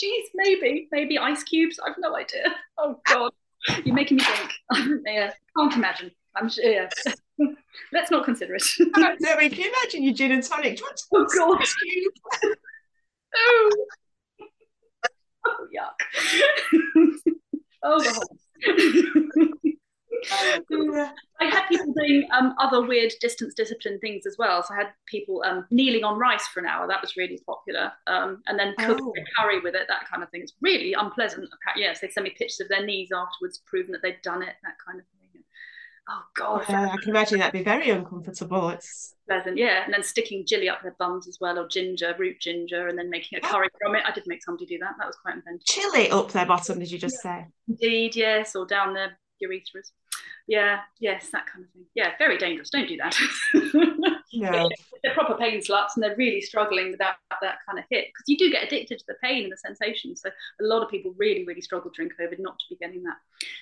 Jeez, 0.00 0.26
maybe, 0.34 0.86
maybe 0.92 1.18
ice 1.18 1.42
cubes. 1.42 1.80
I've 1.84 1.96
no 1.98 2.14
idea. 2.14 2.54
Oh 2.76 3.00
God, 3.04 3.32
you're 3.84 3.96
making 3.96 4.18
me 4.18 4.22
think. 4.22 5.02
yeah, 5.06 5.32
can't 5.56 5.74
imagine. 5.74 6.12
I'm 6.36 6.48
sure. 6.48 6.64
Yeah. 6.64 6.88
Let's 7.92 8.08
not 8.12 8.24
consider 8.24 8.54
it. 8.54 8.62
Mean, 8.78 9.50
can 9.50 9.58
you 9.58 9.72
imagine 9.76 10.04
your 10.04 10.14
gin 10.14 10.30
and 10.30 10.42
tonic? 10.44 10.76
Do 10.76 10.84
you 10.84 10.86
want 11.16 11.28
to 11.32 11.36
oh 11.40 11.56
God. 11.56 12.54
oh. 13.34 13.70
Oh, 15.46 15.66
yuck. 15.74 15.98
oh, 17.82 18.22
the 20.68 21.10
I 21.40 21.44
had 21.44 21.66
people 21.68 21.92
doing 21.92 22.26
um, 22.32 22.54
other 22.58 22.84
weird 22.86 23.12
distance 23.20 23.54
discipline 23.54 23.98
things 24.00 24.26
as 24.26 24.36
well. 24.38 24.62
So 24.62 24.74
I 24.74 24.78
had 24.78 24.88
people 25.06 25.42
um, 25.46 25.66
kneeling 25.70 26.04
on 26.04 26.18
rice 26.18 26.46
for 26.48 26.60
an 26.60 26.66
hour. 26.66 26.86
That 26.88 27.00
was 27.00 27.16
really 27.16 27.40
popular. 27.46 27.92
Um, 28.06 28.42
and 28.46 28.58
then 28.58 28.74
cooking 28.78 29.06
oh. 29.06 29.24
curry 29.36 29.60
with 29.60 29.74
it, 29.74 29.86
that 29.88 30.08
kind 30.10 30.22
of 30.22 30.30
thing. 30.30 30.42
It's 30.42 30.54
really 30.60 30.94
unpleasant. 30.94 31.48
Yes, 31.76 32.00
they 32.00 32.08
send 32.08 32.24
me 32.24 32.30
pictures 32.30 32.60
of 32.60 32.68
their 32.68 32.84
knees 32.84 33.10
afterwards, 33.14 33.62
proving 33.66 33.92
that 33.92 34.02
they'd 34.02 34.22
done 34.22 34.42
it, 34.42 34.54
that 34.62 34.74
kind 34.84 34.98
of 34.98 35.06
thing. 35.06 35.17
Oh 36.08 36.22
God! 36.34 36.64
Yeah, 36.68 36.88
I 36.90 36.96
can 36.96 37.10
imagine 37.10 37.38
that'd 37.38 37.52
be 37.52 37.62
very 37.62 37.90
uncomfortable. 37.90 38.70
It's 38.70 39.14
pleasant, 39.26 39.58
yeah. 39.58 39.84
And 39.84 39.92
then 39.92 40.02
sticking 40.02 40.46
chili 40.46 40.68
up 40.68 40.82
their 40.82 40.96
bums 40.98 41.28
as 41.28 41.38
well, 41.40 41.58
or 41.58 41.68
ginger, 41.68 42.14
root 42.18 42.40
ginger, 42.40 42.88
and 42.88 42.98
then 42.98 43.10
making 43.10 43.38
a 43.38 43.46
oh. 43.46 43.50
curry 43.50 43.68
from 43.80 43.94
it. 43.94 44.04
I 44.06 44.12
did 44.12 44.24
make 44.26 44.42
somebody 44.42 44.64
do 44.66 44.78
that. 44.78 44.94
That 44.98 45.06
was 45.06 45.16
quite 45.16 45.36
inventive. 45.36 45.66
Chili 45.66 46.10
up 46.10 46.32
their 46.32 46.46
bottom, 46.46 46.78
did 46.78 46.90
you 46.90 46.98
just 46.98 47.18
yeah. 47.24 47.42
say? 47.42 47.46
Indeed, 47.68 48.16
yes, 48.16 48.56
or 48.56 48.64
down 48.64 48.94
their 48.94 49.18
urethras 49.42 49.90
yeah 50.48 50.80
yes 50.98 51.28
that 51.30 51.46
kind 51.46 51.64
of 51.64 51.70
thing 51.70 51.84
yeah 51.94 52.12
very 52.18 52.38
dangerous 52.38 52.70
don't 52.70 52.88
do 52.88 52.96
that 52.96 53.14
yeah 54.32 54.66
they're 55.02 55.14
proper 55.14 55.34
pain 55.34 55.60
sluts 55.60 55.90
and 55.94 56.02
they're 56.02 56.16
really 56.16 56.40
struggling 56.40 56.90
without 56.90 57.16
that 57.42 57.58
kind 57.66 57.78
of 57.78 57.84
hit 57.90 58.06
because 58.06 58.24
you 58.26 58.36
do 58.36 58.50
get 58.50 58.64
addicted 58.64 58.98
to 58.98 59.04
the 59.06 59.14
pain 59.22 59.44
and 59.44 59.52
the 59.52 59.56
sensation 59.58 60.16
so 60.16 60.28
a 60.28 60.64
lot 60.64 60.82
of 60.82 60.90
people 60.90 61.14
really 61.18 61.44
really 61.44 61.60
struggle 61.60 61.90
during 61.94 62.10
covid 62.10 62.38
not 62.38 62.58
to 62.58 62.64
be 62.70 62.76
getting 62.76 63.02
that 63.02 63.16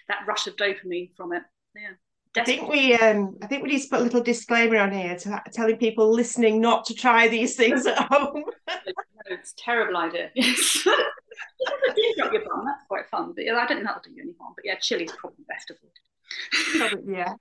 that 0.09 0.25
rush 0.27 0.47
of 0.47 0.57
dopamine 0.57 1.11
from 1.17 1.33
it 1.33 1.43
yeah 1.75 1.91
I 2.37 2.45
think 2.45 2.69
we 2.69 2.95
um 2.95 3.37
I 3.43 3.47
think 3.47 3.63
we 3.63 3.71
need 3.71 3.83
to 3.83 3.89
put 3.89 4.01
a 4.01 4.03
little 4.03 4.23
disclaimer 4.23 4.79
on 4.79 4.93
here 4.93 5.17
to 5.17 5.43
telling 5.53 5.77
people 5.77 6.11
listening 6.11 6.61
not 6.61 6.85
to 6.87 6.95
try 6.95 7.29
these 7.29 7.57
things 7.57 7.87
at 7.87 7.99
home. 8.11 8.45
it's 9.27 9.53
a 9.53 9.57
terrible 9.57 9.97
idea. 9.97 10.31
Yes. 10.37 10.87
you 11.97 12.25
up 12.25 12.33
your 12.33 12.43
bum, 12.45 12.65
that's 12.65 12.87
quite 12.89 13.07
fun. 13.11 13.33
But 13.35 13.45
yeah, 13.45 13.55
I 13.55 13.67
don't 13.67 13.77
think 13.77 13.87
that'll 13.87 14.03
do 14.03 14.11
you 14.11 14.23
any 14.23 14.33
harm. 14.41 14.55
But 14.57 14.65
yeah, 14.65 14.77
chili's 14.81 15.13
probably 15.13 15.45
best 15.49 15.71
avoided 15.71 15.93
yeah. 17.07 17.35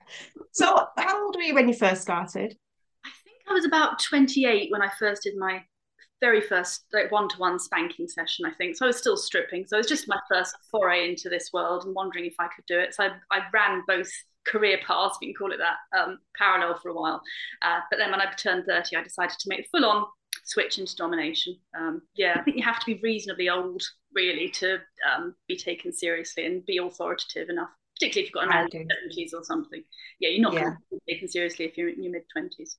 So, 0.52 0.86
how 0.96 1.24
old 1.24 1.36
were 1.36 1.42
you 1.42 1.54
when 1.54 1.68
you 1.68 1.74
first 1.74 2.02
started? 2.02 2.56
I 3.04 3.10
think 3.24 3.36
I 3.48 3.52
was 3.52 3.64
about 3.64 3.98
28 3.98 4.70
when 4.70 4.82
I 4.82 4.90
first 4.98 5.22
did 5.22 5.36
my 5.36 5.62
very 6.20 6.40
first 6.40 6.84
like 6.94 7.12
one-to-one 7.12 7.58
spanking 7.58 8.08
session 8.08 8.46
i 8.46 8.50
think 8.52 8.74
so 8.74 8.86
i 8.86 8.88
was 8.88 8.96
still 8.96 9.18
stripping 9.18 9.66
so 9.66 9.76
it 9.76 9.80
was 9.80 9.86
just 9.86 10.08
my 10.08 10.18
first 10.30 10.56
foray 10.70 11.10
into 11.10 11.28
this 11.28 11.50
world 11.52 11.84
and 11.84 11.94
wondering 11.94 12.24
if 12.24 12.32
i 12.38 12.46
could 12.56 12.64
do 12.66 12.78
it 12.78 12.94
so 12.94 13.04
i, 13.04 13.10
I 13.30 13.42
ran 13.52 13.82
both 13.86 14.10
career 14.46 14.78
paths 14.86 15.18
we 15.20 15.28
can 15.28 15.34
call 15.34 15.52
it 15.52 15.58
that 15.58 15.98
um, 15.98 16.18
parallel 16.36 16.78
for 16.78 16.90
a 16.90 16.94
while 16.94 17.20
uh, 17.62 17.80
but 17.90 17.98
then 17.98 18.10
when 18.10 18.20
i 18.20 18.30
turned 18.32 18.64
30 18.66 18.96
i 18.96 19.02
decided 19.02 19.36
to 19.38 19.48
make 19.48 19.68
full-on 19.70 20.04
switch 20.44 20.78
into 20.78 20.94
domination 20.96 21.56
um, 21.78 22.02
yeah 22.14 22.36
i 22.38 22.42
think 22.42 22.56
you 22.56 22.62
have 22.62 22.78
to 22.78 22.86
be 22.86 23.00
reasonably 23.02 23.48
old 23.48 23.82
really 24.14 24.48
to 24.48 24.78
um, 25.10 25.34
be 25.48 25.56
taken 25.56 25.92
seriously 25.92 26.46
and 26.46 26.64
be 26.66 26.78
authoritative 26.78 27.48
enough 27.48 27.70
particularly 27.96 28.26
if 28.26 28.34
you've 28.34 28.34
got 28.34 28.54
an 28.54 28.68
early 28.74 28.86
seventies 28.90 29.34
or 29.34 29.42
something. 29.42 29.82
Yeah, 30.20 30.30
you're 30.30 30.42
not 30.42 30.54
yeah. 30.54 30.60
going 30.60 30.72
to 30.72 31.00
be 31.06 31.14
taken 31.14 31.28
seriously 31.28 31.64
if 31.64 31.76
you're 31.76 31.88
in 31.88 32.02
your 32.02 32.12
mid 32.12 32.22
twenties. 32.32 32.76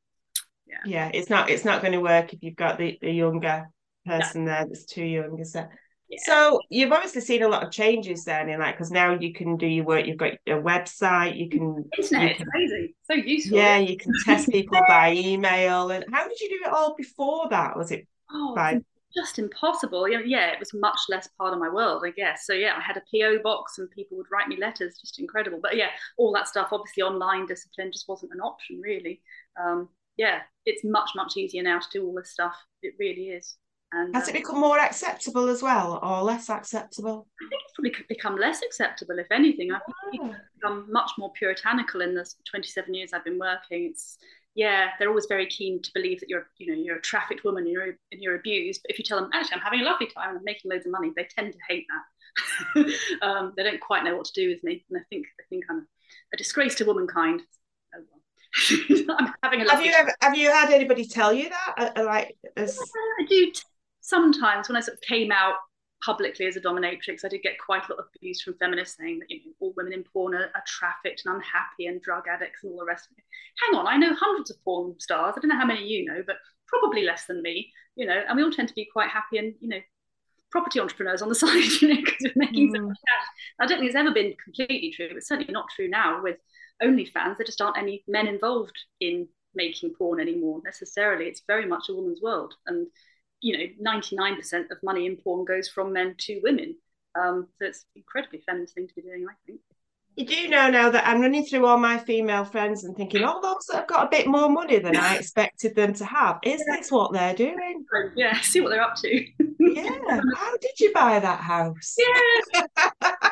Yeah. 0.66 0.78
Yeah, 0.86 1.12
it's 1.14 1.30
not 1.30 1.50
it's 1.50 1.66
not 1.66 1.82
going 1.82 1.94
to 1.94 2.02
work 2.02 2.34
if 2.34 2.44
you've 2.44 2.56
got 2.56 2.78
the, 2.78 2.98
the 3.02 3.12
younger 3.12 3.68
person 4.06 4.46
no. 4.46 4.52
there 4.52 4.66
that's 4.66 4.86
too 4.86 5.04
young, 5.04 5.40
is 5.40 5.56
it? 5.56 5.68
Yeah. 6.10 6.20
So 6.26 6.62
you've 6.70 6.92
obviously 6.92 7.22
seen 7.22 7.44
a 7.44 7.50
lot 7.50 7.64
of 7.64 7.72
changes 7.72 8.24
then 8.24 8.50
in 8.50 8.60
like 8.60 8.76
because 8.76 8.92
now 8.92 9.14
you 9.14 9.34
can 9.34 9.58
do 9.58 9.68
your 9.68 9.84
work, 9.84 10.06
you've 10.06 10.18
got 10.18 10.34
a 10.48 10.52
website, 10.52 11.38
you 11.38 11.50
can 11.50 11.84
internet, 11.98 12.30
you 12.30 12.36
can, 12.36 12.48
amazing, 12.56 12.94
so 13.04 13.14
useful. 13.14 13.58
Yeah, 13.58 13.78
you 13.78 13.98
can 13.98 14.14
test 14.24 14.50
people 14.52 14.80
by 14.88 15.14
email. 15.14 15.92
And 15.92 16.06
how 16.14 16.28
did 16.28 16.40
you 16.40 16.50
do 16.50 16.60
it 16.66 16.74
all 16.74 16.96
before 16.96 17.50
that? 17.50 17.78
Was 17.78 17.92
it 17.92 18.08
oh, 18.32 18.56
by 18.56 18.82
just 19.18 19.40
impossible. 19.40 20.08
Yeah, 20.08 20.52
it 20.52 20.60
was 20.60 20.74
much 20.74 21.00
less 21.10 21.28
part 21.38 21.54
of 21.54 21.60
my 21.60 21.70
world, 21.70 22.04
I 22.06 22.12
guess. 22.12 22.46
So 22.46 22.54
yeah, 22.54 22.74
I 22.78 22.82
had 22.82 22.98
a 22.98 23.04
PO 23.12 23.42
box 23.42 23.78
and 23.78 23.90
people 23.90 24.18
would 24.18 24.28
write 24.32 24.48
me 24.48 24.58
letters, 24.58 24.98
just 25.00 25.20
incredible. 25.20 25.60
But 25.62 25.76
yeah, 25.76 25.90
all 26.18 26.32
that 26.34 26.48
stuff, 26.48 26.70
obviously 26.72 27.04
online 27.04 27.46
discipline 27.48 27.92
just 27.92 28.08
wasn't 28.08 28.34
an 28.34 28.42
option 28.42 28.80
really. 28.82 29.22
Um, 29.60 29.90
yeah, 30.18 30.40
it's 30.66 30.84
much 30.84 31.12
much 31.16 31.38
easier 31.38 31.64
now 31.64 31.80
to 31.80 31.88
do 31.92 32.06
all 32.06 32.14
this 32.16 32.32
stuff. 32.32 32.56
It 32.82 32.94
really 33.00 33.30
is. 33.30 33.56
And 33.94 34.14
has 34.14 34.28
uh, 34.28 34.32
it 34.32 34.34
become 34.34 34.60
more 34.60 34.80
acceptable 34.80 35.48
as 35.48 35.64
well, 35.64 36.00
or 36.04 36.22
less 36.22 36.50
acceptable? 36.50 37.28
I 37.42 37.48
think 37.50 37.62
it's 37.64 37.74
probably 37.74 38.06
become 38.10 38.38
less 38.38 38.62
acceptable, 38.62 39.18
if 39.18 39.32
anything. 39.32 39.72
I 39.72 39.80
think 40.12 40.32
it's 40.32 40.40
become 40.56 40.92
much 40.92 41.12
more 41.18 41.32
puritanical 41.32 42.02
in 42.02 42.14
the 42.14 42.30
27 42.50 42.94
years 42.94 43.14
I've 43.14 43.24
been 43.24 43.40
working. 43.40 43.86
It's 43.92 44.18
yeah, 44.56 44.90
they're 44.98 45.10
always 45.10 45.28
very 45.28 45.46
keen 45.46 45.84
to 45.84 45.92
believe 45.94 46.20
that 46.20 46.30
you're, 46.30 46.48
you 46.58 46.68
know, 46.68 46.82
you're 46.82 46.98
a 46.98 47.02
trafficked 47.02 47.44
woman 47.44 47.64
and 47.64 47.72
you're, 47.72 47.84
and 47.84 48.22
you're 48.22 48.36
abused. 48.36 48.82
But 48.84 48.90
if 48.90 48.98
you 48.98 49.06
tell 49.06 49.22
them, 49.22 49.30
actually, 49.32 49.58
I'm 49.58 49.62
having 49.62 49.82
a 49.82 49.86
lovely 49.86 50.08
time 50.08 50.30
and 50.30 50.40
I'm 50.40 50.44
making 50.44 50.72
loads 50.72 50.88
of 50.88 50.92
money, 50.92 51.12
they 51.16 51.28
tend 51.38 51.54
to 51.54 51.60
hate 51.70 51.86
that. 51.90 52.94
um, 53.22 53.54
they 53.56 53.62
don't 53.62 53.80
quite 53.80 54.04
know 54.04 54.18
what 54.18 54.26
to 54.26 54.34
do 54.34 54.50
with 54.50 54.64
me, 54.64 54.84
and 54.90 55.00
I 55.00 55.04
think 55.10 55.28
I 55.40 55.44
think 55.50 55.66
I'm 55.70 55.88
a 56.34 56.38
disgrace 56.38 56.76
to 56.76 56.86
womankind. 56.86 57.42
Oh, 57.96 58.00
well. 58.10 59.16
I'm 59.20 59.34
having 59.44 59.62
a 59.62 59.72
have 59.72 59.86
you 59.86 59.92
ever 59.92 60.14
have 60.22 60.36
you 60.36 60.52
had 60.52 60.72
anybody 60.72 61.06
tell 61.06 61.34
you 61.34 61.50
that? 61.50 61.74
Uh, 61.78 61.90
uh 61.96 62.06
like, 62.06 62.36
as... 62.56 62.80
I 63.20 63.26
do 63.28 63.52
sometimes 64.08 64.70
when 64.70 64.78
I 64.78 64.80
sort 64.80 64.98
of 64.98 65.02
came 65.02 65.32
out 65.32 65.56
publicly 66.04 66.46
as 66.46 66.56
a 66.56 66.62
dominatrix, 66.62 67.26
I 67.26 67.28
did 67.28 67.42
get 67.42 67.60
quite 67.60 67.88
a 67.88 67.92
lot 67.92 68.00
of 68.00 68.06
abuse 68.16 68.42
from 68.42 68.54
feminists 68.56 68.98
saying 68.98 69.20
that 69.20 69.30
you 69.30 69.38
know 69.38 69.52
all 69.60 69.74
women 69.76 69.94
in 69.94 70.04
porn 70.04 70.34
are, 70.34 70.50
are, 70.56 70.64
trafficked 70.66 71.24
and 71.26 71.36
unhappy 71.36 71.88
and 71.88 72.02
drug 72.02 72.24
addicts 72.32 72.64
and 72.64 72.72
all 72.72 72.80
the 72.80 72.86
rest 72.86 73.08
of 73.12 73.18
it. 73.18 73.24
Hang 73.62 73.80
on, 73.80 73.88
I 73.88 73.98
know 73.98 74.16
hundreds 74.16 74.50
of 74.50 74.64
porn 74.64 74.96
stars. 75.00 75.34
I 75.36 75.42
don't 75.42 75.50
know 75.50 75.58
how 75.58 75.66
many 75.66 75.86
you 75.86 76.06
know, 76.06 76.24
but 76.26 76.38
probably 76.68 77.04
less 77.04 77.26
than 77.26 77.42
me. 77.42 77.72
You 77.96 78.06
know, 78.06 78.22
and 78.28 78.38
we 78.38 78.44
all 78.44 78.52
tend 78.52 78.70
to 78.70 78.76
be 78.76 78.88
quite 78.92 79.10
happy 79.10 79.40
and 79.40 79.54
you 79.60 79.68
know 79.68 79.80
property 80.52 80.80
entrepreneurs 80.80 81.22
on 81.22 81.30
the 81.30 81.36
side, 81.44 81.82
you 81.82 81.90
know, 81.90 82.02
because 82.02 82.24
we're 82.24 82.46
making 82.46 82.72
mm. 82.72 82.78
so 82.78 82.82
much 82.84 82.98
cash. 83.08 83.28
I 83.60 83.66
don't 83.66 83.80
think 83.80 83.90
it's 83.90 84.00
ever 84.00 84.14
been 84.14 84.36
completely 84.42 84.94
true. 84.96 85.10
It's 85.12 85.28
certainly 85.28 85.52
not 85.52 85.66
true 85.76 85.90
now 85.90 86.24
with 86.24 86.38
OnlyFans. 86.82 87.38
There 87.38 87.46
just 87.46 87.62
aren't 87.62 87.78
any 87.78 88.04
men 88.08 88.28
involved 88.28 88.78
in 89.02 89.28
making 89.54 89.96
porn 89.98 90.22
anymore 90.22 90.62
necessarily. 90.64 91.26
It's 91.26 91.42
very 91.48 91.66
much 91.66 91.90
a 91.90 91.94
woman's 91.94 92.22
world 92.22 92.54
and 92.68 92.88
you 93.42 93.58
know, 93.58 93.92
99% 93.92 94.72
of 94.72 94.78
money 94.84 95.06
in 95.06 95.18
porn 95.18 95.46
goes 95.46 95.68
from 95.68 95.94
men 95.94 96.16
to 96.20 96.40
women. 96.44 96.76
Um, 97.20 97.48
so 97.60 97.68
it's 97.68 97.86
incredibly 97.96 98.42
feminist 98.46 98.76
thing 98.76 98.88
to 98.88 98.94
be 98.96 99.02
doing, 99.02 99.26
I 99.30 99.34
think. 99.46 99.62
You 100.18 100.26
do 100.26 100.48
know 100.50 100.68
now 100.72 100.90
that 100.90 101.08
I'm 101.08 101.22
running 101.22 101.46
through 101.46 101.68
all 101.68 101.78
my 101.78 102.00
female 102.00 102.44
friends 102.44 102.84
and 102.84 102.98
thinking, 102.98 103.24
oh, 103.24 103.40
those 103.40 103.68
that 103.68 103.78
have 103.78 103.88
got 103.88 104.08
a 104.08 104.10
bit 104.10 104.26
more 104.26 104.50
money 104.50 104.80
than 104.80 104.96
I 104.96 105.16
expected 105.20 105.76
them 105.76 105.94
to 105.94 106.06
have. 106.06 106.40
Is 106.42 106.64
this 106.66 106.92
what 106.92 107.14
they're 107.14 107.36
doing? 107.36 107.86
Yeah, 108.16 108.40
see 108.42 108.62
what 108.62 108.70
they're 108.70 108.82
up 108.82 108.96
to. 108.96 109.26
yeah. 109.60 110.20
How 110.36 110.58
did 110.58 110.80
you 110.80 110.92
buy 110.92 111.20
that 111.20 111.40
house? 111.40 111.96
Yeah. 112.00 113.12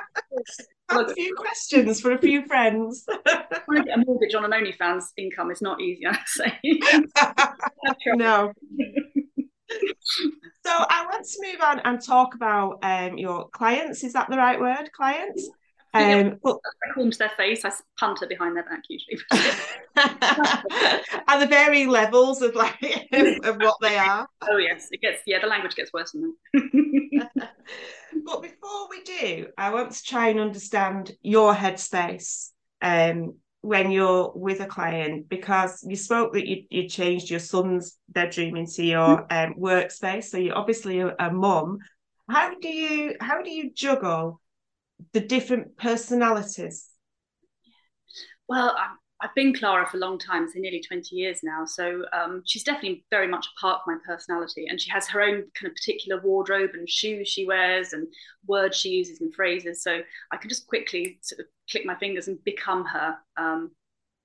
a 0.90 1.14
few 1.14 1.36
questions 1.36 2.02
for 2.02 2.12
a 2.12 2.20
few 2.20 2.46
friends. 2.46 3.06
Trying 3.08 3.78
to 3.78 3.84
get 3.84 4.00
a 4.00 4.04
mortgage 4.06 4.36
on 4.36 4.46
an 4.46 4.52
OnlyFans 4.52 5.06
income 5.18 5.50
is 5.50 5.64
not 5.64 5.82
easy, 5.82 6.06
I 6.06 6.20
say. 6.26 6.60
no. 8.16 8.54
So 10.66 10.72
I 10.90 11.06
want 11.12 11.26
to 11.26 11.38
move 11.42 11.62
on 11.62 11.80
and 11.80 12.02
talk 12.02 12.36
about 12.36 12.80
um, 12.84 13.18
your 13.18 13.50
clients. 13.50 14.04
Is 14.04 14.14
that 14.14 14.30
the 14.30 14.38
right 14.38 14.60
word? 14.60 14.92
Clients? 14.94 15.50
Um, 15.96 16.40
well, 16.42 16.60
I 16.84 16.94
call 16.94 17.04
them 17.04 17.12
to 17.12 17.18
their 17.18 17.32
face. 17.38 17.64
I 17.64 17.72
punter 17.98 18.28
behind 18.28 18.58
their 18.58 18.66
back 18.66 18.84
usually. 18.90 19.18
Are 21.28 21.40
the 21.40 21.48
varying 21.48 21.88
levels 21.88 22.42
of 22.42 22.54
like 22.54 22.76
of 23.14 23.56
what 23.58 23.78
they 23.82 23.98
are? 23.98 24.28
Oh 24.48 24.58
yes, 24.58 24.90
it 24.92 25.02
gets 25.02 25.22
yeah. 25.26 25.40
The 25.40 25.48
language 25.48 25.76
gets 25.76 25.94
worse 25.94 26.12
than 26.12 26.36
that. 26.54 27.30
but 28.26 28.42
before 28.42 28.90
we 28.90 29.02
do, 29.04 29.48
I 29.58 29.74
want 29.74 29.94
to 29.94 30.04
try 30.04 30.28
and 30.28 30.40
understand 30.40 31.14
your 31.22 31.56
headspace 31.56 32.50
um, 32.82 33.36
when 33.66 33.92
you're 33.92 34.32
with 34.36 34.62
a 34.62 34.66
client 34.66 35.28
because 35.30 35.84
you 35.88 35.96
spoke 35.96 36.34
that 36.34 36.48
you, 36.48 36.64
you 36.70 36.88
changed 36.88 37.30
your 37.30 37.40
son's 37.40 37.98
bedroom 38.10 38.56
into 38.56 38.84
your 38.84 39.26
um, 39.34 39.56
workspace. 39.60 40.26
So 40.26 40.38
you're 40.38 40.58
obviously 40.58 41.00
a, 41.00 41.16
a 41.20 41.32
mum. 41.32 41.80
How 42.30 42.54
do 42.60 42.70
you 42.70 43.16
how 43.20 43.42
do 43.42 43.50
you 43.50 43.72
juggle? 43.74 44.42
the 45.14 45.20
different 45.20 45.78
personalities? 45.78 46.90
Well, 48.48 48.76
i 49.22 49.28
have 49.28 49.36
been 49.36 49.54
Clara 49.54 49.88
for 49.88 49.98
a 49.98 50.00
long 50.00 50.20
time, 50.20 50.48
so 50.48 50.60
nearly 50.60 50.82
20 50.82 51.16
years 51.16 51.40
now. 51.42 51.66
So 51.66 52.04
um, 52.12 52.44
she's 52.46 52.64
definitely 52.64 53.06
very 53.10 53.28
much 53.28 53.46
a 53.48 53.60
part 53.60 53.80
of 53.80 53.88
my 53.88 53.96
personality. 54.06 54.68
And 54.68 54.80
she 54.80 54.90
has 54.92 55.08
her 55.08 55.22
own 55.22 55.46
kind 55.60 55.68
of 55.68 55.76
particular 55.76 56.22
wardrobe 56.22 56.72
and 56.74 56.90
shoes 56.90 57.28
she 57.30 57.46
wears 57.46 57.94
and 57.94 58.08
words 58.46 58.78
she 58.78 58.90
uses 58.90 59.22
and 59.22 59.34
phrases. 59.34 59.82
So 59.82 60.02
I 60.32 60.38
can 60.38 60.50
just 60.50 60.68
quickly 60.68 61.20
sort 61.22 61.40
of 61.40 61.46
click 61.72 61.86
my 61.86 61.96
fingers 61.96 62.28
and 62.28 62.44
become 62.44 62.84
her. 62.86 63.16
Um, 63.38 63.72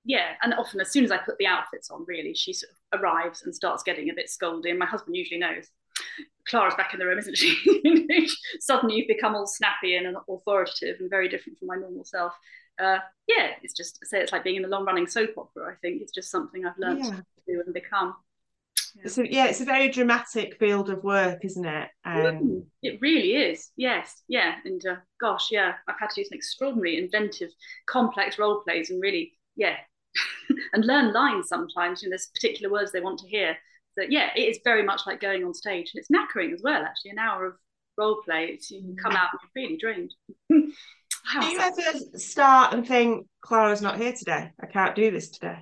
yeah, 0.03 0.33
and 0.41 0.53
often 0.55 0.81
as 0.81 0.91
soon 0.91 1.05
as 1.05 1.11
I 1.11 1.17
put 1.17 1.37
the 1.37 1.47
outfits 1.47 1.89
on, 1.89 2.05
really, 2.07 2.33
she 2.33 2.53
sort 2.53 2.71
of 2.91 3.01
arrives 3.01 3.43
and 3.43 3.55
starts 3.55 3.83
getting 3.83 4.09
a 4.09 4.15
bit 4.15 4.29
scolding. 4.29 4.77
My 4.77 4.85
husband 4.85 5.15
usually 5.15 5.39
knows. 5.39 5.67
Clara's 6.47 6.75
back 6.75 6.93
in 6.93 6.99
the 6.99 7.05
room, 7.05 7.19
isn't 7.19 7.37
she? 7.37 8.27
Suddenly 8.59 8.95
you've 8.95 9.07
become 9.07 9.35
all 9.35 9.47
snappy 9.47 9.95
and 9.95 10.15
authoritative 10.29 10.99
and 10.99 11.09
very 11.09 11.29
different 11.29 11.59
from 11.59 11.67
my 11.67 11.75
normal 11.75 12.05
self. 12.05 12.33
Uh, 12.79 12.99
yeah, 13.27 13.49
it's 13.61 13.73
just 13.73 13.99
say 14.05 14.21
it's 14.21 14.31
like 14.31 14.43
being 14.43 14.55
in 14.55 14.65
a 14.65 14.67
long 14.67 14.85
running 14.85 15.07
soap 15.07 15.31
opera. 15.37 15.71
I 15.71 15.75
think 15.81 16.01
it's 16.01 16.11
just 16.11 16.31
something 16.31 16.65
I've 16.65 16.77
learned 16.77 17.05
yeah. 17.05 17.11
to 17.11 17.23
do 17.47 17.63
and 17.65 17.73
become. 17.73 18.15
Yeah. 18.95 19.07
So 19.07 19.23
yeah, 19.23 19.45
it's 19.45 19.61
a 19.61 19.65
very 19.65 19.89
dramatic 19.89 20.57
field 20.57 20.89
of 20.89 21.03
work, 21.03 21.45
isn't 21.45 21.65
it? 21.65 21.89
Um, 22.03 22.65
it 22.81 22.99
really 23.01 23.35
is. 23.35 23.71
Yes, 23.77 24.23
yeah, 24.27 24.55
and 24.65 24.85
uh, 24.85 24.95
gosh, 25.19 25.49
yeah, 25.51 25.73
I've 25.87 25.99
had 25.99 26.09
to 26.09 26.21
do 26.21 26.25
some 26.25 26.35
extraordinary, 26.35 26.97
inventive, 26.97 27.51
complex 27.85 28.37
role 28.37 28.61
plays, 28.61 28.89
and 28.89 29.01
really, 29.01 29.33
yeah, 29.55 29.75
and 30.73 30.85
learn 30.85 31.13
lines 31.13 31.47
sometimes. 31.47 32.01
You 32.01 32.09
know, 32.09 32.11
there's 32.11 32.31
particular 32.33 32.71
words 32.71 32.91
they 32.91 33.01
want 33.01 33.19
to 33.19 33.27
hear, 33.27 33.55
so 33.97 34.05
yeah, 34.07 34.29
it 34.35 34.41
is 34.41 34.59
very 34.63 34.83
much 34.83 35.01
like 35.05 35.19
going 35.19 35.43
on 35.43 35.53
stage, 35.53 35.91
and 35.93 35.99
it's 35.99 36.09
knackering 36.09 36.53
as 36.53 36.61
well. 36.63 36.83
Actually, 36.83 37.11
an 37.11 37.19
hour 37.19 37.45
of 37.45 37.53
role 37.97 38.21
play, 38.23 38.45
it's, 38.53 38.71
you 38.71 38.95
come 39.01 39.15
out 39.15 39.29
really 39.55 39.77
drained. 39.77 40.13
do 40.49 41.45
you 41.47 41.59
ever 41.59 42.17
start 42.17 42.73
and 42.73 42.87
think, 42.87 43.27
Clara's 43.41 43.81
not 43.81 43.97
here 43.97 44.13
today? 44.13 44.51
I 44.61 44.65
can't 44.67 44.95
do 44.95 45.11
this 45.11 45.29
today. 45.29 45.57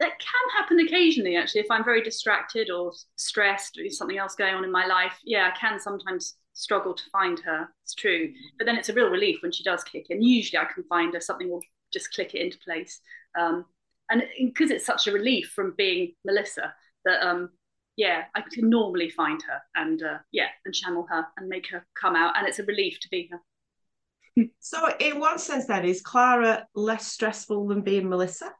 That 0.00 0.18
can 0.18 0.60
happen 0.60 0.80
occasionally, 0.80 1.36
actually, 1.36 1.62
if 1.62 1.70
I'm 1.70 1.84
very 1.84 2.02
distracted 2.02 2.70
or 2.70 2.92
stressed 3.16 3.78
or 3.78 3.88
something 3.90 4.18
else 4.18 4.34
going 4.34 4.54
on 4.54 4.64
in 4.64 4.72
my 4.72 4.86
life. 4.86 5.18
Yeah, 5.24 5.50
I 5.52 5.58
can 5.58 5.78
sometimes 5.78 6.36
struggle 6.54 6.94
to 6.94 7.10
find 7.10 7.38
her. 7.40 7.68
It's 7.84 7.94
true. 7.94 8.32
But 8.58 8.66
then 8.66 8.76
it's 8.76 8.88
a 8.88 8.94
real 8.94 9.08
relief 9.08 9.38
when 9.42 9.52
she 9.52 9.62
does 9.62 9.84
kick 9.84 10.06
in. 10.10 10.22
Usually 10.22 10.58
I 10.58 10.66
can 10.72 10.82
find 10.84 11.14
her, 11.14 11.20
something 11.20 11.48
will 11.48 11.62
just 11.92 12.12
click 12.12 12.34
it 12.34 12.42
into 12.42 12.58
place. 12.58 13.00
Um, 13.38 13.64
and 14.10 14.24
because 14.38 14.70
it's 14.70 14.84
such 14.84 15.06
a 15.06 15.12
relief 15.12 15.52
from 15.54 15.74
being 15.76 16.14
Melissa, 16.24 16.74
that 17.04 17.22
um 17.26 17.50
yeah 17.96 18.24
I 18.34 18.42
can 18.42 18.68
normally 18.70 19.10
find 19.10 19.40
her 19.42 19.60
and 19.74 20.02
uh, 20.02 20.18
yeah 20.32 20.48
and 20.64 20.74
channel 20.74 21.06
her 21.10 21.26
and 21.36 21.48
make 21.48 21.68
her 21.70 21.86
come 22.00 22.16
out 22.16 22.36
and 22.36 22.46
it's 22.46 22.58
a 22.58 22.64
relief 22.64 22.98
to 23.00 23.08
be 23.08 23.30
her. 23.30 24.46
so 24.60 24.88
in 24.98 25.20
one 25.20 25.38
sense 25.38 25.66
then 25.66 25.84
is 25.84 26.00
Clara 26.00 26.66
less 26.74 27.06
stressful 27.06 27.66
than 27.68 27.82
being 27.82 28.08
Melissa? 28.08 28.52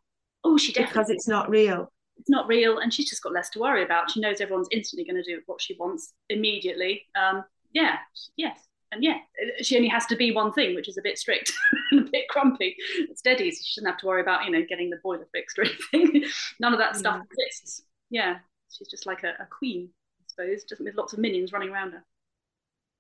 Oh 0.44 0.56
she 0.58 0.72
definitely 0.72 0.92
because 0.92 1.10
it's 1.10 1.28
not 1.28 1.48
real. 1.48 1.92
It's 2.18 2.30
not 2.30 2.46
real 2.46 2.78
and 2.78 2.92
she's 2.92 3.08
just 3.08 3.22
got 3.22 3.32
less 3.32 3.50
to 3.50 3.58
worry 3.58 3.82
about. 3.82 4.10
She 4.10 4.20
knows 4.20 4.40
everyone's 4.40 4.68
instantly 4.70 5.04
going 5.04 5.22
to 5.22 5.28
do 5.28 5.40
what 5.46 5.60
she 5.60 5.76
wants 5.78 6.12
immediately. 6.28 7.06
Um 7.20 7.44
yeah, 7.72 7.96
yes. 8.36 8.58
And 8.92 9.02
yeah, 9.02 9.16
she 9.62 9.76
only 9.76 9.88
has 9.88 10.04
to 10.06 10.16
be 10.16 10.32
one 10.32 10.52
thing, 10.52 10.74
which 10.74 10.86
is 10.86 10.98
a 10.98 11.02
bit 11.02 11.16
strict 11.16 11.50
and 11.92 12.06
a 12.06 12.10
bit 12.10 12.28
grumpy. 12.28 12.76
Steady, 13.14 13.50
so 13.50 13.62
she 13.64 13.80
doesn't 13.80 13.90
have 13.90 13.98
to 14.00 14.06
worry 14.06 14.20
about, 14.20 14.44
you 14.44 14.50
know, 14.50 14.62
getting 14.68 14.90
the 14.90 14.98
boiler 15.02 15.26
fixed 15.32 15.58
or 15.58 15.64
anything. 15.94 16.24
None 16.60 16.74
of 16.74 16.78
that 16.78 16.96
stuff 16.96 17.16
yeah. 17.16 17.22
exists 17.46 17.84
yeah, 18.12 18.38
she's 18.68 18.88
just 18.88 19.06
like 19.06 19.24
a, 19.24 19.30
a 19.42 19.46
queen, 19.46 19.88
I 20.20 20.24
suppose, 20.28 20.64
just 20.64 20.82
with 20.82 20.94
lots 20.94 21.14
of 21.14 21.18
minions 21.18 21.50
running 21.50 21.70
around 21.70 21.92
her. 21.92 22.04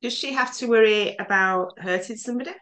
Does 0.00 0.14
she 0.14 0.32
have 0.32 0.56
to 0.56 0.66
worry 0.66 1.14
about 1.18 1.78
hurting 1.78 2.16
somebody? 2.16 2.50
I, 2.50 2.54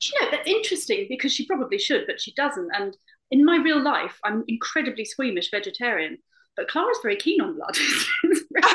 you 0.00 0.20
know, 0.20 0.30
that's 0.30 0.48
interesting 0.48 1.06
because 1.08 1.32
she 1.32 1.46
probably 1.46 1.78
should, 1.78 2.06
but 2.06 2.20
she 2.20 2.32
doesn't. 2.32 2.70
And 2.74 2.96
in 3.30 3.44
my 3.44 3.58
real 3.58 3.80
life, 3.80 4.18
I'm 4.24 4.42
incredibly 4.48 5.04
squeamish 5.04 5.50
vegetarian, 5.50 6.16
but 6.56 6.66
Clara's 6.66 6.98
very 7.02 7.16
keen 7.16 7.42
on 7.42 7.54
blood. 7.54 7.76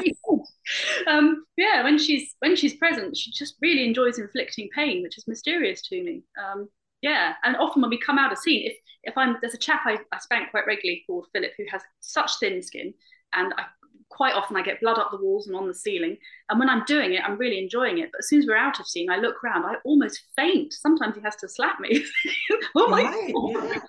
um, 1.07 1.43
yeah, 1.57 1.83
when 1.83 1.97
she's 1.97 2.35
when 2.37 2.55
she's 2.55 2.75
present, 2.75 3.17
she 3.17 3.31
just 3.31 3.55
really 3.61 3.83
enjoys 3.83 4.19
inflicting 4.19 4.69
pain, 4.75 5.01
which 5.01 5.17
is 5.17 5.27
mysterious 5.27 5.81
to 5.87 6.03
me. 6.03 6.21
Um, 6.39 6.69
yeah, 7.01 7.33
and 7.43 7.55
often 7.57 7.81
when 7.81 7.89
we 7.89 7.99
come 7.99 8.17
out 8.17 8.31
of 8.31 8.37
scene, 8.37 8.65
if 8.65 8.77
if 9.03 9.17
I'm 9.17 9.37
there's 9.41 9.53
a 9.53 9.57
chap 9.57 9.81
I, 9.85 9.97
I 10.11 10.19
spank 10.19 10.51
quite 10.51 10.67
regularly 10.67 11.03
called 11.07 11.27
Philip 11.33 11.51
who 11.57 11.65
has 11.71 11.81
such 11.99 12.31
thin 12.39 12.61
skin, 12.61 12.93
and 13.33 13.53
I 13.57 13.65
quite 14.09 14.35
often 14.35 14.57
I 14.57 14.61
get 14.61 14.81
blood 14.81 14.99
up 14.99 15.09
the 15.09 15.17
walls 15.17 15.47
and 15.47 15.55
on 15.55 15.67
the 15.67 15.73
ceiling. 15.73 16.17
And 16.49 16.59
when 16.59 16.69
I'm 16.69 16.83
doing 16.85 17.13
it, 17.13 17.23
I'm 17.23 17.37
really 17.37 17.57
enjoying 17.57 17.97
it. 17.99 18.09
But 18.11 18.19
as 18.19 18.27
soon 18.27 18.39
as 18.39 18.45
we're 18.45 18.57
out 18.57 18.79
of 18.79 18.87
scene, 18.87 19.09
I 19.09 19.17
look 19.17 19.43
around, 19.43 19.65
I 19.65 19.75
almost 19.85 20.21
faint. 20.35 20.73
Sometimes 20.73 21.15
he 21.15 21.21
has 21.21 21.37
to 21.37 21.49
slap 21.49 21.79
me. 21.79 22.05
oh 22.75 22.87
my 22.89 23.03
right, 23.03 23.33
god. 23.33 23.63
Yeah. 23.63 23.79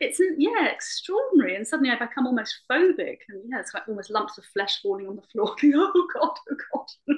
It's 0.00 0.20
yeah, 0.36 0.66
extraordinary. 0.66 1.56
And 1.56 1.66
suddenly 1.66 1.90
I 1.90 1.98
become 1.98 2.26
almost 2.26 2.60
phobic. 2.70 3.18
And 3.28 3.42
yeah, 3.50 3.60
it's 3.60 3.74
like 3.74 3.88
almost 3.88 4.10
lumps 4.10 4.38
of 4.38 4.44
flesh 4.46 4.80
falling 4.82 5.08
on 5.08 5.16
the 5.16 5.22
floor. 5.22 5.54
oh 5.74 6.08
god, 6.14 6.38
oh 6.50 6.56
god. 6.72 7.16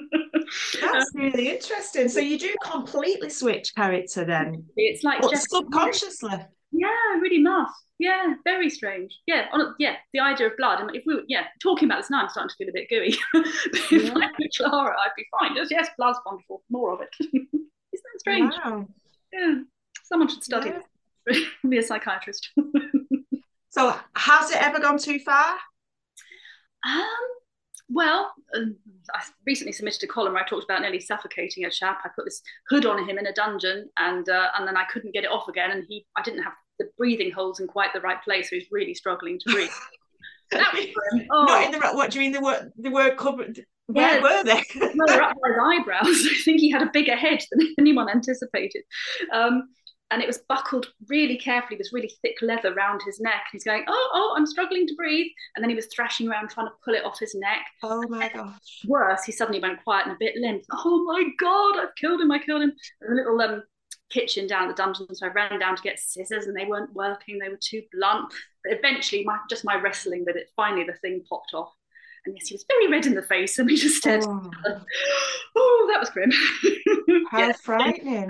That's 0.81 1.15
um, 1.15 1.21
really 1.21 1.49
interesting. 1.49 2.09
So 2.09 2.19
you 2.19 2.37
do 2.37 2.53
completely 2.63 3.29
switch 3.29 3.73
character 3.75 4.25
then. 4.25 4.65
It's 4.75 5.03
like 5.03 5.21
just 5.29 5.49
subconsciously. 5.49 6.45
Yeah, 6.71 7.19
really 7.19 7.39
must. 7.39 7.73
Yeah, 7.99 8.33
very 8.43 8.69
strange. 8.69 9.15
Yeah, 9.27 9.45
on, 9.51 9.75
yeah. 9.77 9.95
The 10.13 10.21
idea 10.21 10.47
of 10.47 10.57
blood. 10.57 10.79
I 10.79 10.85
mean, 10.85 10.95
if 10.95 11.03
we 11.05 11.15
were, 11.15 11.21
yeah, 11.27 11.43
talking 11.61 11.87
about 11.87 11.99
this 11.99 12.09
now, 12.09 12.23
I'm 12.23 12.29
starting 12.29 12.49
to 12.49 12.55
feel 12.55 12.69
a 12.69 12.73
bit 12.73 12.89
gooey. 12.89 13.15
but 13.33 13.45
if 13.91 14.11
I 14.15 14.27
were 14.27 14.47
Clara, 14.57 14.95
I'd 14.97 15.11
be 15.15 15.25
fine. 15.39 15.55
Just 15.55 15.69
yes, 15.69 15.89
blood's 15.97 16.19
wonderful. 16.25 16.63
More 16.69 16.93
of 16.93 17.01
it. 17.01 17.09
Isn't 17.19 17.59
that 17.91 18.19
strange? 18.19 18.53
Wow. 18.65 18.87
Yeah. 19.31 19.59
Someone 20.03 20.29
should 20.29 20.43
study. 20.43 20.69
Yeah. 20.69 20.79
be 21.69 21.77
a 21.77 21.83
psychiatrist. 21.83 22.49
so, 23.69 23.95
has 24.15 24.51
it 24.51 24.61
ever 24.61 24.79
gone 24.79 24.97
too 24.97 25.19
far? 25.19 25.57
Um, 26.85 27.05
well, 27.89 28.33
um, 28.55 28.75
I 29.13 29.23
recently 29.45 29.73
submitted 29.73 30.03
a 30.03 30.07
column 30.07 30.33
where 30.33 30.43
I 30.43 30.47
talked 30.47 30.63
about 30.63 30.81
nearly 30.81 30.99
suffocating 30.99 31.65
a 31.65 31.69
chap. 31.69 31.99
I 32.03 32.09
put 32.15 32.25
this 32.25 32.41
hood 32.69 32.85
on 32.85 33.07
him 33.07 33.17
in 33.17 33.27
a 33.27 33.33
dungeon, 33.33 33.89
and 33.97 34.27
uh, 34.29 34.49
and 34.57 34.67
then 34.67 34.77
I 34.77 34.85
couldn't 34.85 35.13
get 35.13 35.23
it 35.23 35.31
off 35.31 35.47
again, 35.47 35.71
and 35.71 35.83
he 35.87 36.05
I 36.15 36.21
didn't 36.21 36.43
have 36.43 36.53
the 36.79 36.89
breathing 36.97 37.31
holes 37.31 37.59
in 37.59 37.67
quite 37.67 37.93
the 37.93 38.01
right 38.01 38.21
place, 38.23 38.49
so 38.49 38.55
he's 38.55 38.67
really 38.71 38.93
struggling 38.93 39.39
to 39.39 39.51
breathe. 39.51 39.69
oh. 41.31 41.45
Not 41.45 41.65
in 41.65 41.71
the 41.71 41.79
right. 41.79 41.95
What 41.95 42.11
do 42.11 42.19
you 42.19 42.23
mean? 42.23 42.31
They 42.31 42.39
were 42.39 42.71
they 42.77 42.89
were 42.89 43.15
covered. 43.15 43.59
Where 43.87 44.15
yeah, 44.15 44.21
were 44.21 44.43
they? 44.43 44.63
they're 44.75 45.21
up 45.21 45.35
by 45.41 45.49
his 45.49 45.57
eyebrows. 45.61 46.05
I 46.31 46.41
think 46.45 46.61
he 46.61 46.71
had 46.71 46.81
a 46.81 46.89
bigger 46.91 47.15
head 47.15 47.43
than 47.51 47.75
anyone 47.77 48.09
anticipated. 48.09 48.83
Um, 49.33 49.67
and 50.11 50.21
it 50.21 50.27
was 50.27 50.39
buckled 50.49 50.87
really 51.07 51.37
carefully, 51.37 51.77
this 51.77 51.93
really 51.93 52.11
thick 52.21 52.35
leather 52.41 52.73
around 52.73 53.01
his 53.05 53.19
neck. 53.19 53.45
He's 53.51 53.63
going, 53.63 53.83
Oh, 53.87 54.09
oh, 54.13 54.35
I'm 54.37 54.45
struggling 54.45 54.85
to 54.87 54.95
breathe. 54.95 55.31
And 55.55 55.63
then 55.63 55.69
he 55.69 55.75
was 55.75 55.87
thrashing 55.87 56.27
around 56.27 56.49
trying 56.49 56.67
to 56.67 56.73
pull 56.83 56.93
it 56.93 57.05
off 57.05 57.19
his 57.19 57.33
neck. 57.33 57.65
Oh 57.81 58.03
my 58.07 58.29
gosh. 58.29 58.83
Worse, 58.85 59.23
he 59.23 59.31
suddenly 59.31 59.59
went 59.59 59.83
quiet 59.83 60.07
and 60.07 60.15
a 60.15 60.19
bit 60.19 60.35
limp. 60.35 60.63
Oh 60.71 61.03
my 61.03 61.23
God, 61.39 61.79
I've 61.79 61.95
killed 61.95 62.21
him, 62.21 62.31
I 62.31 62.39
killed 62.39 62.61
him. 62.61 62.73
a 63.09 63.13
little 63.13 63.41
um, 63.41 63.63
kitchen 64.09 64.47
down 64.47 64.69
at 64.69 64.75
the 64.75 64.83
dungeon. 64.83 65.13
So 65.15 65.25
I 65.25 65.29
ran 65.29 65.59
down 65.59 65.75
to 65.75 65.81
get 65.81 65.99
scissors 65.99 66.45
and 66.45 66.55
they 66.55 66.65
weren't 66.65 66.93
working, 66.93 67.39
they 67.39 67.49
were 67.49 67.59
too 67.59 67.81
blunt. 67.93 68.33
But 68.63 68.77
eventually, 68.77 69.23
my, 69.23 69.37
just 69.49 69.65
my 69.65 69.75
wrestling 69.75 70.23
with 70.25 70.35
it, 70.35 70.49
finally 70.55 70.83
the 70.83 70.93
thing 70.93 71.23
popped 71.27 71.53
off. 71.53 71.71
And 72.25 72.35
yes, 72.35 72.47
he 72.47 72.53
was 72.53 72.65
very 72.67 72.87
red 72.87 73.07
in 73.07 73.15
the 73.15 73.23
face, 73.23 73.57
and 73.57 73.67
we 73.67 73.75
just 73.75 74.03
said, 74.03 74.23
Oh, 74.23 74.51
oh 75.55 75.89
that 75.91 75.99
was 75.99 76.11
grim. 76.11 76.31
How 77.31 77.39
yeah. 77.47 77.53
frightening! 77.53 78.29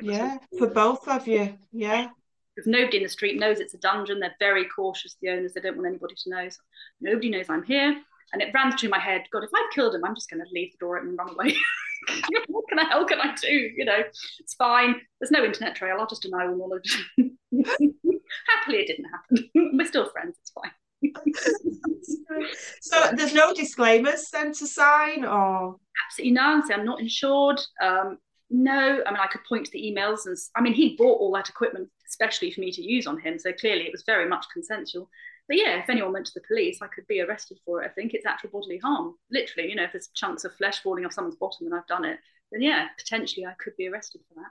Yeah, 0.00 0.38
for 0.56 0.68
both 0.68 1.06
of 1.08 1.28
you. 1.28 1.58
Yeah. 1.72 2.08
Because 2.56 2.66
nobody 2.66 2.96
in 2.96 3.02
the 3.02 3.08
street 3.10 3.38
knows 3.38 3.60
it's 3.60 3.74
a 3.74 3.78
dungeon. 3.78 4.18
They're 4.18 4.34
very 4.38 4.64
cautious. 4.64 5.14
The 5.20 5.28
owners 5.28 5.52
they 5.52 5.60
don't 5.60 5.76
want 5.76 5.88
anybody 5.88 6.14
to 6.14 6.30
know. 6.30 6.48
So 6.48 6.60
nobody 7.02 7.28
knows 7.28 7.50
I'm 7.50 7.64
here. 7.64 8.00
And 8.32 8.40
it 8.40 8.48
ran 8.54 8.74
through 8.78 8.88
my 8.88 8.98
head. 8.98 9.24
God, 9.30 9.44
if 9.44 9.50
I've 9.54 9.70
killed 9.74 9.94
him, 9.94 10.06
I'm 10.06 10.14
just 10.14 10.30
going 10.30 10.42
to 10.42 10.48
leave 10.54 10.72
the 10.72 10.78
door 10.78 10.96
open 10.96 11.10
and 11.10 11.18
run 11.18 11.34
away. 11.34 11.54
what 12.48 12.64
can 12.70 12.78
I? 12.78 12.84
How 12.84 13.04
can 13.04 13.20
I 13.20 13.34
do? 13.34 13.52
You 13.52 13.84
know, 13.84 13.98
it's 14.38 14.54
fine. 14.54 14.94
There's 15.20 15.30
no 15.30 15.44
internet 15.44 15.76
trail. 15.76 15.98
I'll 16.00 16.06
just 16.06 16.22
deny 16.22 16.46
all 16.46 16.56
knowledge. 16.56 17.12
Happily, 17.18 18.78
it 18.78 18.86
didn't 18.86 19.04
happen. 19.04 19.50
We're 19.76 19.86
still 19.86 20.08
friends. 20.08 20.38
It's 20.40 20.52
fine. 20.52 20.72
so 22.80 23.10
there's 23.16 23.34
no 23.34 23.52
disclaimers 23.54 24.28
then 24.30 24.52
to 24.52 24.66
sign 24.66 25.24
or 25.24 25.76
absolutely 26.06 26.30
none 26.30 26.62
say 26.66 26.74
i'm 26.74 26.84
not 26.84 27.00
insured 27.00 27.58
um, 27.82 28.18
no 28.50 29.02
i 29.06 29.10
mean 29.10 29.20
i 29.20 29.26
could 29.26 29.44
point 29.48 29.64
to 29.64 29.72
the 29.72 29.82
emails 29.82 30.26
and 30.26 30.36
i 30.56 30.60
mean 30.60 30.74
he 30.74 30.96
bought 30.96 31.20
all 31.20 31.32
that 31.32 31.48
equipment 31.48 31.88
especially 32.08 32.50
for 32.50 32.60
me 32.60 32.72
to 32.72 32.82
use 32.82 33.06
on 33.06 33.18
him 33.18 33.38
so 33.38 33.52
clearly 33.52 33.82
it 33.82 33.92
was 33.92 34.02
very 34.02 34.28
much 34.28 34.44
consensual 34.52 35.08
but 35.48 35.56
yeah 35.56 35.78
if 35.78 35.88
anyone 35.88 36.12
went 36.12 36.26
to 36.26 36.34
the 36.34 36.46
police 36.46 36.78
i 36.82 36.86
could 36.88 37.06
be 37.06 37.20
arrested 37.20 37.58
for 37.64 37.82
it 37.82 37.86
i 37.86 37.88
think 37.88 38.12
it's 38.12 38.26
actual 38.26 38.50
bodily 38.50 38.78
harm 38.78 39.14
literally 39.30 39.68
you 39.68 39.76
know 39.76 39.84
if 39.84 39.92
there's 39.92 40.08
chunks 40.14 40.44
of 40.44 40.54
flesh 40.54 40.82
falling 40.82 41.04
off 41.06 41.12
someone's 41.12 41.36
bottom 41.36 41.66
and 41.66 41.74
i've 41.74 41.86
done 41.86 42.04
it 42.04 42.18
then 42.50 42.60
yeah 42.60 42.88
potentially 42.98 43.46
i 43.46 43.54
could 43.62 43.76
be 43.76 43.88
arrested 43.88 44.20
for 44.28 44.40
that 44.40 44.50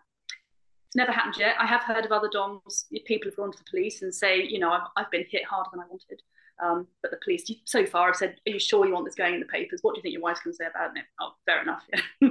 it's 0.90 0.96
never 0.96 1.12
happened 1.12 1.36
yet. 1.38 1.56
I 1.60 1.68
have 1.68 1.84
heard 1.84 2.04
of 2.04 2.12
other 2.12 2.30
DOMs, 2.34 2.86
people 3.06 3.30
have 3.30 3.38
gone 3.38 3.52
to 3.52 3.58
the 3.60 3.70
police 3.70 4.02
and 4.02 4.12
say, 4.12 4.42
you 4.42 4.58
know, 4.58 4.72
I've, 4.72 4.88
I've 4.98 5.12
been 5.12 5.24
hit 5.30 5.46
harder 5.46 5.70
than 5.72 5.82
I 5.82 5.88
wanted. 5.88 6.20
Um, 6.62 6.88
but 7.02 7.12
the 7.12 7.20
police, 7.24 7.50
so 7.66 7.86
far, 7.86 8.08
have 8.08 8.16
said, 8.16 8.36
"Are 8.48 8.52
you 8.52 8.60
sure 8.60 8.86
you 8.86 8.94
want 8.94 9.06
this 9.06 9.16
going 9.16 9.36
in 9.36 9.40
the 9.40 9.46
papers? 9.46 9.80
What 9.82 9.94
do 9.94 10.00
you 10.00 10.02
think 10.02 10.14
your 10.14 10.22
wife's 10.22 10.42
going 10.42 10.54
to 10.54 10.58
say 10.58 10.66
about 10.66 10.98
it?" 10.98 11.04
Oh, 11.22 11.32
fair 11.46 11.62
enough. 11.62 11.84
Yeah. 11.94 12.02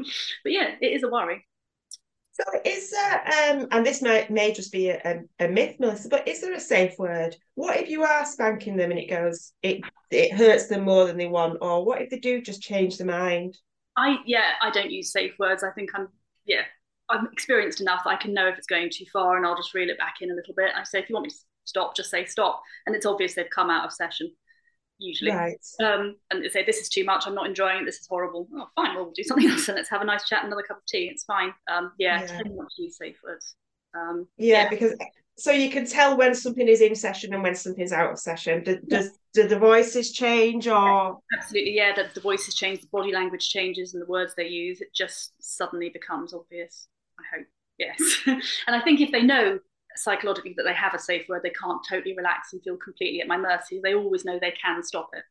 but 0.43 0.53
yeah, 0.53 0.75
it 0.81 0.93
is 0.93 1.03
a 1.03 1.09
worry. 1.09 1.47
So 2.41 2.61
is 2.65 2.91
there, 2.93 3.23
um, 3.27 3.67
and 3.73 3.85
this 3.85 4.01
may, 4.01 4.25
may 4.31 4.53
just 4.53 4.71
be 4.71 4.91
a, 4.91 5.01
a, 5.05 5.47
a, 5.47 5.49
myth, 5.49 5.75
Melissa, 5.81 6.09
but 6.09 6.29
is 6.29 6.41
there 6.41 6.53
a 6.53 6.61
safe 6.61 6.97
word? 6.97 7.35
What 7.57 7.77
if 7.79 7.89
you 7.89 8.05
are 8.05 8.25
spanking 8.25 8.77
them 8.77 8.93
and 8.93 9.01
it 9.01 9.11
goes, 9.11 9.53
it 9.63 9.81
it 10.11 10.33
hurts 10.33 10.69
them 10.69 10.85
more 10.85 11.07
than 11.07 11.17
they 11.17 11.27
want, 11.27 11.59
or 11.61 11.85
what 11.85 12.01
if 12.01 12.11
they 12.11 12.19
do 12.19 12.41
just 12.41 12.63
change 12.63 12.97
their 12.97 13.09
mind? 13.09 13.59
I 13.97 14.19
yeah, 14.25 14.53
I 14.63 14.71
don't 14.71 14.91
use 14.91 15.11
safe 15.11 15.33
words. 15.41 15.65
I 15.65 15.71
think 15.73 15.91
I'm 15.95 16.09
yeah, 16.47 16.63
I'm 17.11 17.27
experienced 17.33 17.81
enough 17.81 18.03
I 18.07 18.17
can 18.17 18.33
know 18.33 18.49
if 18.49 18.57
it's 18.57 18.69
going 18.69 18.91
too 18.93 19.07
far, 19.13 19.37
and 19.37 19.45
I'll 19.45 19.57
just 19.57 19.75
reel 19.75 19.91
it 19.91 19.99
back 19.99 20.17
in 20.21 20.31
a 20.31 20.35
little 20.35 20.55
bit. 20.57 20.71
I 20.77 20.85
say 20.85 21.01
if 21.01 21.09
you 21.09 21.15
want 21.15 21.25
me 21.25 21.31
to 21.31 21.37
stop, 21.65 21.97
just 21.97 22.11
say 22.11 22.25
stop. 22.25 22.63
And 22.87 22.95
it's 22.95 23.07
obvious 23.07 23.35
they've 23.35 23.51
come 23.51 23.71
out 23.71 23.85
of 23.85 23.93
session, 23.93 24.33
usually. 24.99 25.33
Right. 25.33 25.65
Um, 25.81 26.17
and 26.31 26.45
they 26.45 26.49
say, 26.49 26.65
this 26.65 26.79
is 26.79 26.89
too 26.89 27.05
much, 27.05 27.27
I'm 27.27 27.35
not 27.35 27.47
enjoying 27.47 27.83
it, 27.83 27.85
this 27.85 28.01
is 28.01 28.07
horrible. 28.09 28.49
Oh, 28.55 28.69
fine, 28.75 28.95
well, 28.95 29.05
we'll 29.05 29.13
do 29.13 29.23
something 29.23 29.49
else 29.49 29.69
and 29.69 29.77
let's 29.77 29.91
have 29.91 30.03
a 30.03 30.05
nice 30.05 30.29
chat, 30.29 30.45
another 30.45 30.63
cup 30.63 30.79
of 30.79 30.87
tea. 30.87 31.09
It's 31.13 31.25
fine. 31.25 31.53
Um, 31.71 31.93
yeah, 31.99 32.23
yeah. 32.23 32.43
not 32.45 32.69
use 32.77 32.97
safe 32.97 33.17
words. 33.25 33.55
Um, 33.95 34.27
yeah, 34.37 34.65
yeah, 34.65 34.71
because 34.71 34.95
so 35.39 35.53
you 35.53 35.71
can 35.71 35.87
tell 35.87 36.17
when 36.17 36.35
something 36.35 36.67
is 36.67 36.81
in 36.81 36.97
session 36.97 37.33
and 37.33 37.43
when 37.43 37.55
something's 37.55 37.93
out 37.93 38.11
of 38.11 38.19
session. 38.19 38.65
Do, 38.65 38.81
does 38.89 39.11
do 39.35 39.47
the 39.47 39.59
voices 39.59 40.13
change 40.13 40.67
or 40.67 41.19
absolutely? 41.37 41.77
Yeah, 41.77 41.95
the, 41.95 42.09
the 42.13 42.21
voices 42.21 42.55
change, 42.55 42.81
the 42.81 42.89
body 42.89 43.13
language 43.13 43.49
changes, 43.49 43.95
and 43.95 44.03
the 44.03 44.07
words 44.07 44.35
they 44.37 44.49
use. 44.49 44.81
It 44.81 44.93
just 44.93 45.33
suddenly 45.39 45.91
becomes 45.91 46.35
obvious. 46.35 46.89
I 47.19 47.37
hope 47.37 47.47
yes. 47.79 47.99
and 48.67 48.77
I 48.77 48.81
think 48.81 49.01
if 49.01 49.13
they 49.13 49.23
know 49.23 49.61
psychologically 49.97 50.55
that 50.57 50.65
they 50.65 50.75
have 50.75 50.95
a 50.95 50.99
safe 50.99 51.29
word, 51.29 51.43
they 51.43 51.51
can't 51.51 51.81
totally 51.89 52.15
relax 52.17 52.53
and 52.53 52.63
feel 52.63 52.77
completely 52.77 53.21
at 53.21 53.29
my 53.29 53.37
mercy. 53.37 53.81
They 53.83 53.95
always 53.95 54.25
know 54.25 54.39
they 54.39 54.55
can 54.63 54.83
stop 54.83 55.11
it. 55.13 55.25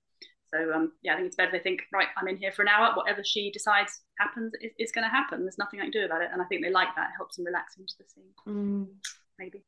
So 0.49 0.71
um, 0.73 0.93
yeah, 1.01 1.13
I 1.13 1.15
think 1.15 1.27
it's 1.27 1.35
better 1.35 1.51
they 1.51 1.59
think, 1.59 1.81
right, 1.91 2.07
I'm 2.15 2.27
in 2.27 2.37
here 2.37 2.51
for 2.51 2.61
an 2.61 2.69
hour. 2.69 2.93
Whatever 2.95 3.23
she 3.23 3.51
decides 3.51 4.01
happens 4.17 4.53
is, 4.61 4.71
is 4.79 4.91
going 4.91 5.03
to 5.03 5.09
happen. 5.09 5.41
There's 5.41 5.57
nothing 5.57 5.79
I 5.79 5.83
can 5.83 5.91
do 5.91 6.05
about 6.05 6.21
it. 6.21 6.29
And 6.31 6.41
I 6.41 6.45
think 6.45 6.63
they 6.63 6.71
like 6.71 6.89
that. 6.95 7.09
It 7.09 7.17
helps 7.17 7.35
them 7.35 7.45
relax 7.45 7.77
into 7.77 7.93
the 7.97 8.05
scene. 8.05 8.23
Mm. 8.47 8.87
Maybe. 9.37 9.63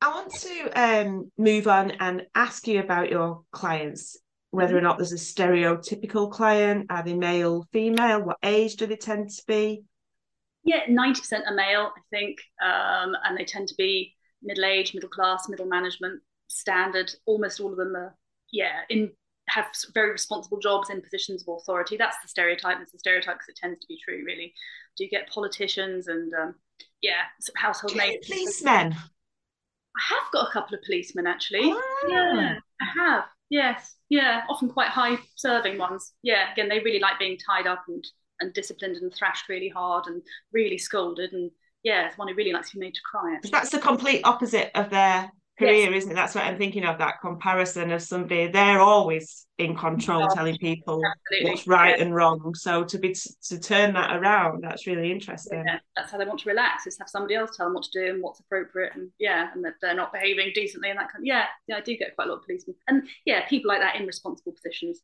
I 0.00 0.08
want 0.10 0.32
to 0.32 0.70
um, 0.80 1.32
move 1.36 1.66
on 1.66 1.90
and 1.92 2.26
ask 2.34 2.68
you 2.68 2.78
about 2.78 3.10
your 3.10 3.42
clients, 3.50 4.16
whether 4.52 4.74
or 4.74 4.78
mm-hmm. 4.78 4.84
not 4.84 4.98
there's 4.98 5.12
a 5.12 5.16
stereotypical 5.16 6.30
client. 6.30 6.86
Are 6.90 7.02
they 7.02 7.14
male, 7.14 7.66
female? 7.72 8.22
What 8.22 8.38
age 8.44 8.76
do 8.76 8.86
they 8.86 8.96
tend 8.96 9.30
to 9.30 9.42
be? 9.48 9.82
Yeah, 10.64 10.86
90% 10.88 11.46
are 11.46 11.54
male, 11.54 11.92
I 11.96 12.00
think, 12.10 12.38
um, 12.62 13.16
and 13.24 13.36
they 13.36 13.44
tend 13.44 13.68
to 13.68 13.74
be 13.76 14.14
middle 14.42 14.64
aged, 14.64 14.94
middle 14.94 15.08
class, 15.08 15.48
middle 15.48 15.66
management, 15.66 16.20
standard. 16.48 17.10
Almost 17.26 17.60
all 17.60 17.72
of 17.72 17.78
them 17.78 17.94
are, 17.96 18.14
yeah, 18.52 18.80
in 18.88 19.10
have 19.48 19.66
very 19.94 20.10
responsible 20.10 20.58
jobs 20.58 20.90
in 20.90 21.00
positions 21.00 21.42
of 21.42 21.56
authority. 21.56 21.96
That's 21.96 22.16
the 22.22 22.28
stereotype. 22.28 22.78
It's 22.80 22.92
the 22.92 22.98
stereotype 22.98 23.36
because 23.36 23.48
it 23.48 23.56
tends 23.56 23.80
to 23.80 23.86
be 23.88 23.98
true, 24.04 24.22
really. 24.24 24.52
Do 24.96 25.04
you 25.04 25.10
get 25.10 25.28
politicians 25.30 26.08
and 26.08 26.32
um, 26.34 26.54
yeah, 27.00 27.22
household 27.56 27.96
names? 27.96 28.26
Policemen. 28.26 28.92
I 28.92 30.14
have 30.14 30.32
got 30.32 30.48
a 30.48 30.52
couple 30.52 30.76
of 30.76 30.82
policemen 30.84 31.26
actually. 31.26 31.60
Ah. 31.64 32.08
Yeah, 32.08 32.58
I 32.80 32.84
have. 33.00 33.24
Yes, 33.50 33.96
yeah, 34.10 34.42
often 34.50 34.68
quite 34.68 34.88
high 34.88 35.18
serving 35.36 35.78
ones. 35.78 36.12
Yeah, 36.22 36.52
again, 36.52 36.68
they 36.68 36.80
really 36.80 37.00
like 37.00 37.18
being 37.18 37.38
tied 37.38 37.66
up 37.66 37.82
and 37.88 38.04
and 38.40 38.52
disciplined 38.52 38.96
and 38.96 39.12
thrashed 39.12 39.48
really 39.48 39.68
hard 39.68 40.06
and 40.06 40.22
really 40.52 40.78
scolded 40.78 41.32
and 41.32 41.50
yeah, 41.84 42.08
it's 42.08 42.18
one 42.18 42.28
who 42.28 42.34
really 42.34 42.52
likes 42.52 42.70
to 42.70 42.76
be 42.76 42.80
made 42.80 42.94
to 42.94 43.00
cry. 43.08 43.38
That's 43.50 43.70
the 43.70 43.78
complete 43.78 44.22
opposite 44.24 44.70
of 44.74 44.90
their 44.90 45.30
career, 45.58 45.90
yes. 45.90 46.02
isn't 46.02 46.12
it? 46.12 46.14
That's 46.14 46.34
what 46.34 46.44
I'm 46.44 46.56
thinking 46.56 46.84
of 46.84 46.98
that 46.98 47.20
comparison 47.20 47.90
of 47.90 48.02
somebody 48.02 48.46
they're 48.48 48.80
always 48.80 49.46
in 49.58 49.76
control, 49.76 50.28
oh, 50.30 50.34
telling 50.34 50.56
people 50.58 51.00
absolutely. 51.04 51.50
what's 51.50 51.66
right 51.66 51.96
yeah. 51.96 52.04
and 52.04 52.14
wrong. 52.14 52.54
So 52.54 52.84
to 52.84 52.98
be 52.98 53.14
to 53.44 53.58
turn 53.58 53.94
that 53.94 54.16
around, 54.16 54.62
that's 54.62 54.86
really 54.86 55.10
interesting. 55.10 55.64
Yeah, 55.66 55.78
that's 55.96 56.12
how 56.12 56.18
they 56.18 56.24
want 56.24 56.40
to 56.40 56.48
relax 56.48 56.86
is 56.86 56.96
have 56.98 57.08
somebody 57.08 57.34
else 57.34 57.56
tell 57.56 57.66
them 57.66 57.74
what 57.74 57.84
to 57.84 57.90
do 57.92 58.12
and 58.12 58.22
what's 58.22 58.40
appropriate, 58.40 58.92
and 58.94 59.10
yeah, 59.18 59.50
and 59.52 59.64
that 59.64 59.74
they're 59.80 59.94
not 59.94 60.12
behaving 60.12 60.52
decently 60.54 60.90
and 60.90 60.98
that 60.98 61.10
kind. 61.12 61.22
Of, 61.22 61.26
yeah, 61.26 61.46
yeah, 61.66 61.76
I 61.76 61.80
do 61.80 61.96
get 61.96 62.14
quite 62.14 62.28
a 62.28 62.30
lot 62.30 62.38
of 62.38 62.44
policemen, 62.44 62.76
and 62.86 63.02
yeah, 63.24 63.46
people 63.48 63.68
like 63.68 63.80
that 63.80 63.96
in 63.96 64.06
responsible 64.06 64.52
positions. 64.52 65.00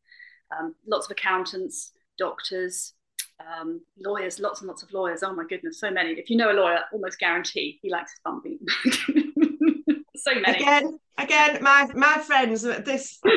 Um, 0.56 0.74
lots 0.86 1.06
of 1.06 1.12
accountants, 1.12 1.92
doctors, 2.18 2.92
um, 3.40 3.80
lawyers, 3.98 4.38
lots 4.38 4.60
and 4.60 4.68
lots 4.68 4.82
of 4.82 4.92
lawyers. 4.92 5.22
Oh 5.22 5.34
my 5.34 5.44
goodness, 5.48 5.80
so 5.80 5.90
many. 5.90 6.10
If 6.10 6.30
you 6.30 6.36
know 6.36 6.52
a 6.52 6.54
lawyer, 6.54 6.80
almost 6.92 7.18
guarantee 7.18 7.78
he 7.82 7.90
likes 7.90 8.12
his 8.12 8.20
bum 8.24 8.42
so 10.16 10.34
many. 10.34 10.58
Again, 10.58 10.98
again, 11.18 11.58
my 11.62 11.88
my 11.94 12.18
friends, 12.18 12.62
this. 12.62 13.20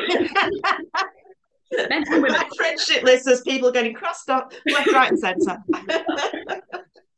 My 1.70 2.48
friendship 2.56 3.02
list 3.02 3.28
has 3.28 3.42
people 3.42 3.70
getting 3.70 3.92
crossed 3.92 4.30
up 4.30 4.54
left, 4.66 4.90
right, 4.90 5.10
and 5.10 5.18
centre. 5.18 5.58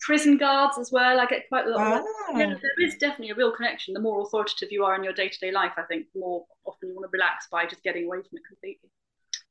Prison 0.00 0.38
guards 0.38 0.76
as 0.76 0.90
well. 0.90 1.20
I 1.20 1.26
get 1.26 1.48
quite 1.48 1.66
a 1.66 1.70
lot. 1.70 2.02
Ah. 2.04 2.36
Yeah, 2.36 2.54
there 2.60 2.86
is 2.86 2.96
definitely 2.96 3.30
a 3.30 3.36
real 3.36 3.52
connection. 3.52 3.94
The 3.94 4.00
more 4.00 4.22
authoritative 4.22 4.72
you 4.72 4.84
are 4.84 4.96
in 4.96 5.04
your 5.04 5.12
day 5.12 5.28
to 5.28 5.38
day 5.38 5.52
life, 5.52 5.72
I 5.76 5.82
think, 5.82 6.06
the 6.12 6.20
more 6.20 6.44
often 6.64 6.88
you 6.88 6.96
want 6.96 7.04
to 7.04 7.12
relax 7.12 7.46
by 7.48 7.64
just 7.64 7.84
getting 7.84 8.06
away 8.06 8.18
from 8.18 8.38
it 8.38 8.42
completely. 8.48 8.89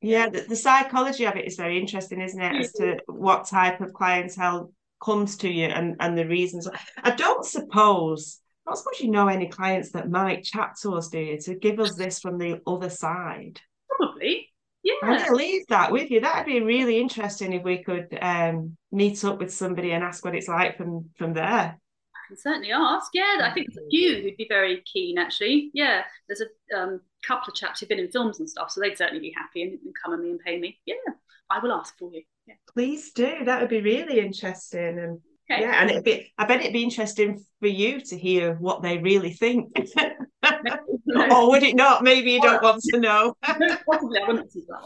Yeah, 0.00 0.28
the, 0.30 0.42
the, 0.42 0.56
psychology 0.56 1.26
of 1.26 1.36
it 1.36 1.46
is 1.46 1.56
very 1.56 1.78
interesting, 1.78 2.20
isn't 2.20 2.40
it? 2.40 2.56
As 2.56 2.72
to 2.72 2.98
what 3.06 3.46
type 3.46 3.80
of 3.80 3.92
clientele 3.92 4.72
comes 5.02 5.36
to 5.38 5.48
you 5.48 5.66
and, 5.66 5.96
and 6.00 6.16
the 6.16 6.26
reasons. 6.26 6.68
I 7.02 7.10
don't 7.10 7.44
suppose, 7.44 8.40
not 8.66 8.78
suppose 8.78 9.00
you 9.00 9.10
know 9.10 9.28
any 9.28 9.48
clients 9.48 9.92
that 9.92 10.08
might 10.08 10.44
chat 10.44 10.76
to 10.82 10.92
us, 10.92 11.08
do 11.08 11.18
you, 11.18 11.38
to 11.40 11.54
give 11.54 11.80
us 11.80 11.96
this 11.96 12.18
from 12.18 12.38
the 12.38 12.60
other 12.66 12.88
side? 12.88 13.60
Probably. 13.90 14.48
Yeah. 14.82 14.94
I'd 15.02 15.30
leave 15.32 15.66
that 15.68 15.92
with 15.92 16.10
you. 16.10 16.20
That'd 16.20 16.46
be 16.46 16.62
really 16.62 16.98
interesting 16.98 17.52
if 17.52 17.62
we 17.62 17.84
could 17.84 18.16
um, 18.22 18.78
meet 18.90 19.22
up 19.24 19.38
with 19.38 19.52
somebody 19.52 19.92
and 19.92 20.02
ask 20.02 20.24
what 20.24 20.34
it's 20.34 20.48
like 20.48 20.78
from 20.78 21.10
from 21.18 21.34
there 21.34 21.78
can 22.30 22.38
certainly 22.38 22.72
ask. 22.72 23.10
Yeah, 23.12 23.38
I 23.42 23.52
think 23.52 23.68
a 23.70 23.90
few 23.90 24.22
who'd 24.22 24.36
be 24.36 24.46
very 24.48 24.82
keen 24.82 25.18
actually. 25.18 25.70
Yeah, 25.74 26.04
there's 26.26 26.40
a 26.42 26.76
um, 26.76 27.00
couple 27.26 27.50
of 27.50 27.54
chaps 27.54 27.80
who've 27.80 27.88
been 27.88 27.98
in 27.98 28.10
films 28.10 28.38
and 28.40 28.48
stuff, 28.48 28.70
so 28.70 28.80
they'd 28.80 28.96
certainly 28.96 29.20
be 29.20 29.34
happy 29.36 29.62
and, 29.62 29.78
and 29.84 29.94
come 30.02 30.12
and 30.12 30.22
me 30.22 30.30
and 30.30 30.40
pay 30.40 30.58
me. 30.58 30.78
Yeah, 30.86 30.94
I 31.50 31.58
will 31.60 31.72
ask 31.72 31.96
for 31.98 32.12
you. 32.12 32.22
Yeah. 32.46 32.54
Please 32.72 33.12
do. 33.12 33.44
That 33.44 33.60
would 33.60 33.70
be 33.70 33.80
really 33.80 34.20
interesting. 34.20 34.98
And 34.98 35.20
okay. 35.50 35.62
yeah, 35.62 35.80
and 35.80 35.90
it'd 35.90 36.04
be 36.04 36.32
I 36.38 36.46
bet 36.46 36.60
it'd 36.60 36.72
be 36.72 36.82
interesting 36.82 37.44
for 37.60 37.68
you 37.68 38.00
to 38.00 38.18
hear 38.18 38.54
what 38.54 38.82
they 38.82 38.98
really 38.98 39.32
think. 39.32 39.68
or 41.30 41.50
would 41.50 41.62
it 41.62 41.76
not? 41.76 42.02
Maybe 42.02 42.32
you 42.32 42.40
don't 42.40 42.62
want 42.62 42.82
to 42.82 43.00
know. 43.00 43.34
Possibly, 43.42 44.20
I 44.20 44.26
wouldn't 44.26 44.52
see 44.52 44.62
that 44.68 44.82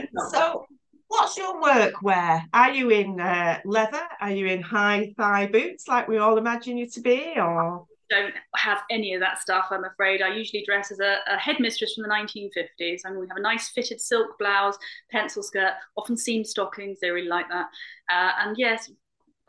one. 0.00 0.18
so 0.30 0.66
What's 1.08 1.36
your 1.36 1.60
workwear? 1.62 2.42
Are 2.52 2.72
you 2.72 2.90
in 2.90 3.20
uh, 3.20 3.60
leather? 3.64 4.02
Are 4.20 4.32
you 4.32 4.46
in 4.46 4.60
high 4.60 5.14
thigh 5.16 5.46
boots 5.46 5.86
like 5.86 6.08
we 6.08 6.18
all 6.18 6.38
imagine 6.38 6.76
you 6.76 6.88
to 6.90 7.00
be, 7.00 7.34
or? 7.36 7.86
Don't 8.10 8.34
have 8.56 8.82
any 8.90 9.14
of 9.14 9.20
that 9.20 9.40
stuff. 9.40 9.66
I'm 9.70 9.84
afraid. 9.84 10.22
I 10.22 10.34
usually 10.34 10.64
dress 10.64 10.92
as 10.92 11.00
a, 11.00 11.18
a 11.26 11.38
headmistress 11.38 11.94
from 11.94 12.02
the 12.02 12.08
1950s. 12.08 13.00
I 13.04 13.10
mean, 13.10 13.20
we 13.20 13.28
have 13.28 13.36
a 13.36 13.42
nice 13.42 13.68
fitted 13.70 14.00
silk 14.00 14.38
blouse, 14.38 14.76
pencil 15.10 15.42
skirt, 15.42 15.72
often 15.96 16.16
seam 16.16 16.44
stockings. 16.44 16.98
They 17.00 17.10
really 17.10 17.28
like 17.28 17.48
that. 17.48 17.66
Uh, 18.10 18.32
and 18.40 18.56
yes, 18.58 18.90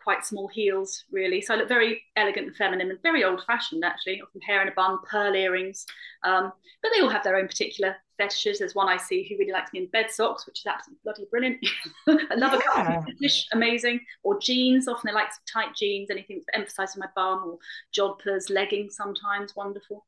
quite 0.05 0.23
small 0.23 0.47
heels, 0.47 1.03
really. 1.11 1.41
So 1.41 1.55
I 1.55 1.57
look 1.57 1.67
very 1.67 2.03
elegant 2.15 2.45
and 2.45 2.55
feminine 2.55 2.91
and 2.91 3.01
very 3.01 3.23
old 3.23 3.43
fashioned, 3.43 3.83
actually. 3.83 4.21
Often 4.21 4.41
hair 4.41 4.61
in 4.61 4.67
a 4.67 4.71
bun, 4.71 4.99
pearl 5.09 5.35
earrings. 5.35 5.83
Um, 6.23 6.53
but 6.83 6.91
they 6.93 7.01
all 7.01 7.09
have 7.09 7.23
their 7.23 7.37
own 7.37 7.47
particular 7.47 7.95
fetishes. 8.15 8.59
There's 8.59 8.75
one 8.75 8.87
I 8.87 8.97
see 8.97 9.27
who 9.27 9.35
really 9.39 9.51
likes 9.51 9.73
me 9.73 9.79
in 9.79 9.87
bed 9.87 10.11
socks, 10.11 10.45
which 10.45 10.59
is 10.59 10.67
absolutely 10.67 10.99
bloody 11.03 11.25
brilliant. 11.31 11.65
I 12.31 12.35
love 12.35 12.61
yeah. 12.77 12.99
a 12.99 13.03
fetish, 13.03 13.47
amazing. 13.51 13.99
Or 14.21 14.39
jeans, 14.39 14.87
often 14.87 15.07
they 15.07 15.13
like 15.13 15.29
tight 15.51 15.75
jeans, 15.75 16.11
anything 16.11 16.43
emphasizing 16.53 16.99
my 16.99 17.09
bum, 17.15 17.43
or 17.43 17.57
jodhpurs, 17.91 18.51
leggings 18.51 18.95
sometimes, 18.95 19.55
wonderful. 19.55 20.05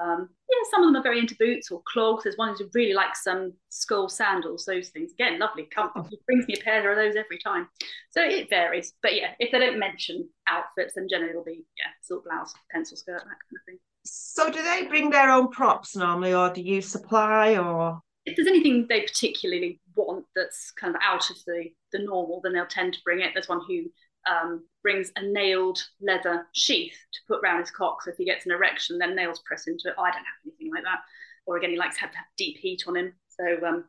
Um, 0.00 0.28
yeah, 0.48 0.70
some 0.70 0.82
of 0.82 0.88
them 0.88 0.96
are 0.96 1.02
very 1.02 1.18
into 1.18 1.36
boots 1.36 1.70
or 1.70 1.82
clogs. 1.86 2.24
There's 2.24 2.36
one 2.36 2.54
who 2.56 2.68
really 2.74 2.94
likes 2.94 3.24
some 3.24 3.38
um, 3.38 3.52
Scholl 3.70 4.10
sandals, 4.10 4.64
those 4.64 4.88
things. 4.88 5.12
Again, 5.12 5.38
lovely, 5.38 5.64
comfort. 5.64 6.04
Oh. 6.04 6.06
He 6.10 6.18
brings 6.26 6.46
me 6.46 6.54
a 6.54 6.62
pair 6.62 6.90
of 6.90 6.96
those 6.96 7.16
every 7.16 7.38
time. 7.38 7.68
So 8.10 8.22
it 8.22 8.50
varies. 8.50 8.92
But 9.02 9.14
yeah, 9.14 9.32
if 9.38 9.52
they 9.52 9.58
don't 9.58 9.78
mention 9.78 10.28
outfits, 10.46 10.94
then 10.94 11.08
generally 11.08 11.30
it'll 11.30 11.44
be, 11.44 11.64
yeah, 11.76 11.90
silk 12.02 12.24
blouse, 12.24 12.52
pencil 12.70 12.96
skirt, 12.96 13.18
that 13.18 13.24
kind 13.24 13.36
of 13.54 13.64
thing. 13.66 13.78
So 14.04 14.50
do 14.50 14.62
they 14.62 14.86
bring 14.86 15.10
their 15.10 15.30
own 15.30 15.50
props 15.50 15.94
normally, 15.94 16.34
or 16.34 16.50
do 16.50 16.62
you 16.62 16.80
supply, 16.80 17.56
or? 17.56 18.00
If 18.24 18.36
there's 18.36 18.48
anything 18.48 18.86
they 18.88 19.02
particularly 19.02 19.80
want 19.94 20.24
that's 20.34 20.70
kind 20.72 20.94
of 20.94 21.00
out 21.04 21.30
of 21.30 21.36
the, 21.46 21.70
the 21.92 21.98
normal, 21.98 22.40
then 22.42 22.52
they'll 22.52 22.66
tend 22.66 22.94
to 22.94 23.00
bring 23.04 23.20
it. 23.20 23.30
There's 23.34 23.48
one 23.48 23.60
who 23.66 23.84
um, 24.28 24.64
brings 24.82 25.12
a 25.16 25.22
nailed 25.22 25.82
leather 26.00 26.46
sheath 26.52 26.96
to 27.12 27.20
put 27.26 27.40
around 27.42 27.60
his 27.60 27.70
cock. 27.70 28.02
So 28.02 28.10
if 28.10 28.16
he 28.16 28.24
gets 28.24 28.46
an 28.46 28.52
erection, 28.52 28.98
then 28.98 29.16
nails 29.16 29.42
press 29.44 29.66
into 29.66 29.88
it. 29.88 29.94
Oh, 29.98 30.02
I 30.02 30.10
don't 30.10 30.18
have 30.18 30.24
anything 30.44 30.70
like 30.72 30.84
that. 30.84 31.00
Or 31.46 31.56
again, 31.56 31.70
he 31.70 31.78
likes 31.78 31.96
to 31.96 32.02
have, 32.02 32.10
deep 32.36 32.58
heat 32.58 32.84
on 32.86 32.96
him. 32.96 33.12
So 33.28 33.66
um, 33.66 33.84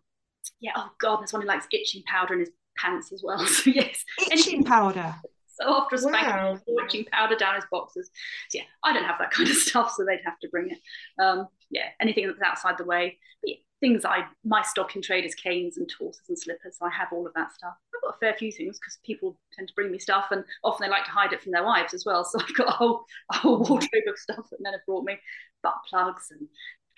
yeah, 0.59 0.71
oh 0.75 0.89
god, 0.99 1.19
there's 1.19 1.33
one 1.33 1.41
who 1.41 1.47
likes 1.47 1.67
itching 1.71 2.03
powder 2.05 2.33
in 2.33 2.39
his 2.41 2.51
pants 2.77 3.11
as 3.11 3.21
well. 3.23 3.45
So 3.45 3.69
yes, 3.69 4.03
itching 4.31 4.63
powder. 4.63 5.15
So 5.61 5.73
after 5.73 5.95
a 5.95 5.99
spanking, 5.99 6.61
wow. 6.67 6.83
itching 6.85 7.05
powder 7.11 7.35
down 7.35 7.55
his 7.55 7.65
boxes. 7.71 8.09
So 8.49 8.59
yeah, 8.59 8.65
I 8.83 8.93
don't 8.93 9.03
have 9.03 9.19
that 9.19 9.31
kind 9.35 9.49
of 9.49 9.55
stuff, 9.55 9.93
so 9.95 10.05
they'd 10.05 10.21
have 10.25 10.39
to 10.39 10.49
bring 10.49 10.71
it. 10.71 10.79
Um, 11.21 11.47
yeah, 11.69 11.89
anything 12.01 12.27
that's 12.27 12.41
outside 12.41 12.77
the 12.77 12.85
way. 12.85 13.17
But 13.41 13.49
yeah, 13.49 13.55
things 13.79 14.05
I 14.05 14.25
my 14.43 14.61
stock 14.61 14.95
in 14.95 15.01
trade 15.01 15.25
is 15.25 15.35
canes 15.35 15.77
and 15.77 15.89
tawses 15.89 16.27
and 16.27 16.37
slippers. 16.39 16.77
So 16.79 16.85
I 16.85 16.89
have 16.89 17.09
all 17.11 17.27
of 17.27 17.33
that 17.33 17.53
stuff. 17.53 17.73
I've 17.95 18.01
got 18.01 18.15
a 18.15 18.19
fair 18.19 18.33
few 18.33 18.51
things 18.51 18.77
because 18.79 18.97
people 19.05 19.37
tend 19.53 19.67
to 19.67 19.73
bring 19.73 19.91
me 19.91 19.99
stuff, 19.99 20.27
and 20.31 20.43
often 20.63 20.85
they 20.85 20.91
like 20.91 21.05
to 21.05 21.11
hide 21.11 21.33
it 21.33 21.41
from 21.41 21.51
their 21.51 21.63
wives 21.65 21.93
as 21.93 22.05
well. 22.05 22.23
So 22.29 22.39
I've 22.39 22.55
got 22.55 22.67
a 22.69 22.71
whole 22.71 23.05
a 23.31 23.35
whole 23.35 23.59
wardrobe 23.59 24.03
of 24.07 24.17
stuff 24.17 24.49
that 24.51 24.61
men 24.61 24.73
have 24.73 24.85
brought 24.85 25.05
me, 25.05 25.17
butt 25.63 25.75
plugs 25.89 26.27
and 26.31 26.47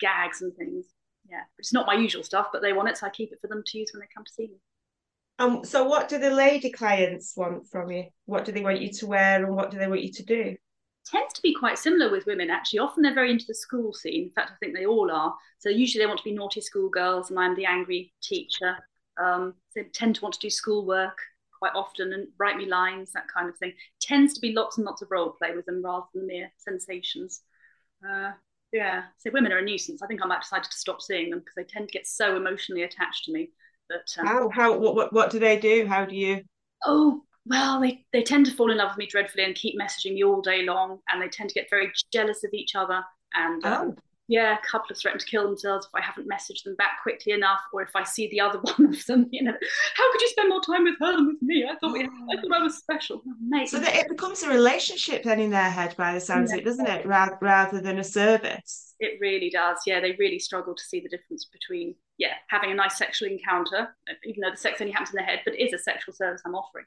gags 0.00 0.42
and 0.42 0.54
things. 0.56 0.86
Yeah, 1.28 1.42
it's 1.58 1.72
not 1.72 1.86
my 1.86 1.94
usual 1.94 2.24
stuff, 2.24 2.48
but 2.52 2.62
they 2.62 2.72
want 2.72 2.88
it, 2.88 2.98
so 2.98 3.06
I 3.06 3.10
keep 3.10 3.32
it 3.32 3.38
for 3.40 3.46
them 3.46 3.62
to 3.64 3.78
use 3.78 3.90
when 3.92 4.00
they 4.00 4.08
come 4.14 4.24
to 4.24 4.32
see 4.32 4.48
me. 4.48 4.58
Um, 5.42 5.64
so 5.64 5.82
what 5.82 6.08
do 6.08 6.18
the 6.18 6.30
lady 6.30 6.70
clients 6.70 7.34
want 7.36 7.66
from 7.68 7.90
you? 7.90 8.04
What 8.26 8.44
do 8.44 8.52
they 8.52 8.62
want 8.62 8.80
you 8.80 8.92
to 8.92 9.06
wear, 9.08 9.44
and 9.44 9.56
what 9.56 9.72
do 9.72 9.78
they 9.78 9.88
want 9.88 10.02
you 10.02 10.12
to 10.12 10.24
do? 10.24 10.56
tends 11.04 11.34
to 11.34 11.42
be 11.42 11.52
quite 11.52 11.78
similar 11.78 12.10
with 12.10 12.26
women 12.26 12.48
actually. 12.48 12.78
Often 12.78 13.02
they're 13.02 13.12
very 13.12 13.32
into 13.32 13.46
the 13.48 13.54
school 13.54 13.92
scene. 13.92 14.24
In 14.24 14.30
fact 14.30 14.52
i 14.52 14.54
think 14.60 14.76
they 14.76 14.86
all 14.86 15.10
are. 15.10 15.34
So 15.58 15.68
usually 15.68 16.02
they 16.04 16.06
want 16.06 16.18
to 16.18 16.24
be 16.24 16.32
naughty 16.32 16.60
schoolgirls 16.60 17.30
and 17.30 17.38
i'm 17.40 17.56
the 17.56 17.66
angry 17.66 18.12
teacher. 18.22 18.76
Um, 19.20 19.54
they 19.74 19.82
tend 19.92 20.14
to 20.14 20.22
want 20.22 20.34
to 20.34 20.40
do 20.40 20.48
schoolwork 20.48 21.18
quite 21.58 21.72
often 21.74 22.12
and 22.12 22.28
write 22.38 22.56
me 22.56 22.66
lines 22.66 23.10
that 23.12 23.26
kind 23.34 23.48
of 23.48 23.56
thing. 23.58 23.72
Tends 24.00 24.32
to 24.34 24.40
be 24.40 24.52
lots 24.52 24.78
and 24.78 24.86
lots 24.86 25.02
of 25.02 25.10
role 25.10 25.30
play 25.30 25.54
with 25.56 25.66
them 25.66 25.82
rather 25.84 26.06
than 26.14 26.26
mere 26.26 26.52
sensations. 26.56 27.42
Uh, 28.08 28.30
yeah 28.72 29.02
so 29.18 29.30
women 29.32 29.52
are 29.52 29.58
a 29.58 29.64
nuisance. 29.64 30.02
I 30.02 30.06
think 30.06 30.22
i 30.22 30.26
might 30.26 30.42
decide 30.42 30.62
to 30.62 30.72
stop 30.72 31.02
seeing 31.02 31.30
them 31.30 31.40
because 31.40 31.54
they 31.56 31.64
tend 31.64 31.88
to 31.88 31.92
get 31.92 32.06
so 32.06 32.36
emotionally 32.36 32.84
attached 32.84 33.24
to 33.24 33.32
me 33.32 33.50
but 33.92 34.20
um, 34.20 34.26
how 34.26 34.48
how 34.48 34.78
what, 34.78 34.94
what 34.94 35.12
what 35.12 35.30
do 35.30 35.38
they 35.38 35.58
do 35.58 35.86
how 35.86 36.04
do 36.04 36.16
you 36.16 36.40
oh 36.86 37.22
well, 37.44 37.80
they, 37.80 38.04
they 38.12 38.22
tend 38.22 38.46
to 38.46 38.52
fall 38.52 38.70
in 38.70 38.78
love 38.78 38.90
with 38.90 38.98
me 38.98 39.06
dreadfully 39.06 39.44
and 39.44 39.54
keep 39.54 39.78
messaging 39.78 40.14
me 40.14 40.24
all 40.24 40.40
day 40.40 40.62
long, 40.62 40.98
and 41.10 41.20
they 41.20 41.28
tend 41.28 41.48
to 41.50 41.54
get 41.54 41.70
very 41.70 41.92
jealous 42.12 42.44
of 42.44 42.50
each 42.52 42.74
other. 42.76 43.02
And 43.34 43.64
um, 43.64 43.88
oh. 43.88 44.02
yeah, 44.28 44.56
a 44.56 44.66
couple 44.66 44.88
have 44.90 44.98
threatened 44.98 45.22
to 45.22 45.26
kill 45.26 45.44
themselves 45.44 45.86
if 45.86 45.94
I 45.94 46.04
haven't 46.04 46.28
messaged 46.28 46.62
them 46.64 46.76
back 46.76 47.02
quickly 47.02 47.32
enough, 47.32 47.58
or 47.72 47.82
if 47.82 47.96
I 47.96 48.04
see 48.04 48.28
the 48.28 48.40
other 48.40 48.58
one 48.76 48.94
of 48.94 49.06
them. 49.06 49.26
You 49.32 49.42
know, 49.42 49.54
how 49.96 50.12
could 50.12 50.20
you 50.20 50.28
spend 50.28 50.50
more 50.50 50.60
time 50.60 50.84
with 50.84 50.94
her 51.00 51.16
than 51.16 51.26
with 51.26 51.42
me? 51.42 51.66
I 51.68 51.74
thought 51.76 51.92
we, 51.92 52.04
I 52.04 52.40
thought 52.40 52.52
I 52.54 52.62
was 52.62 52.76
special. 52.76 53.22
Oh, 53.26 53.64
so 53.66 53.80
that 53.80 53.96
it 53.96 54.08
becomes 54.08 54.44
a 54.44 54.48
relationship 54.48 55.24
then 55.24 55.40
in 55.40 55.50
their 55.50 55.70
head, 55.70 55.96
by 55.96 56.14
the 56.14 56.20
sounds 56.20 56.52
yeah. 56.52 56.58
of 56.58 56.62
it, 56.62 56.64
doesn't 56.64 56.88
it? 56.88 57.06
Rather 57.06 57.38
rather 57.40 57.80
than 57.80 57.98
a 57.98 58.04
service. 58.04 58.94
It 59.00 59.18
really 59.20 59.50
does. 59.50 59.78
Yeah, 59.84 59.98
they 59.98 60.12
really 60.12 60.38
struggle 60.38 60.76
to 60.76 60.84
see 60.84 61.00
the 61.00 61.08
difference 61.08 61.46
between 61.46 61.96
yeah 62.22 62.34
having 62.48 62.70
a 62.70 62.74
nice 62.74 62.96
sexual 62.96 63.28
encounter, 63.28 63.88
uh, 64.08 64.14
even 64.24 64.40
though 64.40 64.50
the 64.50 64.56
sex 64.56 64.80
only 64.80 64.92
happens 64.92 65.10
in 65.10 65.16
their 65.16 65.26
head, 65.26 65.40
but 65.44 65.54
it 65.54 65.62
is 65.62 65.72
a 65.72 65.78
sexual 65.78 66.14
service 66.14 66.42
I'm 66.44 66.54
offering. 66.54 66.86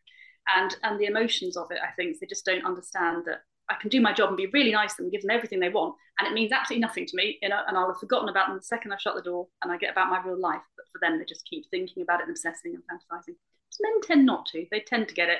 And 0.55 0.75
and 0.83 0.99
the 0.99 1.05
emotions 1.05 1.57
of 1.57 1.71
it 1.71 1.79
i 1.83 1.91
think 1.95 2.19
they 2.19 2.27
just 2.27 2.45
don't 2.45 2.65
understand 2.65 3.23
that 3.25 3.41
i 3.67 3.75
can 3.81 3.89
do 3.89 3.99
my 3.99 4.13
job 4.13 4.29
and 4.29 4.37
be 4.37 4.45
really 4.53 4.71
nice 4.71 4.91
to 4.93 4.97
them 4.97 5.05
and 5.05 5.11
give 5.11 5.23
them 5.23 5.31
everything 5.31 5.59
they 5.59 5.69
want 5.69 5.95
and 6.19 6.27
it 6.27 6.35
means 6.35 6.51
absolutely 6.51 6.81
nothing 6.81 7.07
to 7.07 7.15
me 7.15 7.39
you 7.41 7.49
know 7.49 7.61
and 7.67 7.75
i'll 7.75 7.87
have 7.87 7.99
forgotten 7.99 8.29
about 8.29 8.47
them 8.47 8.55
the 8.55 8.61
second 8.61 8.93
i 8.93 8.97
shut 8.97 9.15
the 9.15 9.23
door 9.23 9.47
and 9.63 9.71
i 9.71 9.77
get 9.77 9.91
about 9.91 10.11
my 10.11 10.21
real 10.23 10.39
life. 10.39 10.61
But 10.77 10.85
for 10.91 10.99
them 11.01 11.17
they 11.17 11.25
just 11.25 11.49
keep 11.49 11.65
thinking 11.71 12.03
about 12.03 12.19
it 12.19 12.27
and 12.27 12.31
obsessing 12.31 12.75
and 12.75 12.83
fantasizing. 12.83 13.35
Men 13.81 14.01
tend 14.03 14.25
not 14.25 14.45
to. 14.47 14.65
They 14.71 14.81
tend 14.81 15.09
to 15.09 15.15
get 15.15 15.29
it 15.29 15.39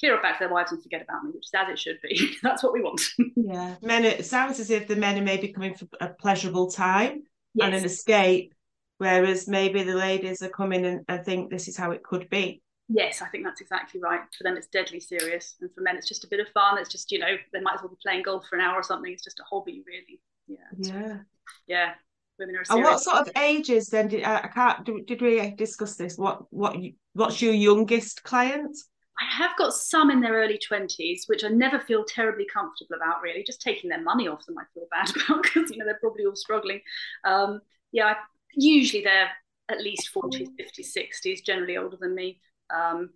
clear 0.00 0.14
up 0.14 0.22
back 0.22 0.38
to 0.38 0.44
their 0.44 0.52
wives 0.52 0.72
and 0.72 0.82
forget 0.82 1.02
about 1.02 1.24
me 1.24 1.30
which 1.32 1.46
is 1.46 1.52
as 1.54 1.68
it 1.68 1.78
should 1.78 1.98
be. 2.02 2.36
That's 2.42 2.62
what 2.62 2.72
we 2.72 2.82
want. 2.82 3.00
Yeah. 3.36 3.76
Men 3.82 4.04
it 4.04 4.24
sounds 4.26 4.58
as 4.58 4.70
if 4.70 4.88
the 4.88 4.96
men 4.96 5.18
are 5.18 5.22
maybe 5.22 5.52
coming 5.52 5.74
for 5.74 5.86
a 6.00 6.08
pleasurable 6.08 6.70
time 6.70 7.22
yes. 7.54 7.66
and 7.66 7.74
an 7.74 7.84
escape 7.84 8.54
whereas 8.98 9.48
maybe 9.48 9.82
the 9.82 9.94
ladies 9.94 10.42
are 10.42 10.48
coming 10.48 10.84
and, 10.84 11.04
and 11.08 11.24
think 11.24 11.50
this 11.50 11.68
is 11.68 11.76
how 11.76 11.90
it 11.90 12.02
could 12.02 12.28
be 12.30 12.62
Yes, 12.88 13.20
I 13.20 13.26
think 13.26 13.44
that's 13.44 13.60
exactly 13.60 14.00
right. 14.00 14.20
For 14.36 14.44
them, 14.44 14.56
it's 14.56 14.68
deadly 14.68 15.00
serious, 15.00 15.56
and 15.60 15.72
for 15.74 15.80
men, 15.80 15.96
it's 15.96 16.06
just 16.06 16.24
a 16.24 16.28
bit 16.28 16.38
of 16.38 16.48
fun. 16.50 16.78
It's 16.78 16.90
just 16.90 17.10
you 17.10 17.18
know 17.18 17.34
they 17.52 17.60
might 17.60 17.74
as 17.74 17.80
well 17.80 17.90
be 17.90 17.96
playing 18.00 18.22
golf 18.22 18.46
for 18.48 18.56
an 18.56 18.62
hour 18.62 18.76
or 18.76 18.82
something. 18.82 19.12
It's 19.12 19.24
just 19.24 19.40
a 19.40 19.44
hobby, 19.50 19.82
really. 19.86 20.20
Yeah. 20.46 20.56
Yeah. 20.78 21.18
Yeah. 21.66 21.92
Women 22.38 22.56
are. 22.56 22.64
Serious. 22.64 22.70
And 22.70 22.84
what 22.84 23.00
sort 23.00 23.16
of 23.18 23.30
ages 23.36 23.88
then? 23.88 24.06
Did 24.06 24.22
I 24.22 24.48
can't? 24.54 24.84
Did 25.06 25.20
we 25.20 25.50
discuss 25.56 25.96
this? 25.96 26.16
What 26.16 26.44
what 26.52 26.76
what's 27.14 27.42
your 27.42 27.54
youngest 27.54 28.22
client? 28.22 28.76
I 29.18 29.34
have 29.34 29.56
got 29.56 29.72
some 29.72 30.10
in 30.10 30.20
their 30.20 30.34
early 30.34 30.58
20s, 30.58 31.22
which 31.26 31.42
I 31.42 31.48
never 31.48 31.80
feel 31.80 32.04
terribly 32.04 32.46
comfortable 32.52 32.96
about, 32.96 33.22
really. 33.22 33.42
Just 33.42 33.62
taking 33.62 33.88
their 33.88 34.02
money 34.02 34.28
off 34.28 34.44
them, 34.44 34.58
I 34.58 34.64
feel 34.74 34.84
bad 34.90 35.08
about 35.16 35.42
because, 35.42 35.70
you 35.70 35.78
know, 35.78 35.86
they're 35.86 35.98
probably 36.02 36.26
all 36.26 36.36
struggling. 36.36 36.82
Um, 37.24 37.60
yeah, 37.92 38.08
I, 38.08 38.16
usually 38.56 39.02
they're 39.04 39.30
at 39.68 39.80
least 39.80 40.10
40s, 40.14 40.48
50s, 40.60 40.96
60s, 40.96 41.44
generally 41.44 41.76
older 41.76 41.96
than 42.00 42.14
me. 42.14 42.40
Um, 42.74 43.10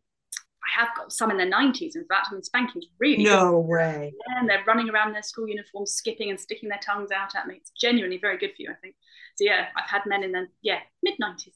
I 0.63 0.81
have 0.81 0.89
got 0.97 1.13
some 1.13 1.31
in 1.31 1.39
their 1.39 1.51
90s, 1.51 1.97
in 1.97 2.05
fact. 2.07 2.29
I 2.31 2.35
mean, 2.35 2.43
spanking's 2.43 2.87
really 2.99 3.25
No 3.25 3.53
good. 3.63 3.69
way. 3.69 4.13
And 4.37 4.49
they're 4.49 4.65
running 4.67 4.91
around 4.91 5.09
in 5.09 5.13
their 5.15 5.23
school 5.23 5.49
uniforms, 5.49 5.93
skipping 5.93 6.31
and 6.31 6.39
sticking 6.39 6.69
their 6.69 6.81
tongues 6.85 7.11
out 7.11 7.35
at 7.35 7.47
me. 7.47 7.55
It's 7.57 7.71
genuinely 7.71 8.19
very 8.19 8.37
good 8.37 8.51
for 8.51 8.63
you, 8.63 8.71
I 8.71 8.75
think. 8.83 8.95
So, 9.37 9.45
yeah, 9.45 9.69
I've 9.77 9.89
had 9.89 10.03
men 10.07 10.23
in 10.23 10.33
their, 10.33 10.49
yeah, 10.63 10.81
mid 11.03 11.15
90s. 11.21 11.55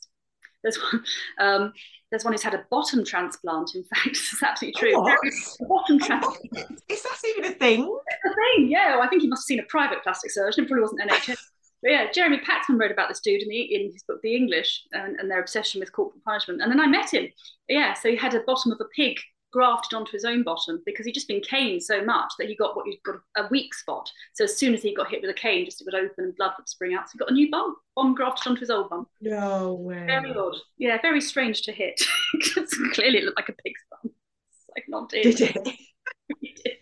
There's 0.62 0.78
one, 0.78 1.05
um, 1.39 1.72
there's 2.11 2.24
one 2.24 2.32
who's 2.32 2.43
had 2.43 2.55
a 2.55 2.64
bottom 2.70 3.05
transplant, 3.05 3.74
in 3.74 3.85
fact. 3.85 4.07
It's 4.09 4.43
absolutely 4.43 4.80
true. 4.80 4.99
What? 4.99 5.18
bottom 5.68 5.99
transplant. 6.01 6.80
Is 6.89 7.03
that 7.03 7.18
even 7.28 7.53
a 7.53 7.55
thing? 7.55 7.80
It's 8.07 8.32
a 8.32 8.35
thing, 8.57 8.70
yeah. 8.70 8.93
Well, 8.97 9.03
I 9.03 9.09
think 9.09 9.20
he 9.20 9.28
must 9.28 9.41
have 9.43 9.47
seen 9.47 9.61
a 9.61 9.68
private 9.68 10.03
plastic 10.03 10.30
surgeon. 10.30 10.64
It 10.64 10.68
probably 10.68 10.82
wasn't 10.82 11.03
NHS. 11.03 11.37
But 11.85 11.93
yeah, 11.93 12.11
Jeremy 12.11 12.39
Paxman 12.39 12.80
wrote 12.80 12.91
about 12.91 13.11
this 13.11 13.20
dude 13.20 13.43
in, 13.43 13.49
the, 13.49 13.61
in 13.61 13.93
his 13.93 14.03
book, 14.05 14.22
The 14.22 14.35
English, 14.35 14.85
and, 14.93 15.20
and, 15.20 15.30
their 15.30 15.41
obsession 15.41 15.80
with 15.80 15.93
corporal 15.93 16.22
punishment. 16.24 16.62
And 16.62 16.72
then 16.72 16.80
I 16.80 16.87
met 16.87 17.12
him. 17.12 17.28
Yeah, 17.68 17.93
so 17.93 18.09
he 18.09 18.16
had 18.16 18.35
a 18.35 18.41
bottom 18.41 18.72
of 18.72 18.80
a 18.80 18.87
pig 18.97 19.18
grafted 19.53 19.95
onto 19.95 20.12
his 20.12 20.24
own 20.24 20.43
bottom 20.43 20.82
because 20.87 21.05
he'd 21.05 21.12
just 21.12 21.28
been 21.28 21.43
caned 21.43 21.82
so 21.82 22.03
much 22.03 22.32
that 22.39 22.49
he 22.49 22.57
got 22.57 22.74
what 22.74 22.87
you 22.87 22.97
got 23.05 23.16
a 23.37 23.47
weak 23.51 23.74
spot. 23.74 24.11
So 24.32 24.45
as 24.45 24.57
soon 24.57 24.72
as 24.72 24.82
he 24.82 24.95
got 24.95 25.11
hit 25.11 25.20
with 25.20 25.30
a 25.30 25.35
cane, 25.35 25.66
just 25.66 25.82
it 25.82 25.85
would 25.85 25.95
open 25.95 26.24
and 26.24 26.37
blood 26.37 26.53
would 26.57 26.68
spring 26.70 26.95
out. 26.95 27.07
So 27.07 27.12
he 27.12 27.18
got 27.18 27.30
a 27.30 27.35
new 27.35 27.51
bum, 27.51 27.76
bum 27.95 28.14
grafted 28.14 28.49
onto 28.49 28.61
his 28.61 28.70
old 28.70 28.89
bum. 28.89 29.07
No 29.20 29.74
way. 29.74 30.07
Very 30.07 30.35
odd. 30.35 30.57
Yeah, 30.78 30.99
very 31.03 31.20
strange 31.20 31.62
to 31.62 31.72
hit. 31.72 32.01
clearly 32.95 33.18
it 33.18 33.24
looked 33.24 33.39
like 33.39 33.51
a 33.51 33.62
pig's 33.62 33.82
bum. 33.91 34.11
It's 34.51 34.70
like 34.74 34.85
not 34.89 35.11
did. 35.11 35.37
Did 35.37 35.41
it? 35.55 35.57
it 36.41 36.61
did. 36.64 36.78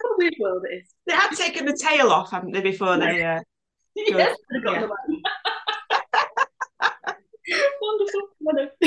What 0.00 0.10
a 0.10 0.16
weird 0.18 0.34
world 0.40 0.64
it 0.68 0.74
is. 0.74 0.88
They 1.06 1.14
had 1.14 1.30
taken 1.30 1.66
the 1.66 1.78
tail 1.80 2.10
off, 2.10 2.32
haven't 2.32 2.52
they, 2.52 2.60
before 2.60 2.98
they 2.98 3.22
uh, 3.22 3.40
yes, 3.96 4.36
yeah. 4.64 4.86
Wonderful. 7.82 8.20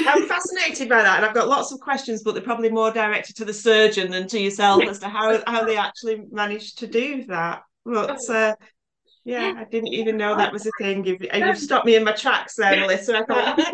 I'm 0.07 0.27
fascinated 0.27 0.87
by 0.87 1.03
that, 1.03 1.17
and 1.17 1.25
I've 1.25 1.33
got 1.33 1.47
lots 1.49 1.71
of 1.71 1.79
questions, 1.79 2.23
but 2.23 2.33
they're 2.33 2.43
probably 2.43 2.69
more 2.69 2.91
directed 2.91 3.35
to 3.37 3.45
the 3.45 3.53
surgeon 3.53 4.09
than 4.09 4.27
to 4.27 4.39
yourself 4.39 4.83
as 4.83 4.99
to 4.99 5.09
how 5.09 5.41
how 5.47 5.65
they 5.65 5.77
actually 5.77 6.23
managed 6.31 6.79
to 6.79 6.87
do 6.87 7.25
that. 7.25 7.63
But 7.85 8.29
uh, 8.29 8.55
yeah, 9.25 9.53
I 9.57 9.65
didn't 9.65 9.93
even 9.93 10.17
know 10.17 10.37
that 10.37 10.53
was 10.53 10.65
a 10.65 10.71
thing. 10.79 11.05
You've, 11.05 11.25
you've 11.33 11.57
stopped 11.57 11.85
me 11.85 11.95
in 11.95 12.03
my 12.03 12.13
tracks 12.13 12.55
there, 12.55 12.79
Melissa. 12.79 13.25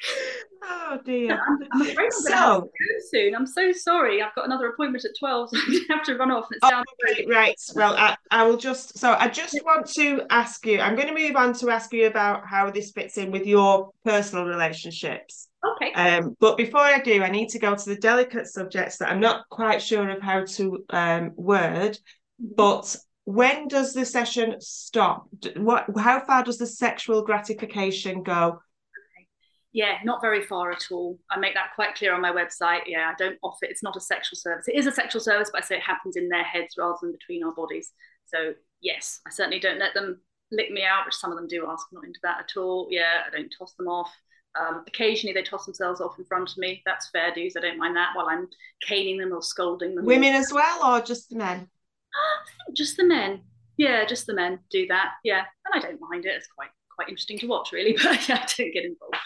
Oh 0.68 0.98
dear. 1.04 1.32
I'm, 1.32 1.58
I'm 1.72 1.80
afraid 1.82 2.06
I'm 2.06 2.10
so, 2.10 2.60
go 2.60 2.68
soon. 3.10 3.34
I'm 3.34 3.46
so 3.46 3.72
sorry. 3.72 4.22
I've 4.22 4.34
got 4.34 4.46
another 4.46 4.68
appointment 4.68 5.04
at 5.04 5.12
12, 5.18 5.50
so 5.52 5.58
I 5.58 5.80
have 5.90 6.02
to 6.04 6.16
run 6.16 6.30
off. 6.30 6.46
It's 6.50 6.68
down 6.68 6.82
okay, 7.04 7.26
right. 7.26 7.54
Well, 7.74 7.94
I, 7.96 8.16
I 8.30 8.44
will 8.44 8.56
just 8.56 8.98
so 8.98 9.12
I 9.12 9.28
just 9.28 9.58
want 9.64 9.86
to 9.94 10.22
ask 10.30 10.64
you, 10.66 10.80
I'm 10.80 10.96
going 10.96 11.08
to 11.08 11.14
move 11.14 11.36
on 11.36 11.52
to 11.54 11.70
ask 11.70 11.92
you 11.92 12.06
about 12.06 12.46
how 12.46 12.70
this 12.70 12.90
fits 12.90 13.18
in 13.18 13.30
with 13.30 13.46
your 13.46 13.90
personal 14.04 14.44
relationships. 14.44 15.48
Okay. 15.64 15.92
Um, 15.92 16.36
but 16.40 16.56
before 16.56 16.80
I 16.80 17.00
do, 17.00 17.22
I 17.22 17.30
need 17.30 17.48
to 17.50 17.58
go 17.58 17.74
to 17.74 17.84
the 17.88 17.96
delicate 17.96 18.46
subjects 18.46 18.98
that 18.98 19.10
I'm 19.10 19.20
not 19.20 19.48
quite 19.50 19.82
sure 19.82 20.08
of 20.10 20.22
how 20.22 20.44
to 20.44 20.84
um, 20.90 21.32
word. 21.36 21.92
Mm-hmm. 21.92 22.54
But 22.56 22.96
when 23.24 23.68
does 23.68 23.92
the 23.92 24.04
session 24.04 24.56
stop? 24.60 25.28
What? 25.56 25.86
How 25.98 26.24
far 26.24 26.44
does 26.44 26.58
the 26.58 26.66
sexual 26.66 27.22
gratification 27.22 28.22
go? 28.22 28.60
Yeah, 29.76 29.98
not 30.04 30.22
very 30.22 30.40
far 30.40 30.72
at 30.72 30.86
all. 30.90 31.18
I 31.30 31.38
make 31.38 31.52
that 31.52 31.74
quite 31.74 31.94
clear 31.96 32.14
on 32.14 32.22
my 32.22 32.32
website. 32.32 32.84
Yeah, 32.86 33.12
I 33.12 33.14
don't 33.18 33.36
offer 33.42 33.66
it's 33.66 33.82
not 33.82 33.94
a 33.94 34.00
sexual 34.00 34.38
service. 34.38 34.66
It 34.68 34.74
is 34.74 34.86
a 34.86 34.90
sexual 34.90 35.20
service, 35.20 35.50
but 35.52 35.62
I 35.62 35.66
say 35.66 35.76
it 35.76 35.82
happens 35.82 36.16
in 36.16 36.30
their 36.30 36.44
heads 36.44 36.76
rather 36.78 36.96
than 37.02 37.12
between 37.12 37.44
our 37.44 37.52
bodies. 37.52 37.92
So 38.24 38.54
yes, 38.80 39.20
I 39.26 39.30
certainly 39.30 39.60
don't 39.60 39.78
let 39.78 39.92
them 39.92 40.18
lick 40.50 40.70
me 40.70 40.82
out, 40.82 41.04
which 41.04 41.14
some 41.14 41.30
of 41.30 41.36
them 41.36 41.46
do 41.46 41.66
ask. 41.68 41.88
I'm 41.92 41.96
not 41.96 42.06
into 42.06 42.20
that 42.22 42.38
at 42.40 42.58
all. 42.58 42.88
Yeah, 42.90 43.24
I 43.26 43.36
don't 43.36 43.54
toss 43.56 43.74
them 43.74 43.86
off. 43.86 44.10
Um, 44.58 44.82
occasionally 44.86 45.34
they 45.34 45.42
toss 45.42 45.66
themselves 45.66 46.00
off 46.00 46.18
in 46.18 46.24
front 46.24 46.50
of 46.50 46.56
me. 46.56 46.82
That's 46.86 47.10
fair 47.10 47.34
dues. 47.34 47.54
I 47.54 47.60
don't 47.60 47.76
mind 47.76 47.96
that 47.96 48.12
while 48.14 48.28
I'm 48.30 48.48
caning 48.88 49.18
them 49.18 49.34
or 49.34 49.42
scolding 49.42 49.94
them. 49.94 50.06
Women 50.06 50.32
as 50.32 50.54
well, 50.54 50.86
or 50.86 51.04
just 51.04 51.28
the 51.28 51.36
men? 51.36 51.68
Just 52.74 52.96
the 52.96 53.04
men. 53.04 53.42
Yeah, 53.76 54.06
just 54.06 54.26
the 54.26 54.32
men 54.32 54.58
do 54.70 54.86
that. 54.86 55.12
Yeah, 55.22 55.44
and 55.66 55.74
I 55.74 55.86
don't 55.86 56.00
mind 56.00 56.24
it. 56.24 56.32
It's 56.34 56.46
quite 56.46 56.70
quite 56.94 57.10
interesting 57.10 57.38
to 57.40 57.46
watch, 57.46 57.72
really. 57.72 57.92
But 58.02 58.26
yeah, 58.26 58.36
I 58.36 58.46
don't 58.56 58.72
get 58.72 58.86
involved. 58.86 59.16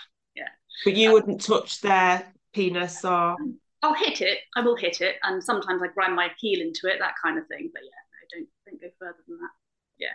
But 0.84 0.96
you 0.96 1.12
wouldn't 1.12 1.42
touch 1.42 1.80
their 1.80 2.32
penis 2.52 3.04
or. 3.04 3.36
I'll 3.82 3.94
hit 3.94 4.20
it. 4.20 4.38
I 4.56 4.60
will 4.60 4.76
hit 4.76 5.00
it, 5.00 5.16
and 5.22 5.42
sometimes 5.42 5.82
I 5.82 5.86
grind 5.88 6.14
my 6.14 6.28
heel 6.38 6.60
into 6.60 6.86
it, 6.86 6.98
that 6.98 7.14
kind 7.22 7.38
of 7.38 7.46
thing. 7.46 7.70
But 7.72 7.82
yeah, 7.82 8.36
no, 8.36 8.38
don't 8.38 8.48
don't 8.66 8.80
go 8.80 8.88
further 8.98 9.18
than 9.26 9.38
that. 9.38 9.50
Yeah. 9.98 10.14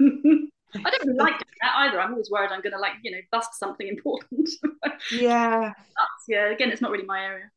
I 0.84 0.90
don't 0.90 1.06
really 1.06 1.18
like 1.18 1.38
that 1.60 1.74
either. 1.76 2.00
I'm 2.00 2.12
always 2.12 2.30
worried 2.30 2.50
I'm 2.50 2.62
going 2.62 2.72
to 2.72 2.78
like 2.78 2.94
you 3.02 3.10
know 3.10 3.18
bust 3.30 3.50
something 3.58 3.86
important. 3.86 4.48
yeah. 5.12 5.72
That's, 5.76 6.24
yeah. 6.28 6.50
Again, 6.50 6.70
it's 6.70 6.80
not 6.80 6.90
really 6.90 7.04
my 7.04 7.22
area. 7.22 7.50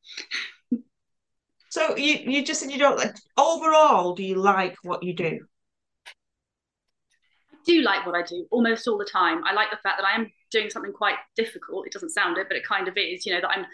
so 1.69 1.95
you 1.95 2.15
you 2.15 2.43
just 2.43 2.59
said 2.59 2.71
you 2.71 2.79
don't 2.79 2.97
like. 2.97 3.15
Overall, 3.37 4.15
do 4.15 4.23
you 4.23 4.35
like 4.35 4.75
what 4.83 5.03
you 5.03 5.13
do? 5.13 5.39
I 6.07 7.57
do 7.65 7.81
like 7.81 8.05
what 8.05 8.15
I 8.15 8.23
do 8.23 8.45
almost 8.51 8.87
all 8.87 8.97
the 8.97 9.05
time. 9.05 9.43
I 9.45 9.53
like 9.53 9.71
the 9.71 9.77
fact 9.77 9.99
that 9.99 10.05
I 10.05 10.15
am 10.15 10.29
doing 10.51 10.69
something 10.69 10.93
quite 10.93 11.17
difficult. 11.35 11.85
It 11.85 11.93
doesn't 11.93 12.09
sound 12.09 12.37
it, 12.37 12.47
but 12.47 12.57
it 12.57 12.65
kind 12.65 12.87
of 12.87 12.97
is. 12.97 13.25
You 13.25 13.33
know 13.33 13.41
that 13.41 13.49
I'm 13.49 13.65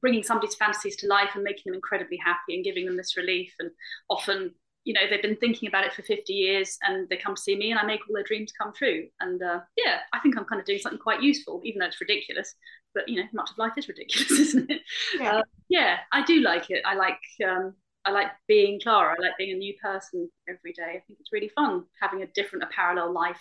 bringing 0.00 0.22
somebody's 0.22 0.54
fantasies 0.54 0.96
to 0.96 1.06
life 1.06 1.30
and 1.34 1.42
making 1.42 1.64
them 1.66 1.74
incredibly 1.74 2.18
happy 2.18 2.54
and 2.54 2.64
giving 2.64 2.86
them 2.86 2.96
this 2.96 3.16
relief. 3.16 3.54
And 3.58 3.70
often, 4.10 4.54
you 4.84 4.92
know, 4.94 5.00
they've 5.08 5.22
been 5.22 5.36
thinking 5.36 5.68
about 5.68 5.84
it 5.84 5.92
for 5.92 6.02
50 6.02 6.32
years 6.32 6.78
and 6.82 7.08
they 7.08 7.16
come 7.16 7.34
to 7.34 7.40
see 7.40 7.56
me 7.56 7.70
and 7.70 7.80
I 7.80 7.84
make 7.84 8.00
all 8.08 8.14
their 8.14 8.22
dreams 8.22 8.52
come 8.52 8.72
true. 8.72 9.08
And 9.20 9.42
uh, 9.42 9.60
yeah, 9.76 10.00
I 10.12 10.20
think 10.20 10.36
I'm 10.36 10.44
kind 10.44 10.60
of 10.60 10.66
doing 10.66 10.78
something 10.78 11.00
quite 11.00 11.22
useful, 11.22 11.60
even 11.64 11.80
though 11.80 11.86
it's 11.86 12.00
ridiculous. 12.00 12.54
But 12.94 13.08
you 13.08 13.16
know, 13.16 13.28
much 13.32 13.50
of 13.50 13.58
life 13.58 13.72
is 13.76 13.88
ridiculous, 13.88 14.30
isn't 14.40 14.70
it? 14.70 14.82
Yeah, 15.18 15.36
uh, 15.38 15.42
yeah 15.68 15.96
I 16.12 16.24
do 16.24 16.40
like 16.40 16.70
it. 16.70 16.82
I 16.84 16.94
like 16.94 17.20
um, 17.46 17.74
I 18.04 18.10
like 18.10 18.28
being 18.46 18.80
Clara. 18.80 19.14
I 19.18 19.22
like 19.22 19.36
being 19.38 19.54
a 19.54 19.58
new 19.58 19.74
person 19.82 20.30
every 20.48 20.72
day. 20.72 20.96
I 20.96 21.02
think 21.06 21.18
it's 21.20 21.32
really 21.32 21.50
fun 21.54 21.84
having 22.00 22.22
a 22.22 22.26
different, 22.28 22.64
a 22.64 22.68
parallel 22.68 23.12
life 23.12 23.40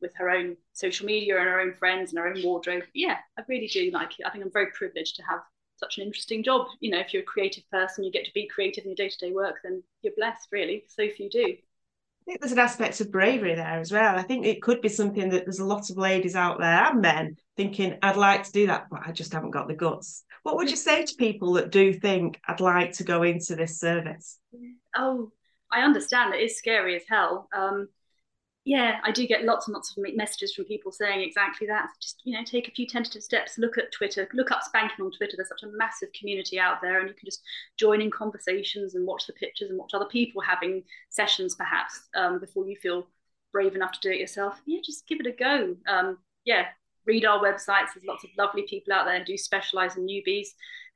with 0.00 0.14
her 0.16 0.30
own 0.30 0.56
social 0.72 1.06
media 1.06 1.38
and 1.38 1.48
her 1.48 1.60
own 1.60 1.74
friends 1.74 2.10
and 2.10 2.18
her 2.18 2.28
own 2.28 2.42
wardrobe. 2.42 2.84
Yeah, 2.94 3.16
I 3.38 3.42
really 3.48 3.66
do 3.66 3.90
like 3.92 4.18
it. 4.18 4.26
I 4.26 4.30
think 4.30 4.44
I'm 4.44 4.52
very 4.52 4.70
privileged 4.72 5.16
to 5.16 5.22
have 5.22 5.40
such 5.76 5.98
an 5.98 6.04
interesting 6.04 6.42
job. 6.42 6.66
You 6.80 6.90
know, 6.90 6.98
if 6.98 7.12
you're 7.12 7.22
a 7.22 7.26
creative 7.26 7.68
person, 7.70 8.04
you 8.04 8.12
get 8.12 8.24
to 8.24 8.34
be 8.34 8.48
creative 8.48 8.84
in 8.84 8.90
your 8.90 8.96
day 8.96 9.08
to 9.08 9.18
day 9.18 9.32
work, 9.32 9.56
then 9.62 9.82
you're 10.02 10.14
blessed, 10.16 10.48
really. 10.50 10.84
So 10.88 11.08
few 11.08 11.28
do. 11.30 11.56
I 12.28 12.32
think 12.32 12.40
there's 12.40 12.52
an 12.52 12.58
aspect 12.58 13.00
of 13.00 13.10
bravery 13.10 13.54
there 13.54 13.80
as 13.80 13.90
well. 13.90 14.18
I 14.18 14.22
think 14.22 14.44
it 14.44 14.60
could 14.60 14.82
be 14.82 14.90
something 14.90 15.30
that 15.30 15.46
there's 15.46 15.60
a 15.60 15.64
lot 15.64 15.88
of 15.88 15.96
ladies 15.96 16.36
out 16.36 16.58
there 16.58 16.84
and 16.84 17.00
men 17.00 17.36
thinking, 17.56 17.96
I'd 18.02 18.16
like 18.16 18.42
to 18.42 18.52
do 18.52 18.66
that, 18.66 18.88
but 18.90 19.00
I 19.06 19.12
just 19.12 19.32
haven't 19.32 19.52
got 19.52 19.66
the 19.66 19.74
guts. 19.74 20.24
What 20.42 20.56
would 20.56 20.68
you 20.68 20.76
say 20.76 21.04
to 21.04 21.14
people 21.14 21.54
that 21.54 21.70
do 21.70 21.92
think 21.94 22.38
I'd 22.46 22.60
like 22.60 22.92
to 22.94 23.04
go 23.04 23.22
into 23.22 23.56
this 23.56 23.78
service? 23.78 24.38
Oh, 24.94 25.32
I 25.72 25.80
understand 25.80 26.32
that 26.32 26.40
it's 26.40 26.56
scary 26.56 26.96
as 26.96 27.02
hell. 27.08 27.48
Um, 27.56 27.88
yeah, 28.68 29.00
I 29.02 29.12
do 29.12 29.26
get 29.26 29.46
lots 29.46 29.66
and 29.66 29.72
lots 29.72 29.96
of 29.96 30.04
messages 30.14 30.52
from 30.52 30.66
people 30.66 30.92
saying 30.92 31.22
exactly 31.22 31.66
that. 31.68 31.88
Just 32.02 32.20
you 32.24 32.36
know, 32.36 32.44
take 32.44 32.68
a 32.68 32.70
few 32.70 32.86
tentative 32.86 33.22
steps. 33.22 33.56
Look 33.56 33.78
at 33.78 33.90
Twitter. 33.92 34.28
Look 34.34 34.50
up 34.50 34.62
spanking 34.62 35.06
on 35.06 35.10
Twitter. 35.10 35.36
There's 35.38 35.48
such 35.48 35.62
a 35.62 35.74
massive 35.74 36.12
community 36.12 36.60
out 36.60 36.82
there, 36.82 37.00
and 37.00 37.08
you 37.08 37.14
can 37.14 37.24
just 37.24 37.40
join 37.78 38.02
in 38.02 38.10
conversations 38.10 38.94
and 38.94 39.06
watch 39.06 39.26
the 39.26 39.32
pictures 39.32 39.70
and 39.70 39.78
watch 39.78 39.94
other 39.94 40.04
people 40.04 40.42
having 40.42 40.82
sessions, 41.08 41.54
perhaps 41.54 42.08
um, 42.14 42.40
before 42.40 42.66
you 42.66 42.76
feel 42.76 43.06
brave 43.54 43.74
enough 43.74 43.92
to 43.92 44.00
do 44.02 44.10
it 44.10 44.20
yourself. 44.20 44.60
Yeah, 44.66 44.80
just 44.84 45.08
give 45.08 45.20
it 45.20 45.26
a 45.26 45.32
go. 45.32 45.74
Um, 45.88 46.18
yeah, 46.44 46.66
read 47.06 47.24
our 47.24 47.42
websites. 47.42 47.94
There's 47.94 48.04
lots 48.06 48.24
of 48.24 48.30
lovely 48.36 48.66
people 48.68 48.92
out 48.92 49.06
there 49.06 49.16
and 49.16 49.24
do 49.24 49.38
specialize 49.38 49.96
in 49.96 50.06
newbies. 50.06 50.48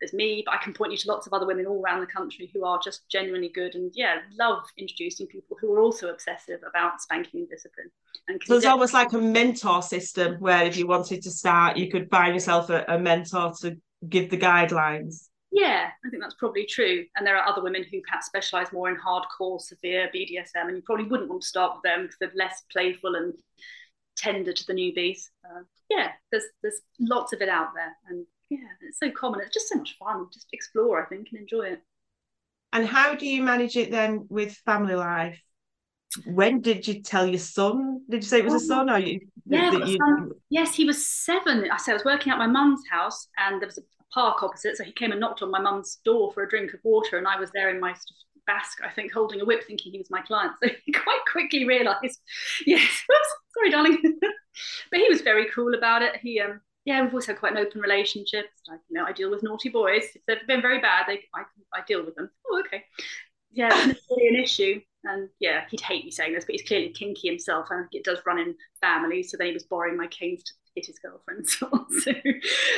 There's 0.03 0.13
me, 0.13 0.43
but 0.45 0.53
I 0.53 0.57
can 0.57 0.75
point 0.75 0.91
you 0.91 0.99
to 0.99 1.09
lots 1.09 1.29
of 1.29 1.33
other 1.33 1.47
women 1.47 1.65
all 1.65 1.81
around 1.81 2.01
the 2.01 2.09
country 2.09 2.51
who 2.53 2.65
are 2.65 2.81
just 2.83 3.09
genuinely 3.09 3.51
good 3.51 3.77
and 3.77 3.93
yeah, 3.95 4.17
love 4.37 4.65
introducing 4.77 5.29
people 5.29 5.57
who 5.61 5.73
are 5.73 5.79
also 5.79 6.09
obsessive 6.09 6.59
about 6.69 7.01
spanking 7.01 7.39
and 7.39 7.49
discipline. 7.49 7.89
And 8.27 8.43
so 8.45 8.57
it's 8.57 8.67
almost 8.67 8.95
like 8.95 9.13
a 9.13 9.19
mentor 9.19 9.81
system 9.81 10.41
where 10.41 10.65
if 10.65 10.77
you 10.77 10.89
wanted 10.89 11.23
to 11.23 11.31
start, 11.31 11.77
you 11.77 11.89
could 11.89 12.11
find 12.11 12.35
yourself 12.35 12.69
a, 12.69 12.85
a 12.89 12.99
mentor 12.99 13.53
to 13.61 13.77
give 14.09 14.29
the 14.29 14.39
guidelines. 14.39 15.29
Yeah, 15.53 15.91
I 16.05 16.11
think 16.11 16.21
that's 16.21 16.35
probably 16.35 16.67
true. 16.67 17.05
And 17.15 17.25
there 17.25 17.37
are 17.37 17.49
other 17.49 17.63
women 17.63 17.85
who 17.89 18.01
perhaps 18.01 18.27
specialize 18.27 18.73
more 18.73 18.91
in 18.91 18.97
hardcore, 18.97 19.61
severe 19.61 20.11
BDSM, 20.13 20.67
and 20.67 20.77
you 20.77 20.83
probably 20.83 21.05
wouldn't 21.05 21.29
want 21.29 21.43
to 21.43 21.49
start 21.49 21.75
with 21.77 21.83
them 21.85 22.03
because 22.03 22.17
they're 22.19 22.33
less 22.35 22.65
playful 22.73 23.15
and 23.15 23.35
tender 24.17 24.53
to 24.53 24.67
the 24.67 24.73
newbies. 24.73 25.29
Uh, 25.45 25.63
yeah, 25.89 26.11
there's 26.33 26.47
there's 26.61 26.81
lots 26.99 27.33
of 27.33 27.41
it 27.41 27.49
out 27.49 27.69
there, 27.77 27.97
and 28.09 28.27
yeah, 28.53 28.69
it's 28.83 28.99
so 28.99 29.11
common. 29.11 29.41
It's 29.41 29.55
just 29.55 29.69
so 29.69 29.77
much 29.77 29.97
fun. 29.99 30.27
Just 30.33 30.49
explore, 30.53 31.03
I 31.03 31.07
think, 31.07 31.29
and 31.33 31.41
enjoy 31.41 31.63
it. 31.63 31.83
And 32.73 32.87
how 32.87 33.15
do 33.15 33.27
you 33.27 33.43
manage 33.43 33.77
it 33.77 33.91
then 33.91 34.27
with 34.29 34.53
family 34.65 34.95
life? 34.95 35.41
When 36.27 36.61
did 36.61 36.87
you 36.87 37.03
tell 37.03 37.27
your 37.27 37.39
son? 37.39 38.03
Did 38.11 38.23
you 38.23 38.29
say 38.29 38.39
it 38.41 38.45
was 38.45 38.63
a 38.63 38.67
son, 38.67 38.91
or 38.91 38.99
you? 38.99 39.21
Yeah, 39.47 39.73
you... 39.73 39.97
Son, 39.97 40.31
yes, 40.51 40.75
he 40.75 40.85
was 40.85 41.07
seven. 41.07 41.71
I 41.71 41.79
said 41.79 41.93
I 41.93 41.95
was 41.95 42.05
working 42.05 42.33
at 42.33 42.39
my 42.39 42.47
mum's 42.47 42.83
house, 42.91 43.29
and 43.39 43.61
there 43.61 43.67
was 43.67 43.79
a 43.79 43.83
park 44.13 44.43
opposite, 44.43 44.77
so 44.77 44.85
he 44.85 44.93
came 44.93 45.11
and 45.11 45.21
knocked 45.21 45.41
on 45.41 45.51
my 45.51 45.61
mum's 45.61 46.01
door 46.05 46.31
for 46.33 46.43
a 46.43 46.49
drink 46.49 46.75
of 46.75 46.81
water, 46.85 47.17
and 47.17 47.27
I 47.27 47.41
was 47.41 47.51
there 47.53 47.71
in 47.71 47.81
my 47.81 47.95
basque, 48.47 48.81
I 48.85 48.91
think, 48.91 49.13
holding 49.13 49.41
a 49.41 49.45
whip, 49.45 49.65
thinking 49.67 49.93
he 49.93 49.99
was 49.99 50.11
my 50.11 50.21
client. 50.21 50.53
So 50.63 50.69
he 50.85 50.93
quite 50.93 51.21
quickly 51.31 51.67
realised, 51.67 52.21
yes, 52.67 53.05
sorry, 53.55 53.71
darling. 53.71 53.99
but 54.91 55.01
he 55.01 55.09
was 55.09 55.23
very 55.23 55.49
cool 55.55 55.75
about 55.75 56.03
it. 56.03 56.17
He, 56.17 56.41
um, 56.41 56.61
yeah, 56.85 57.01
we've 57.03 57.11
always 57.11 57.27
had 57.27 57.39
quite 57.39 57.53
an 57.53 57.59
open 57.59 57.81
relationship. 57.81 58.47
Like, 58.69 58.81
you 58.89 58.99
know, 58.99 59.05
I 59.05 59.13
deal 59.13 59.31
with 59.31 59.43
naughty 59.43 59.69
boys. 59.69 60.05
If 60.15 60.23
they've 60.27 60.47
been 60.47 60.63
very 60.63 60.81
bad, 60.81 61.07
they, 61.07 61.21
I, 61.35 61.43
I 61.75 61.83
deal 61.87 62.05
with 62.05 62.17
them. 62.17 62.31
Oh, 62.51 62.63
okay. 62.67 62.85
Yeah, 63.53 63.71
it's 63.89 64.07
really 64.11 64.29
an 64.29 64.43
issue. 64.43 64.81
And 65.05 65.29
yeah, 65.41 65.65
he'd 65.71 65.81
hate 65.81 66.05
me 66.05 66.11
saying 66.11 66.33
this, 66.33 66.45
but 66.45 66.53
he's 66.53 66.67
clearly 66.67 66.91
kinky 66.91 67.29
himself. 67.29 67.69
and 67.71 67.87
it 67.93 68.05
does 68.05 68.19
run 68.27 68.39
in 68.39 68.55
families. 68.81 69.31
So 69.31 69.37
then 69.37 69.49
he 69.49 69.53
was 69.53 69.65
borrowing 69.65 69.97
my 69.97 70.07
canes 70.09 70.43
to 70.45 70.53
hit 70.75 70.87
his 70.87 70.99
girlfriend. 70.99 71.47
So, 72.03 72.13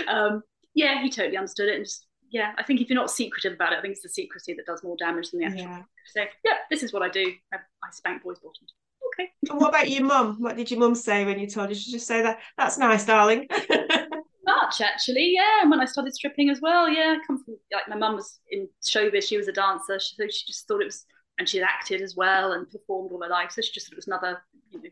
um, 0.09 0.43
yeah, 0.75 1.01
he 1.03 1.11
totally 1.11 1.37
understood 1.37 1.69
it 1.69 1.77
and 1.77 1.85
just 1.85 2.07
yeah, 2.31 2.53
I 2.59 2.65
think 2.65 2.81
if 2.81 2.89
you're 2.91 2.99
not 2.99 3.13
secretive 3.13 3.53
about 3.53 3.73
it, 3.73 3.79
I 3.79 3.81
think 3.81 3.93
it's 3.93 4.03
the 4.03 4.09
secrecy 4.09 4.55
that 4.55 4.67
does 4.67 4.83
more 4.83 4.97
damage 4.97 5.31
than 5.31 5.39
the 5.39 5.47
actual. 5.47 5.61
Yeah. 5.61 5.83
So 6.13 6.25
yeah, 6.45 6.57
this 6.69 6.83
is 6.83 6.93
what 6.93 7.03
I 7.03 7.09
do. 7.09 7.33
I, 7.53 7.59
I 7.59 7.91
spank 7.93 8.25
boys' 8.25 8.41
bottoms. 8.41 8.75
Okay. 9.15 9.31
And 9.49 9.61
what 9.61 9.71
about 9.71 9.91
your 9.91 10.05
mum? 10.05 10.37
What 10.41 10.57
did 10.57 10.71
your 10.71 10.81
mum 10.81 10.95
say 10.95 11.25
when 11.25 11.39
you 11.39 11.47
told 11.47 11.69
her? 11.69 11.75
She 11.75 11.93
just 11.93 12.07
say 12.07 12.23
that 12.23 12.39
that's 12.57 12.79
nice, 12.79 13.05
darling. 13.05 13.49
Much 14.47 14.81
actually, 14.81 15.33
yeah. 15.35 15.63
And 15.63 15.71
when 15.71 15.81
I 15.81 15.85
started 15.85 16.15
stripping 16.15 16.51
as 16.51 16.61
well, 16.61 16.89
yeah. 16.89 17.17
I 17.17 17.27
come 17.27 17.43
from 17.43 17.57
like 17.73 17.89
my 17.89 17.97
mum 17.97 18.17
was 18.17 18.39
in 18.51 18.69
showbiz. 18.83 19.25
She 19.25 19.37
was 19.37 19.49
a 19.49 19.53
dancer, 19.53 19.99
so 19.99 20.25
she 20.29 20.47
just 20.47 20.67
thought 20.67 20.83
it 20.83 20.87
was, 20.87 21.05
and 21.39 21.49
she'd 21.49 21.63
acted 21.63 22.03
as 22.03 22.15
well 22.17 22.53
and 22.53 22.69
performed 22.69 23.11
all 23.13 23.23
her 23.23 23.29
life. 23.29 23.53
So 23.53 23.63
she 23.63 23.73
just 23.73 23.87
thought 23.87 23.95
it 23.95 23.97
was 23.97 24.07
another, 24.07 24.43
you 24.71 24.83
know, 24.83 24.91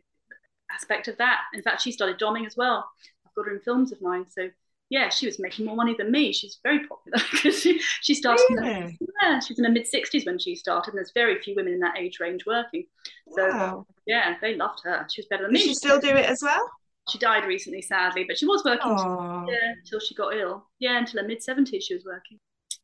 aspect 0.73 1.09
of 1.09 1.19
that. 1.19 1.41
In 1.53 1.63
fact, 1.63 1.83
she 1.83 1.93
started 1.93 2.19
doming 2.19 2.47
as 2.47 2.57
well. 2.57 2.89
I've 3.27 3.35
got 3.35 3.47
her 3.47 3.55
in 3.55 3.61
films 3.61 3.93
of 3.93 4.01
mine, 4.01 4.27
so 4.29 4.49
yeah, 4.93 5.09
she 5.09 5.25
was 5.25 5.39
making 5.39 5.65
more 5.65 5.75
money 5.75 5.95
than 5.97 6.13
me. 6.13 6.35
She's 6.35 6.59
very 6.63 6.87
popular 6.87 7.17
because 7.33 7.59
she, 7.59 7.81
she 8.03 8.15
started. 8.15 8.45
Really? 8.51 8.99
The, 9.01 9.07
yeah, 9.23 9.41
she 9.41 9.55
was 9.55 9.59
in 9.59 9.65
her 9.65 9.71
mid 9.71 9.87
sixties 9.87 10.27
when 10.27 10.39
she 10.39 10.55
started, 10.55 10.91
and 10.91 10.99
there's 10.99 11.13
very 11.15 11.41
few 11.41 11.55
women 11.57 11.73
in 11.73 11.81
that 11.81 11.97
age 11.99 12.21
range 12.21 12.45
working. 12.45 12.85
So 13.31 13.49
wow. 13.49 13.87
yeah, 14.07 14.35
they 14.43 14.55
loved 14.55 14.81
her. 14.85 15.07
She 15.11 15.23
was 15.23 15.29
better 15.29 15.45
than 15.45 15.55
Does 15.55 15.63
me. 15.63 15.69
she 15.69 15.75
still 15.75 15.99
do 15.99 16.11
it 16.11 16.27
as 16.27 16.43
well? 16.43 16.71
She 17.09 17.19
died 17.19 17.47
recently, 17.47 17.81
sadly, 17.81 18.25
but 18.29 18.37
she 18.37 18.45
was 18.45 18.63
working 18.67 18.91
yeah, 19.49 19.73
until 19.83 19.99
she 19.99 20.15
got 20.15 20.37
ill. 20.37 20.67
Yeah, 20.79 20.99
until 20.99 21.23
her 21.23 21.27
mid 21.27 21.43
seventies, 21.43 21.85
she 21.85 21.95
was 21.95 22.05
working. 22.05 22.39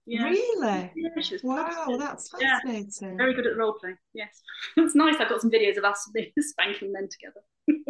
Yeah. 0.06 0.24
Really? 0.24 0.90
Yeah, 0.96 1.20
she 1.20 1.34
was. 1.34 1.42
Wow, 1.42 1.94
that's 1.98 2.30
fascinating. 2.30 2.90
Yeah, 3.02 3.16
very 3.18 3.34
good 3.34 3.46
at 3.46 3.52
the 3.52 3.58
role 3.58 3.74
play. 3.74 3.92
Yes, 4.14 4.40
it's 4.78 4.94
nice. 4.94 5.16
I've 5.20 5.28
got 5.28 5.42
some 5.42 5.50
videos 5.50 5.76
of 5.76 5.84
us 5.84 6.10
spanking 6.40 6.90
men 6.90 7.06
together. 7.10 7.84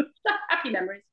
Happy 0.51 0.71
memories. 0.71 1.05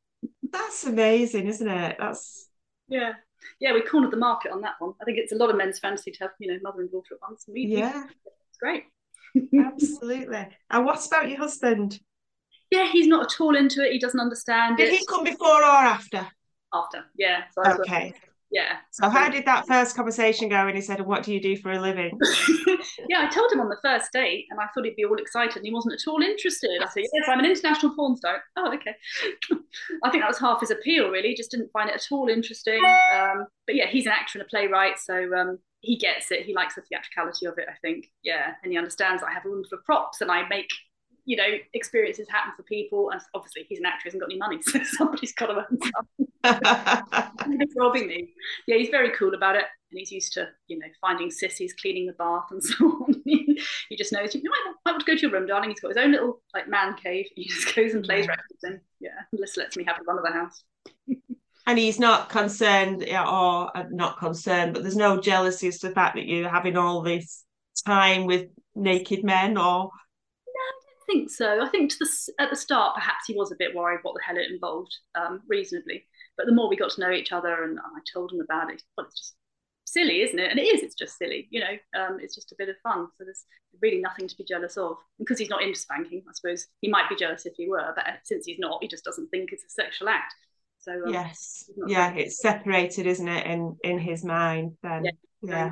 That's 0.51 0.85
amazing, 0.85 1.45
isn't 1.45 1.69
it? 1.69 1.97
That's 1.99 2.49
yeah. 2.87 3.13
Yeah, 3.59 3.73
we 3.73 3.81
cornered 3.81 4.11
the 4.11 4.17
market 4.17 4.51
on 4.51 4.61
that 4.61 4.75
one. 4.79 4.93
I 5.01 5.05
think 5.05 5.17
it's 5.17 5.31
a 5.31 5.35
lot 5.35 5.49
of 5.49 5.57
men's 5.57 5.79
fantasy 5.79 6.11
to 6.11 6.19
have, 6.19 6.31
you 6.39 6.51
know, 6.51 6.59
mother 6.63 6.81
and 6.81 6.91
daughter 6.91 7.15
at 7.15 7.21
once. 7.21 7.45
And 7.47 7.53
we, 7.53 7.65
yeah. 7.65 8.05
It's 8.25 8.57
great. 8.59 8.85
Absolutely. 9.57 10.47
And 10.69 10.85
what 10.85 11.05
about 11.05 11.29
your 11.29 11.37
husband? 11.37 11.99
Yeah, 12.71 12.89
he's 12.91 13.07
not 13.07 13.31
at 13.31 13.41
all 13.41 13.55
into 13.55 13.85
it. 13.85 13.91
He 13.91 13.99
doesn't 13.99 14.19
understand 14.19 14.77
Did 14.77 14.93
it. 14.93 14.99
he 14.99 15.05
come 15.05 15.23
before 15.23 15.61
or 15.61 15.63
after? 15.63 16.27
After, 16.73 17.05
yeah. 17.15 17.43
So 17.53 17.61
okay. 17.81 18.13
Yeah. 18.55 18.77
So 18.91 19.09
how 19.09 19.27
did 19.27 19.43
that 19.47 19.67
first 19.67 19.97
conversation 19.97 20.47
go 20.47 20.63
when 20.63 20.75
he 20.75 20.81
said, 20.81 21.01
What 21.01 21.23
do 21.23 21.33
you 21.33 21.41
do 21.41 21.57
for 21.57 21.73
a 21.73 21.79
living? 21.79 22.17
yeah, 23.09 23.19
I 23.19 23.29
told 23.29 23.51
him 23.51 23.59
on 23.59 23.67
the 23.67 23.77
first 23.81 24.13
date 24.13 24.45
and 24.49 24.61
I 24.61 24.67
thought 24.67 24.85
he'd 24.85 24.95
be 24.95 25.03
all 25.03 25.17
excited 25.17 25.57
and 25.57 25.65
he 25.65 25.73
wasn't 25.73 25.95
at 25.95 26.09
all 26.09 26.21
interested. 26.21 26.69
I 26.81 26.87
said, 26.87 27.03
Yes, 27.11 27.27
I'm 27.27 27.39
an 27.39 27.45
international 27.45 27.93
porn 27.93 28.15
star. 28.15 28.41
Oh, 28.55 28.73
okay. 28.73 28.95
I 30.05 30.09
think 30.09 30.23
that 30.23 30.29
was 30.29 30.39
half 30.39 30.61
his 30.61 30.71
appeal, 30.71 31.09
really. 31.09 31.35
Just 31.35 31.51
didn't 31.51 31.69
find 31.73 31.89
it 31.89 31.95
at 31.95 32.07
all 32.11 32.29
interesting. 32.29 32.81
Um, 33.13 33.45
but 33.67 33.75
yeah, 33.75 33.87
he's 33.87 34.05
an 34.05 34.13
actor 34.13 34.39
and 34.39 34.45
a 34.45 34.49
playwright, 34.49 34.99
so 34.99 35.35
um, 35.35 35.59
he 35.81 35.97
gets 35.97 36.31
it. 36.31 36.45
He 36.45 36.55
likes 36.55 36.75
the 36.75 36.81
theatricality 36.81 37.47
of 37.47 37.57
it, 37.57 37.65
I 37.69 37.75
think. 37.81 38.09
Yeah. 38.23 38.53
And 38.63 38.71
he 38.71 38.77
understands 38.77 39.21
I 39.21 39.33
have 39.33 39.45
a 39.45 39.49
room 39.49 39.65
for 39.69 39.79
props 39.85 40.21
and 40.21 40.31
I 40.31 40.47
make 40.47 40.69
you 41.25 41.35
know, 41.35 41.57
experiences 41.73 42.29
happen 42.29 42.53
for 42.55 42.63
people. 42.63 43.09
And 43.09 43.19
obviously, 43.33 43.65
he's 43.67 43.79
an 43.79 43.85
actor, 43.85 44.03
he 44.03 44.07
hasn't 44.09 44.21
got 44.21 44.29
any 44.29 44.37
money, 44.37 44.61
so 44.61 44.79
somebody's 44.83 45.33
got 45.33 45.47
to 45.47 45.55
earn 45.55 45.79
something. 45.81 46.27
he's 47.59 47.73
robbing 47.77 48.07
me. 48.07 48.29
Yeah, 48.67 48.77
he's 48.77 48.89
very 48.89 49.11
cool 49.11 49.33
about 49.33 49.55
it, 49.55 49.65
and 49.91 49.99
he's 49.99 50.11
used 50.11 50.33
to, 50.33 50.47
you 50.67 50.79
know, 50.79 50.87
finding 51.01 51.31
sissies, 51.31 51.73
cleaning 51.73 52.05
the 52.07 52.13
bath, 52.13 52.45
and 52.51 52.63
so 52.63 52.85
on. 52.85 53.21
he 53.25 53.95
just 53.97 54.11
knows 54.13 54.33
you 54.35 54.41
might, 54.43 54.73
might 54.85 54.91
want 54.91 55.05
to 55.05 55.11
go 55.11 55.15
to 55.15 55.21
your 55.21 55.31
room, 55.31 55.47
darling. 55.47 55.69
He's 55.69 55.79
got 55.79 55.89
his 55.89 55.97
own 55.97 56.11
little 56.11 56.41
like 56.53 56.67
man 56.67 56.95
cave. 56.95 57.27
He 57.35 57.47
just 57.47 57.75
goes 57.75 57.93
and 57.93 58.03
plays 58.03 58.27
records, 58.27 58.63
and 58.63 58.79
yeah, 58.99 59.09
just 59.37 59.57
lets 59.57 59.77
me 59.77 59.83
have 59.85 59.97
the 59.97 60.05
run 60.05 60.17
of 60.17 60.23
the 60.23 60.31
house. 60.31 60.63
and 61.67 61.77
he's 61.77 61.99
not 61.99 62.29
concerned, 62.29 63.03
or 63.03 63.77
uh, 63.77 63.83
not 63.89 64.17
concerned, 64.17 64.73
but 64.73 64.83
there's 64.83 64.95
no 64.95 65.19
jealousy 65.19 65.67
as 65.67 65.79
to 65.79 65.89
the 65.89 65.93
fact 65.95 66.15
that 66.15 66.25
you're 66.25 66.49
having 66.49 66.77
all 66.77 67.01
this 67.01 67.43
time 67.85 68.25
with 68.25 68.47
naked 68.75 69.23
men, 69.23 69.57
or 69.57 69.83
No, 69.83 70.61
I 70.61 70.71
don't 70.83 71.05
think 71.07 71.29
so. 71.29 71.61
I 71.61 71.69
think 71.69 71.93
the, 71.97 72.09
at 72.39 72.49
the 72.49 72.55
start, 72.55 72.95
perhaps 72.95 73.25
he 73.27 73.35
was 73.35 73.51
a 73.51 73.57
bit 73.57 73.75
worried 73.75 73.99
what 74.03 74.13
the 74.15 74.21
hell 74.25 74.37
it 74.37 74.51
involved, 74.51 74.95
um, 75.15 75.41
reasonably. 75.47 76.05
But 76.37 76.47
the 76.47 76.53
more 76.53 76.69
we 76.69 76.75
got 76.75 76.91
to 76.91 77.01
know 77.01 77.11
each 77.11 77.31
other, 77.31 77.63
and 77.63 77.79
I 77.79 77.99
told 78.13 78.31
him 78.31 78.41
about 78.41 78.71
it, 78.71 78.81
well, 78.97 79.07
it's 79.07 79.17
just 79.17 79.35
silly, 79.85 80.21
isn't 80.21 80.39
it? 80.39 80.51
And 80.51 80.59
it 80.59 80.63
is. 80.63 80.83
It's 80.83 80.95
just 80.95 81.17
silly. 81.17 81.47
You 81.49 81.61
know, 81.61 81.99
um, 81.99 82.19
it's 82.21 82.35
just 82.35 82.51
a 82.51 82.55
bit 82.57 82.69
of 82.69 82.75
fun. 82.83 83.07
So 83.17 83.23
there's 83.23 83.45
really 83.81 83.99
nothing 83.99 84.27
to 84.27 84.35
be 84.35 84.43
jealous 84.43 84.77
of. 84.77 84.97
Because 85.19 85.39
he's 85.39 85.49
not 85.49 85.61
into 85.61 85.79
spanking, 85.79 86.23
I 86.27 86.33
suppose 86.33 86.67
he 86.81 86.89
might 86.89 87.09
be 87.09 87.15
jealous 87.15 87.45
if 87.45 87.53
he 87.55 87.69
were, 87.69 87.93
but 87.95 88.05
since 88.23 88.45
he's 88.45 88.59
not, 88.59 88.79
he 88.81 88.87
just 88.87 89.05
doesn't 89.05 89.29
think 89.29 89.51
it's 89.51 89.63
a 89.63 89.69
sexual 89.69 90.09
act. 90.09 90.33
So 90.79 90.91
um, 90.91 91.13
yes, 91.13 91.69
yeah, 91.87 92.13
it's 92.13 92.39
separated, 92.39 93.07
isn't 93.07 93.27
it, 93.27 93.47
in 93.47 93.75
in 93.83 93.97
his 93.97 94.23
mind? 94.23 94.73
Then 94.83 95.05
yeah. 95.05 95.11
yeah. 95.41 95.71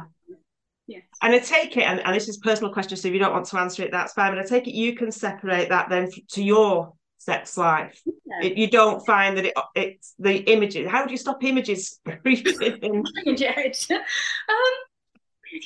Yes. 0.88 1.04
And 1.22 1.34
I 1.34 1.40
take 1.40 1.78
it, 1.78 1.84
and, 1.84 2.02
and 2.02 2.16
this 2.16 2.28
is 2.28 2.38
personal 2.38 2.74
question, 2.74 2.98
so 2.98 3.08
if 3.08 3.14
you 3.14 3.20
don't 3.20 3.32
want 3.32 3.46
to 3.46 3.60
answer 3.60 3.84
it, 3.84 3.92
that's 3.92 4.14
fine. 4.14 4.34
But 4.34 4.44
I 4.44 4.48
take 4.48 4.68
it 4.68 4.74
you 4.74 4.96
can 4.96 5.12
separate 5.12 5.70
that 5.70 5.90
then 5.90 6.10
to 6.32 6.44
your 6.44 6.94
sex 7.24 7.58
life. 7.58 8.02
Yeah. 8.06 8.48
It, 8.48 8.58
you 8.58 8.70
don't 8.70 9.06
find 9.06 9.38
that 9.38 9.46
it 9.46 9.54
it's 9.76 10.14
the 10.20 10.38
images. 10.52 10.90
How 10.90 11.06
do 11.06 11.12
you 11.12 11.18
stop 11.18 11.44
images? 11.44 12.00
Jared. 12.06 13.78
um, 13.92 14.74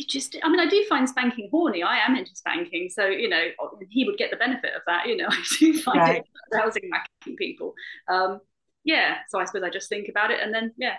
just 0.07 0.37
I 0.43 0.49
mean 0.49 0.59
I 0.59 0.67
do 0.67 0.85
find 0.89 1.07
spanking 1.07 1.49
horny. 1.51 1.83
I 1.83 1.97
am 1.99 2.15
into 2.15 2.35
spanking, 2.35 2.89
so 2.89 3.05
you 3.05 3.29
know 3.29 3.43
he 3.89 4.05
would 4.05 4.17
get 4.17 4.31
the 4.31 4.37
benefit 4.37 4.73
of 4.75 4.81
that. 4.87 5.07
You 5.07 5.17
know 5.17 5.27
I 5.29 5.43
do 5.59 5.79
find 5.79 5.99
right. 5.99 6.17
it 6.17 6.25
arousing 6.53 6.89
people. 7.37 7.73
Um, 8.07 8.39
yeah, 8.83 9.17
so 9.27 9.39
I 9.39 9.45
suppose 9.45 9.63
I 9.63 9.69
just 9.69 9.89
think 9.89 10.07
about 10.07 10.31
it 10.31 10.39
and 10.41 10.53
then 10.53 10.71
yeah, 10.77 10.95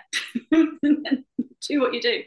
and 0.51 0.77
then 0.81 1.25
do 1.67 1.81
what 1.81 1.93
you 1.93 2.01
do 2.01 2.23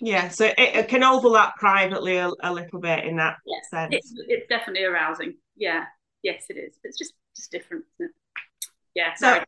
yeah 0.00 0.28
so 0.28 0.44
it, 0.44 0.54
it, 0.58 0.88
can 0.88 1.02
overlap 1.02 1.56
privately 1.56 2.16
a, 2.16 2.30
a, 2.42 2.52
little 2.52 2.80
bit 2.80 3.04
in 3.04 3.16
that 3.16 3.36
yes, 3.46 3.70
sense 3.70 3.94
it's, 3.94 4.12
it's 4.28 4.46
definitely 4.48 4.84
arousing 4.84 5.34
yeah 5.56 5.84
yes 6.22 6.44
it 6.50 6.58
is 6.58 6.74
it's 6.84 6.98
just 6.98 7.14
just 7.36 7.50
different 7.50 7.84
yeah 8.94 9.14
so 9.14 9.40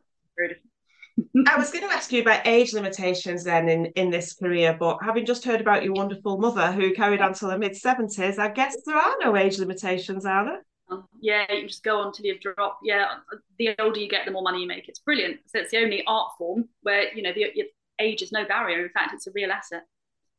I 1.45 1.57
was 1.57 1.69
going 1.69 1.85
to 1.85 1.93
ask 1.93 2.13
you 2.13 2.21
about 2.21 2.47
age 2.47 2.71
limitations 2.71 3.43
then 3.43 3.67
in, 3.67 3.87
in 3.87 4.09
this 4.09 4.35
career, 4.35 4.77
but 4.79 4.99
having 5.03 5.25
just 5.25 5.43
heard 5.43 5.59
about 5.59 5.83
your 5.83 5.91
wonderful 5.91 6.37
mother 6.37 6.71
who 6.71 6.93
carried 6.93 7.19
on 7.19 7.33
till 7.33 7.49
the 7.49 7.57
mid 7.57 7.73
70s, 7.73 8.39
I 8.39 8.47
guess 8.47 8.77
there 8.85 8.95
are 8.95 9.15
no 9.19 9.35
age 9.35 9.59
limitations, 9.59 10.25
are 10.25 10.45
there? 10.45 10.65
Um, 10.89 11.09
yeah, 11.19 11.51
you 11.51 11.67
just 11.67 11.83
go 11.83 11.99
on 11.99 12.13
till 12.13 12.25
you 12.25 12.39
drop. 12.39 12.79
Yeah, 12.81 13.15
the 13.57 13.75
older 13.79 13.99
you 13.99 14.07
get, 14.07 14.23
the 14.23 14.31
more 14.31 14.43
money 14.43 14.61
you 14.61 14.67
make. 14.67 14.87
It's 14.87 14.99
brilliant. 14.99 15.41
So 15.47 15.59
it's 15.59 15.71
the 15.71 15.79
only 15.79 16.05
art 16.07 16.31
form 16.37 16.69
where 16.83 17.13
you 17.13 17.21
know 17.21 17.33
the 17.33 17.65
age 17.99 18.21
is 18.21 18.31
no 18.31 18.45
barrier. 18.45 18.81
In 18.85 18.89
fact, 18.89 19.13
it's 19.13 19.27
a 19.27 19.31
real 19.31 19.51
asset 19.51 19.83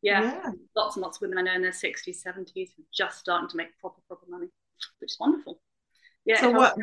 yeah, 0.02 0.22
yeah, 0.22 0.50
lots 0.74 0.96
and 0.96 1.02
lots 1.02 1.18
of 1.18 1.22
women 1.22 1.38
I 1.38 1.42
know 1.42 1.54
in 1.54 1.62
their 1.62 1.72
60s, 1.72 2.24
70s 2.26 2.54
who 2.54 2.82
are 2.82 2.92
just 2.92 3.18
starting 3.18 3.48
to 3.50 3.56
make 3.56 3.78
proper, 3.80 4.00
proper 4.08 4.24
money, 4.28 4.46
which 4.98 5.12
is 5.12 5.16
wonderful. 5.20 5.60
Yeah. 6.24 6.40
So 6.40 6.50
what? 6.50 6.76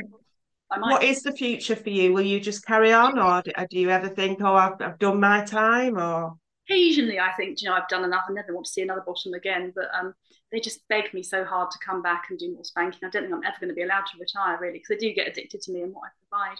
What 0.70 1.04
is 1.04 1.24
the 1.24 1.32
future 1.32 1.76
for 1.76 1.90
you? 1.90 2.14
Will 2.14 2.22
you 2.22 2.40
just 2.40 2.66
carry 2.66 2.92
on, 2.92 3.18
or 3.18 3.42
do 3.42 3.80
you 3.80 3.90
ever 3.90 4.10
think, 4.10 4.42
"Oh, 4.42 4.56
I've, 4.56 4.82
I've 4.82 5.00
done 5.00 5.20
my 5.20 5.46
time"? 5.46 5.98
Or 5.98 6.38
occasionally, 6.68 7.20
I 7.20 7.32
think, 7.34 7.62
you 7.62 7.70
know, 7.70 7.76
I've 7.76 7.88
done 7.88 8.04
enough. 8.04 8.26
I 8.30 8.34
never 8.34 8.54
want 8.54 8.66
to 8.66 8.72
see 8.72 8.82
another 8.82 9.04
bottom 9.06 9.34
again. 9.34 9.72
But 9.76 9.86
um, 9.98 10.14
they 10.52 10.60
just 10.60 10.88
beg 10.90 11.14
me 11.14 11.24
so 11.24 11.46
hard 11.46 11.72
to 11.72 11.80
come 11.86 12.02
back 12.02 12.26
and 12.30 12.38
do 12.38 12.54
more 12.54 12.64
spanking. 12.64 13.00
I 13.04 13.10
don't 13.10 13.24
think 13.24 13.34
I'm 13.34 13.44
ever 13.44 13.58
going 13.60 13.70
to 13.70 13.76
be 13.76 13.84
allowed 13.84 14.06
to 14.08 14.20
retire, 14.20 14.58
really, 14.60 14.74
because 14.80 14.90
they 14.90 15.08
do 15.08 15.14
get 15.14 15.28
addicted 15.28 15.62
to 15.62 15.72
me 15.72 15.82
and 15.82 15.94
what 15.94 16.08
I 16.08 16.10
provide. 16.28 16.58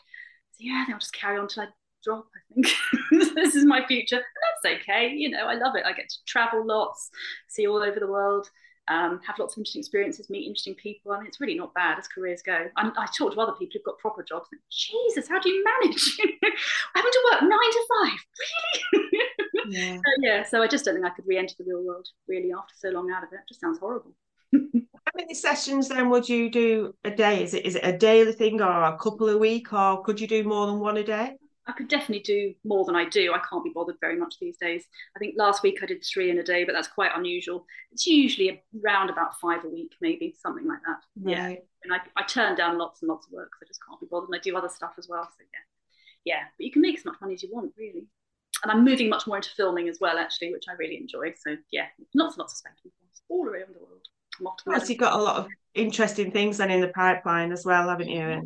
So 0.52 0.58
yeah, 0.60 0.86
they'll 0.88 1.00
just 1.00 1.14
carry 1.14 1.38
on 1.40 1.48
till 1.48 1.64
I 1.64 1.68
drop, 2.04 2.28
I 2.36 2.54
think. 2.54 2.68
this 3.36 3.56
is 3.56 3.66
my 3.66 3.86
future. 3.86 4.16
And 4.16 4.24
that's 4.64 4.82
okay. 4.82 5.10
You 5.10 5.30
know, 5.30 5.48
I 5.48 5.56
love 5.56 5.76
it. 5.76 5.86
I 5.86 5.94
get 5.94 6.10
to 6.10 6.18
travel 6.26 6.66
lots, 6.66 7.10
see 7.48 7.68
all 7.68 7.84
over 7.84 8.00
the 8.00 8.08
world, 8.08 8.50
um, 8.88 9.20
have 9.26 9.38
lots 9.40 9.56
of 9.56 9.60
interesting 9.60 9.82
experiences, 9.82 10.30
meet 10.30 10.48
interesting 10.48 10.76
people. 10.76 11.12
I 11.12 11.20
mean, 11.20 11.28
it's 11.28 11.42
really 11.42 11.56
not 11.56 11.74
bad 11.74 12.00
as 12.00 12.08
careers 12.08 12.42
go. 12.42 12.68
I'm, 12.76 12.94
i 12.98 13.06
talk 13.18 13.34
to 13.34 13.42
other 13.42 13.54
people 13.54 13.74
who've 13.74 13.84
got 13.84 13.98
proper 14.00 14.24
jobs. 14.24 14.48
And, 14.52 14.62
Jesus, 14.72 15.28
how 15.28 15.40
do 15.40 15.50
you 15.50 15.64
manage? 15.64 16.18
Having 16.96 17.12
to 17.12 17.28
work 17.32 17.42
nine 17.42 17.50
to 17.50 17.88
five, 18.04 18.20
really? 18.94 19.24
Yeah. 19.70 19.96
so, 19.96 20.02
yeah. 20.22 20.44
So 20.44 20.62
I 20.62 20.68
just 20.68 20.86
don't 20.86 20.94
think 20.94 21.06
I 21.06 21.10
could 21.10 21.28
re-enter 21.28 21.56
the 21.60 21.66
real 21.66 21.84
world 21.84 22.08
really 22.26 22.54
after 22.54 22.74
so 22.78 22.88
long 22.90 23.12
out 23.12 23.24
of 23.24 23.34
it. 23.34 23.38
It 23.38 23.50
just 23.50 23.60
sounds 23.60 23.80
horrible. 23.80 24.14
How 24.54 25.12
many 25.14 25.34
sessions 25.34 25.90
then 25.90 26.10
would 26.10 26.30
you 26.30 26.50
do 26.50 26.94
a 27.04 27.12
day? 27.12 27.44
Is 27.44 27.54
it 27.54 27.66
is 27.66 27.76
it 27.76 27.84
a 27.84 27.98
daily 27.98 28.32
thing 28.32 28.62
or 28.62 28.84
a 28.84 28.98
couple 28.98 29.28
a 29.28 29.38
week, 29.38 29.74
or 29.74 30.04
could 30.04 30.22
you 30.22 30.28
do 30.28 30.46
more 30.46 30.68
than 30.68 30.80
one 30.80 30.96
a 30.96 31.04
day? 31.04 31.36
I 31.68 31.74
could 31.74 31.90
definitely 31.90 32.24
do 32.24 32.54
more 32.64 32.86
than 32.86 32.96
I 32.96 33.06
do. 33.10 33.34
I 33.34 33.42
can't 33.50 33.64
be 33.64 33.72
bothered 33.74 33.98
very 34.00 34.18
much 34.18 34.36
these 34.40 34.58
days. 34.58 34.86
I 35.16 35.20
think 35.20 35.36
last 35.38 35.64
week 35.64 35.80
I 35.84 35.86
did 35.86 36.04
three 36.04 36.32
in 36.32 36.40
a 36.40 36.44
day, 36.44 36.64
but 36.64 36.72
that's 36.72 36.88
quite 36.88 37.12
unusual. 37.14 37.66
It's 37.92 38.08
usually 38.08 38.64
around 38.84 39.10
about 39.10 39.38
five 39.40 39.66
a 39.66 39.70
week, 39.70 39.92
maybe 40.00 40.34
something 40.42 40.66
like 40.66 40.80
that. 40.86 41.00
Right. 41.22 41.38
Yeah. 41.38 41.56
And 41.84 41.94
I, 41.94 42.00
I 42.16 42.24
turn 42.24 42.56
down 42.56 42.78
lots 42.78 43.02
and 43.02 43.10
lots 43.10 43.28
of 43.28 43.34
work 43.34 43.50
because 43.52 43.68
I 43.68 43.70
just 43.70 43.82
can't 43.88 44.00
be 44.00 44.08
bothered. 44.10 44.30
And 44.30 44.38
I 44.38 44.42
do 44.42 44.56
other 44.56 44.70
stuff 44.70 44.94
as 44.98 45.08
well. 45.10 45.24
So 45.24 45.44
yeah. 45.44 46.34
Yeah. 46.34 46.44
But 46.58 46.66
you 46.66 46.72
can 46.72 46.82
make 46.82 46.98
as 46.98 47.06
much 47.06 47.20
money 47.20 47.34
as 47.34 47.44
you 47.44 47.50
want, 47.52 47.74
really. 47.78 48.08
And 48.64 48.72
I'm 48.72 48.86
moving 48.86 49.10
much 49.10 49.28
more 49.28 49.36
into 49.36 49.50
filming 49.50 49.90
as 49.90 50.00
well, 50.00 50.18
actually, 50.18 50.54
which 50.54 50.66
I 50.70 50.74
really 50.74 50.98
enjoy. 50.98 51.34
So 51.38 51.58
yeah, 51.72 51.88
lots 52.16 52.36
and 52.36 52.40
lots 52.40 52.54
of 52.54 52.58
spanking 52.58 52.92
films 52.98 53.22
all 53.28 53.46
around 53.46 53.76
the 53.76 53.86
world. 53.86 54.08
I'm 54.40 54.48
off 54.48 54.58
to 54.58 54.64
well, 54.68 54.86
you've 54.88 54.98
got 54.98 55.20
a 55.20 55.22
lot 55.22 55.36
of 55.38 55.48
interesting 55.74 56.32
things 56.32 56.58
then 56.58 56.72
in 56.72 56.80
the 56.80 56.88
pipeline 56.90 57.52
as 57.52 57.66
well, 57.66 57.90
haven't 57.90 58.10
you? 58.10 58.20
Yeah 58.20 58.42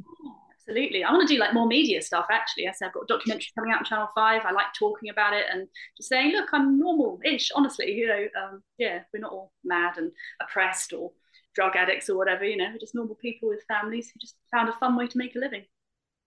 absolutely. 0.72 1.04
I 1.04 1.12
want 1.12 1.28
to 1.28 1.34
do 1.34 1.40
like 1.40 1.54
more 1.54 1.68
media 1.68 2.02
stuff. 2.02 2.26
Actually, 2.32 2.68
I 2.68 2.72
said 2.72 2.88
I've 2.88 2.94
got 2.94 3.04
a 3.04 3.08
documentary 3.08 3.48
coming 3.56 3.72
out 3.72 3.80
on 3.80 3.86
Channel 3.86 4.10
Five. 4.16 4.44
I 4.46 4.52
like 4.52 4.74
talking 4.78 5.10
about 5.10 5.34
it 5.34 5.46
and 5.52 5.68
just 5.98 6.10
saying, 6.10 6.32
look, 6.32 6.50
I'm 6.54 6.80
normal-ish. 6.80 7.52
Honestly, 7.56 7.92
you 7.92 8.08
know, 8.08 8.28
um, 8.42 8.64
yeah, 8.78 9.02
we're 9.14 9.20
not 9.20 9.32
all 9.32 9.52
mad 9.64 9.98
and 9.98 10.12
oppressed 10.42 10.94
or 10.94 11.12
drug 11.56 11.76
addicts 11.76 12.10
or 12.10 12.18
whatever. 12.18 12.46
You 12.46 12.58
know, 12.58 12.70
we're 12.72 12.80
just 12.80 12.96
normal 12.96 13.16
people 13.16 13.50
with 13.50 13.64
families 13.68 14.10
who 14.10 14.20
just 14.20 14.36
found 14.52 14.70
a 14.70 14.74
fun 14.74 14.96
way 14.96 15.08
to 15.08 15.18
make 15.18 15.36
a 15.36 15.40
living. 15.40 15.66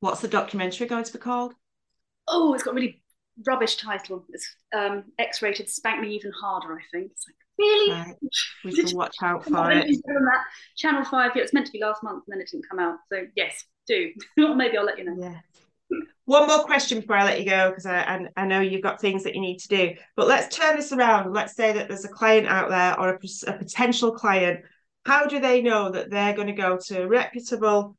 What's 0.01 0.21
the 0.21 0.29
documentary 0.29 0.87
going 0.87 1.05
to 1.05 1.13
be 1.13 1.19
called? 1.19 1.55
Oh, 2.29 2.55
it's 2.55 2.63
got 2.63 2.73
a 2.73 2.75
really 2.75 3.03
rubbish 3.47 3.77
title. 3.77 4.25
It's 4.31 4.55
um, 4.77 5.05
X-rated. 5.19 5.69
Spank 5.69 6.01
me 6.01 6.15
even 6.15 6.33
harder. 6.33 6.75
I 6.75 6.83
think. 6.93 7.13
It's 7.13 7.27
like 7.27 7.37
really. 7.59 7.93
Right. 7.93 8.15
We 8.65 8.73
can 8.75 8.97
watch 8.97 9.17
out 9.23 9.45
for 9.45 9.71
it. 9.71 9.91
Channel 10.77 11.05
Five. 11.05 11.33
Yeah, 11.35 11.43
it's 11.43 11.53
meant 11.53 11.67
to 11.67 11.73
be 11.73 11.81
last 11.81 12.03
month, 12.03 12.25
and 12.27 12.35
then 12.35 12.41
it 12.41 12.49
didn't 12.51 12.69
come 12.69 12.79
out. 12.79 12.99
So 13.13 13.25
yes, 13.37 13.65
do. 13.87 14.13
or 14.39 14.55
maybe 14.55 14.77
I'll 14.77 14.85
let 14.85 14.99
you 14.99 15.05
know. 15.05 15.17
Yeah. 15.19 15.41
One 16.25 16.47
more 16.47 16.65
question 16.65 17.01
before 17.01 17.17
I 17.17 17.25
let 17.25 17.39
you 17.39 17.49
go, 17.49 17.69
because 17.69 17.85
I, 17.85 17.99
I, 17.99 18.27
I 18.37 18.47
know 18.47 18.61
you've 18.61 18.83
got 18.83 19.01
things 19.01 19.25
that 19.25 19.35
you 19.35 19.41
need 19.41 19.59
to 19.59 19.69
do. 19.69 19.95
But 20.17 20.27
let's 20.27 20.57
turn 20.57 20.77
this 20.77 20.93
around. 20.93 21.33
Let's 21.33 21.55
say 21.55 21.73
that 21.73 21.89
there's 21.89 22.07
a 22.07 22.09
client 22.09 22.47
out 22.47 22.71
there 22.71 22.99
or 22.99 23.11
a, 23.11 23.19
a 23.51 23.59
potential 23.59 24.13
client. 24.13 24.61
How 25.05 25.27
do 25.27 25.39
they 25.39 25.61
know 25.61 25.91
that 25.91 26.11
they're 26.11 26.35
going 26.35 26.47
to 26.47 26.55
go 26.55 26.79
to 26.87 27.03
a 27.03 27.07
reputable 27.07 27.97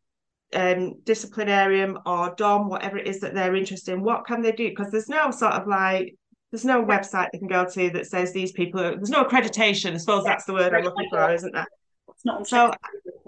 um, 0.54 0.96
disciplinarian 1.04 1.98
or 2.06 2.34
DOM, 2.36 2.68
whatever 2.68 2.98
it 2.98 3.08
is 3.08 3.20
that 3.20 3.36
they're 3.36 3.56
interested 3.56 3.94
in? 3.94 4.02
What 4.02 4.26
can 4.26 4.42
they 4.42 4.52
do? 4.52 4.70
Because 4.70 4.92
there's 4.92 5.10
no 5.10 5.30
sort 5.30 5.54
of 5.54 5.68
like 5.68 6.16
there's 6.52 6.66
no 6.66 6.84
website 6.84 7.30
they 7.32 7.40
can 7.40 7.48
go 7.48 7.66
to 7.66 7.90
that 7.92 8.08
says 8.08 8.34
these 8.34 8.52
people. 8.52 8.80
Are, 8.80 8.96
there's 8.96 9.10
no 9.10 9.24
accreditation. 9.24 9.94
I 9.94 9.98
suppose 9.98 10.24
that's 10.24 10.46
the 10.46 10.54
word 10.54 10.74
I'm 10.74 10.84
looking 10.84 11.10
for, 11.10 11.34
isn't 11.34 11.54
there? 11.54 11.68
Not 12.26 12.48
so 12.48 12.74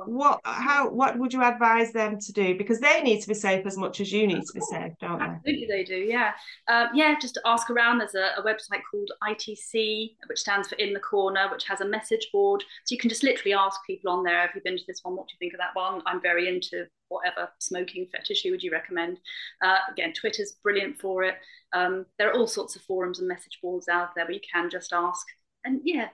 what 0.05 0.39
how 0.43 0.89
what 0.89 1.17
would 1.17 1.33
you 1.33 1.43
advise 1.43 1.91
them 1.91 2.19
to 2.19 2.31
do? 2.31 2.57
Because 2.57 2.79
they 2.79 3.01
need 3.01 3.21
to 3.21 3.27
be 3.27 3.33
safe 3.33 3.65
as 3.65 3.77
much 3.77 3.99
as 3.99 4.11
you 4.11 4.27
need 4.27 4.43
to 4.43 4.53
be 4.53 4.61
safe 4.61 4.93
don't 4.99 5.19
they? 5.19 5.25
absolutely 5.25 5.67
they, 5.67 5.83
do 5.83 5.95
yeah. 5.95 6.31
Uh, 6.67 6.87
yeah 6.93 7.17
just 7.19 7.37
ask 7.45 7.69
around 7.69 7.99
there's 7.99 8.15
a, 8.15 8.39
a, 8.39 8.43
website 8.43 8.81
called 8.89 9.11
itc 9.29 10.15
which 10.27 10.39
stands 10.39 10.67
for 10.67 10.75
in 10.75 10.93
the 10.93 10.99
corner 10.99 11.47
which 11.51 11.65
has 11.65 11.81
a 11.81 11.87
message 11.87 12.27
board. 12.31 12.63
So 12.85 12.93
you 12.93 12.99
can 12.99 13.09
just 13.09 13.23
literally 13.23 13.53
ask 13.53 13.79
people 13.85 14.11
on 14.11 14.23
there 14.23 14.41
have 14.41 14.51
you 14.55 14.61
been 14.63 14.77
to 14.77 14.83
this 14.87 15.01
one? 15.03 15.15
What 15.15 15.27
do 15.27 15.33
you 15.33 15.39
think 15.39 15.53
of 15.53 15.59
that 15.59 15.75
one? 15.75 16.01
I'm 16.05 16.21
very 16.21 16.47
into 16.47 16.87
whatever 17.09 17.49
smoking 17.59 18.07
fetish 18.11 18.45
would 18.45 18.63
you 18.63 18.71
recommend. 18.71 19.19
Uh, 19.61 19.77
again 19.91 20.13
twitter's 20.13 20.57
brilliant 20.63 20.99
for 20.99 21.23
it. 21.23 21.35
Um, 21.73 22.05
there 22.17 22.29
are 22.29 22.33
all 22.33 22.47
sorts 22.47 22.75
of 22.75 22.81
forums 22.83 23.19
and 23.19 23.27
message 23.27 23.59
boards 23.61 23.87
out 23.87 24.15
there 24.15 24.25
where 24.25 24.33
you 24.33 24.41
can 24.51 24.69
just 24.69 24.93
ask. 24.93 25.25
And 25.65 25.81
yeah 25.83 26.09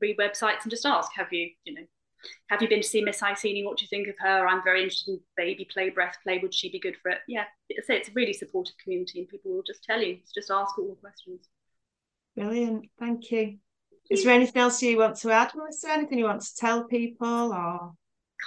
read 0.00 0.16
websites 0.18 0.62
and 0.62 0.70
just 0.70 0.86
ask 0.86 1.10
have 1.16 1.32
you 1.32 1.50
you 1.64 1.74
know 1.74 1.82
have 2.48 2.62
you 2.62 2.68
been 2.68 2.82
to 2.82 2.88
see 2.88 3.02
Miss 3.02 3.22
Iceni? 3.22 3.64
What 3.64 3.78
do 3.78 3.84
you 3.84 3.88
think 3.88 4.08
of 4.08 4.16
her? 4.18 4.46
I'm 4.46 4.62
very 4.64 4.82
interested 4.82 5.12
in 5.12 5.20
baby 5.36 5.66
play, 5.72 5.90
breath 5.90 6.16
play. 6.22 6.38
Would 6.38 6.54
she 6.54 6.70
be 6.70 6.80
good 6.80 6.96
for 7.00 7.10
it? 7.10 7.18
Yeah, 7.28 7.44
it's, 7.68 7.88
it's 7.88 8.08
a 8.08 8.12
really 8.12 8.32
supportive 8.32 8.74
community, 8.82 9.20
and 9.20 9.28
people 9.28 9.52
will 9.52 9.62
just 9.62 9.84
tell 9.84 10.02
you. 10.02 10.18
just 10.34 10.50
ask 10.50 10.76
all 10.78 10.88
the 10.88 10.96
questions. 10.96 11.48
Brilliant. 12.36 12.86
Thank 12.98 13.30
you. 13.30 13.58
Is 14.10 14.24
there 14.24 14.34
anything 14.34 14.62
else 14.62 14.82
you 14.82 14.98
want 14.98 15.16
to 15.18 15.30
add, 15.30 15.52
Melissa? 15.54 15.90
Anything 15.90 16.18
you 16.18 16.24
want 16.24 16.42
to 16.42 16.56
tell 16.56 16.84
people 16.84 17.52
or? 17.52 17.92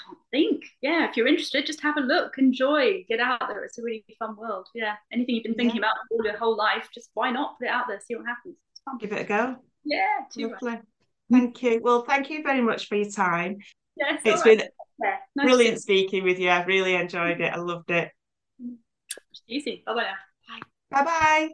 Can't 0.05 0.17
think. 0.31 0.63
Yeah, 0.81 1.09
if 1.09 1.17
you're 1.17 1.27
interested, 1.27 1.65
just 1.65 1.81
have 1.81 1.97
a 1.97 2.01
look, 2.01 2.37
enjoy, 2.37 3.05
get 3.09 3.19
out 3.19 3.41
there. 3.47 3.63
It's 3.65 3.77
a 3.77 3.83
really 3.83 4.05
fun 4.17 4.37
world. 4.37 4.67
Yeah, 4.73 4.95
anything 5.11 5.35
you've 5.35 5.43
been 5.43 5.55
thinking 5.55 5.81
yeah. 5.81 5.87
about 5.87 5.97
all 6.09 6.25
your 6.25 6.37
whole 6.37 6.55
life, 6.55 6.87
just 6.93 7.09
why 7.13 7.29
not 7.29 7.59
put 7.59 7.67
it 7.67 7.71
out 7.71 7.85
there, 7.89 7.99
see 7.99 8.15
what 8.15 8.25
happens. 8.25 8.55
Give 8.99 9.11
it 9.11 9.21
a 9.21 9.23
go. 9.25 9.57
Yeah, 9.83 10.19
Lovely. 10.37 10.79
Thank 11.31 11.63
you. 11.63 11.79
Well, 11.81 12.03
thank 12.03 12.29
you 12.29 12.43
very 12.43 12.61
much 12.61 12.87
for 12.87 12.95
your 12.95 13.09
time. 13.09 13.57
Yes, 13.95 14.21
it's 14.25 14.41
been 14.43 14.59
yeah, 15.01 15.15
nice 15.35 15.45
brilliant 15.45 15.81
speaking 15.81 16.23
with 16.23 16.39
you. 16.39 16.49
I've 16.49 16.67
really 16.67 16.95
enjoyed 16.95 17.41
it. 17.41 17.53
I 17.53 17.57
loved 17.57 17.91
it. 17.91 18.11
Easy. 19.47 19.83
Bye 19.85 19.93
bye 19.93 20.05
Bye 20.91 21.03
bye. 21.03 21.49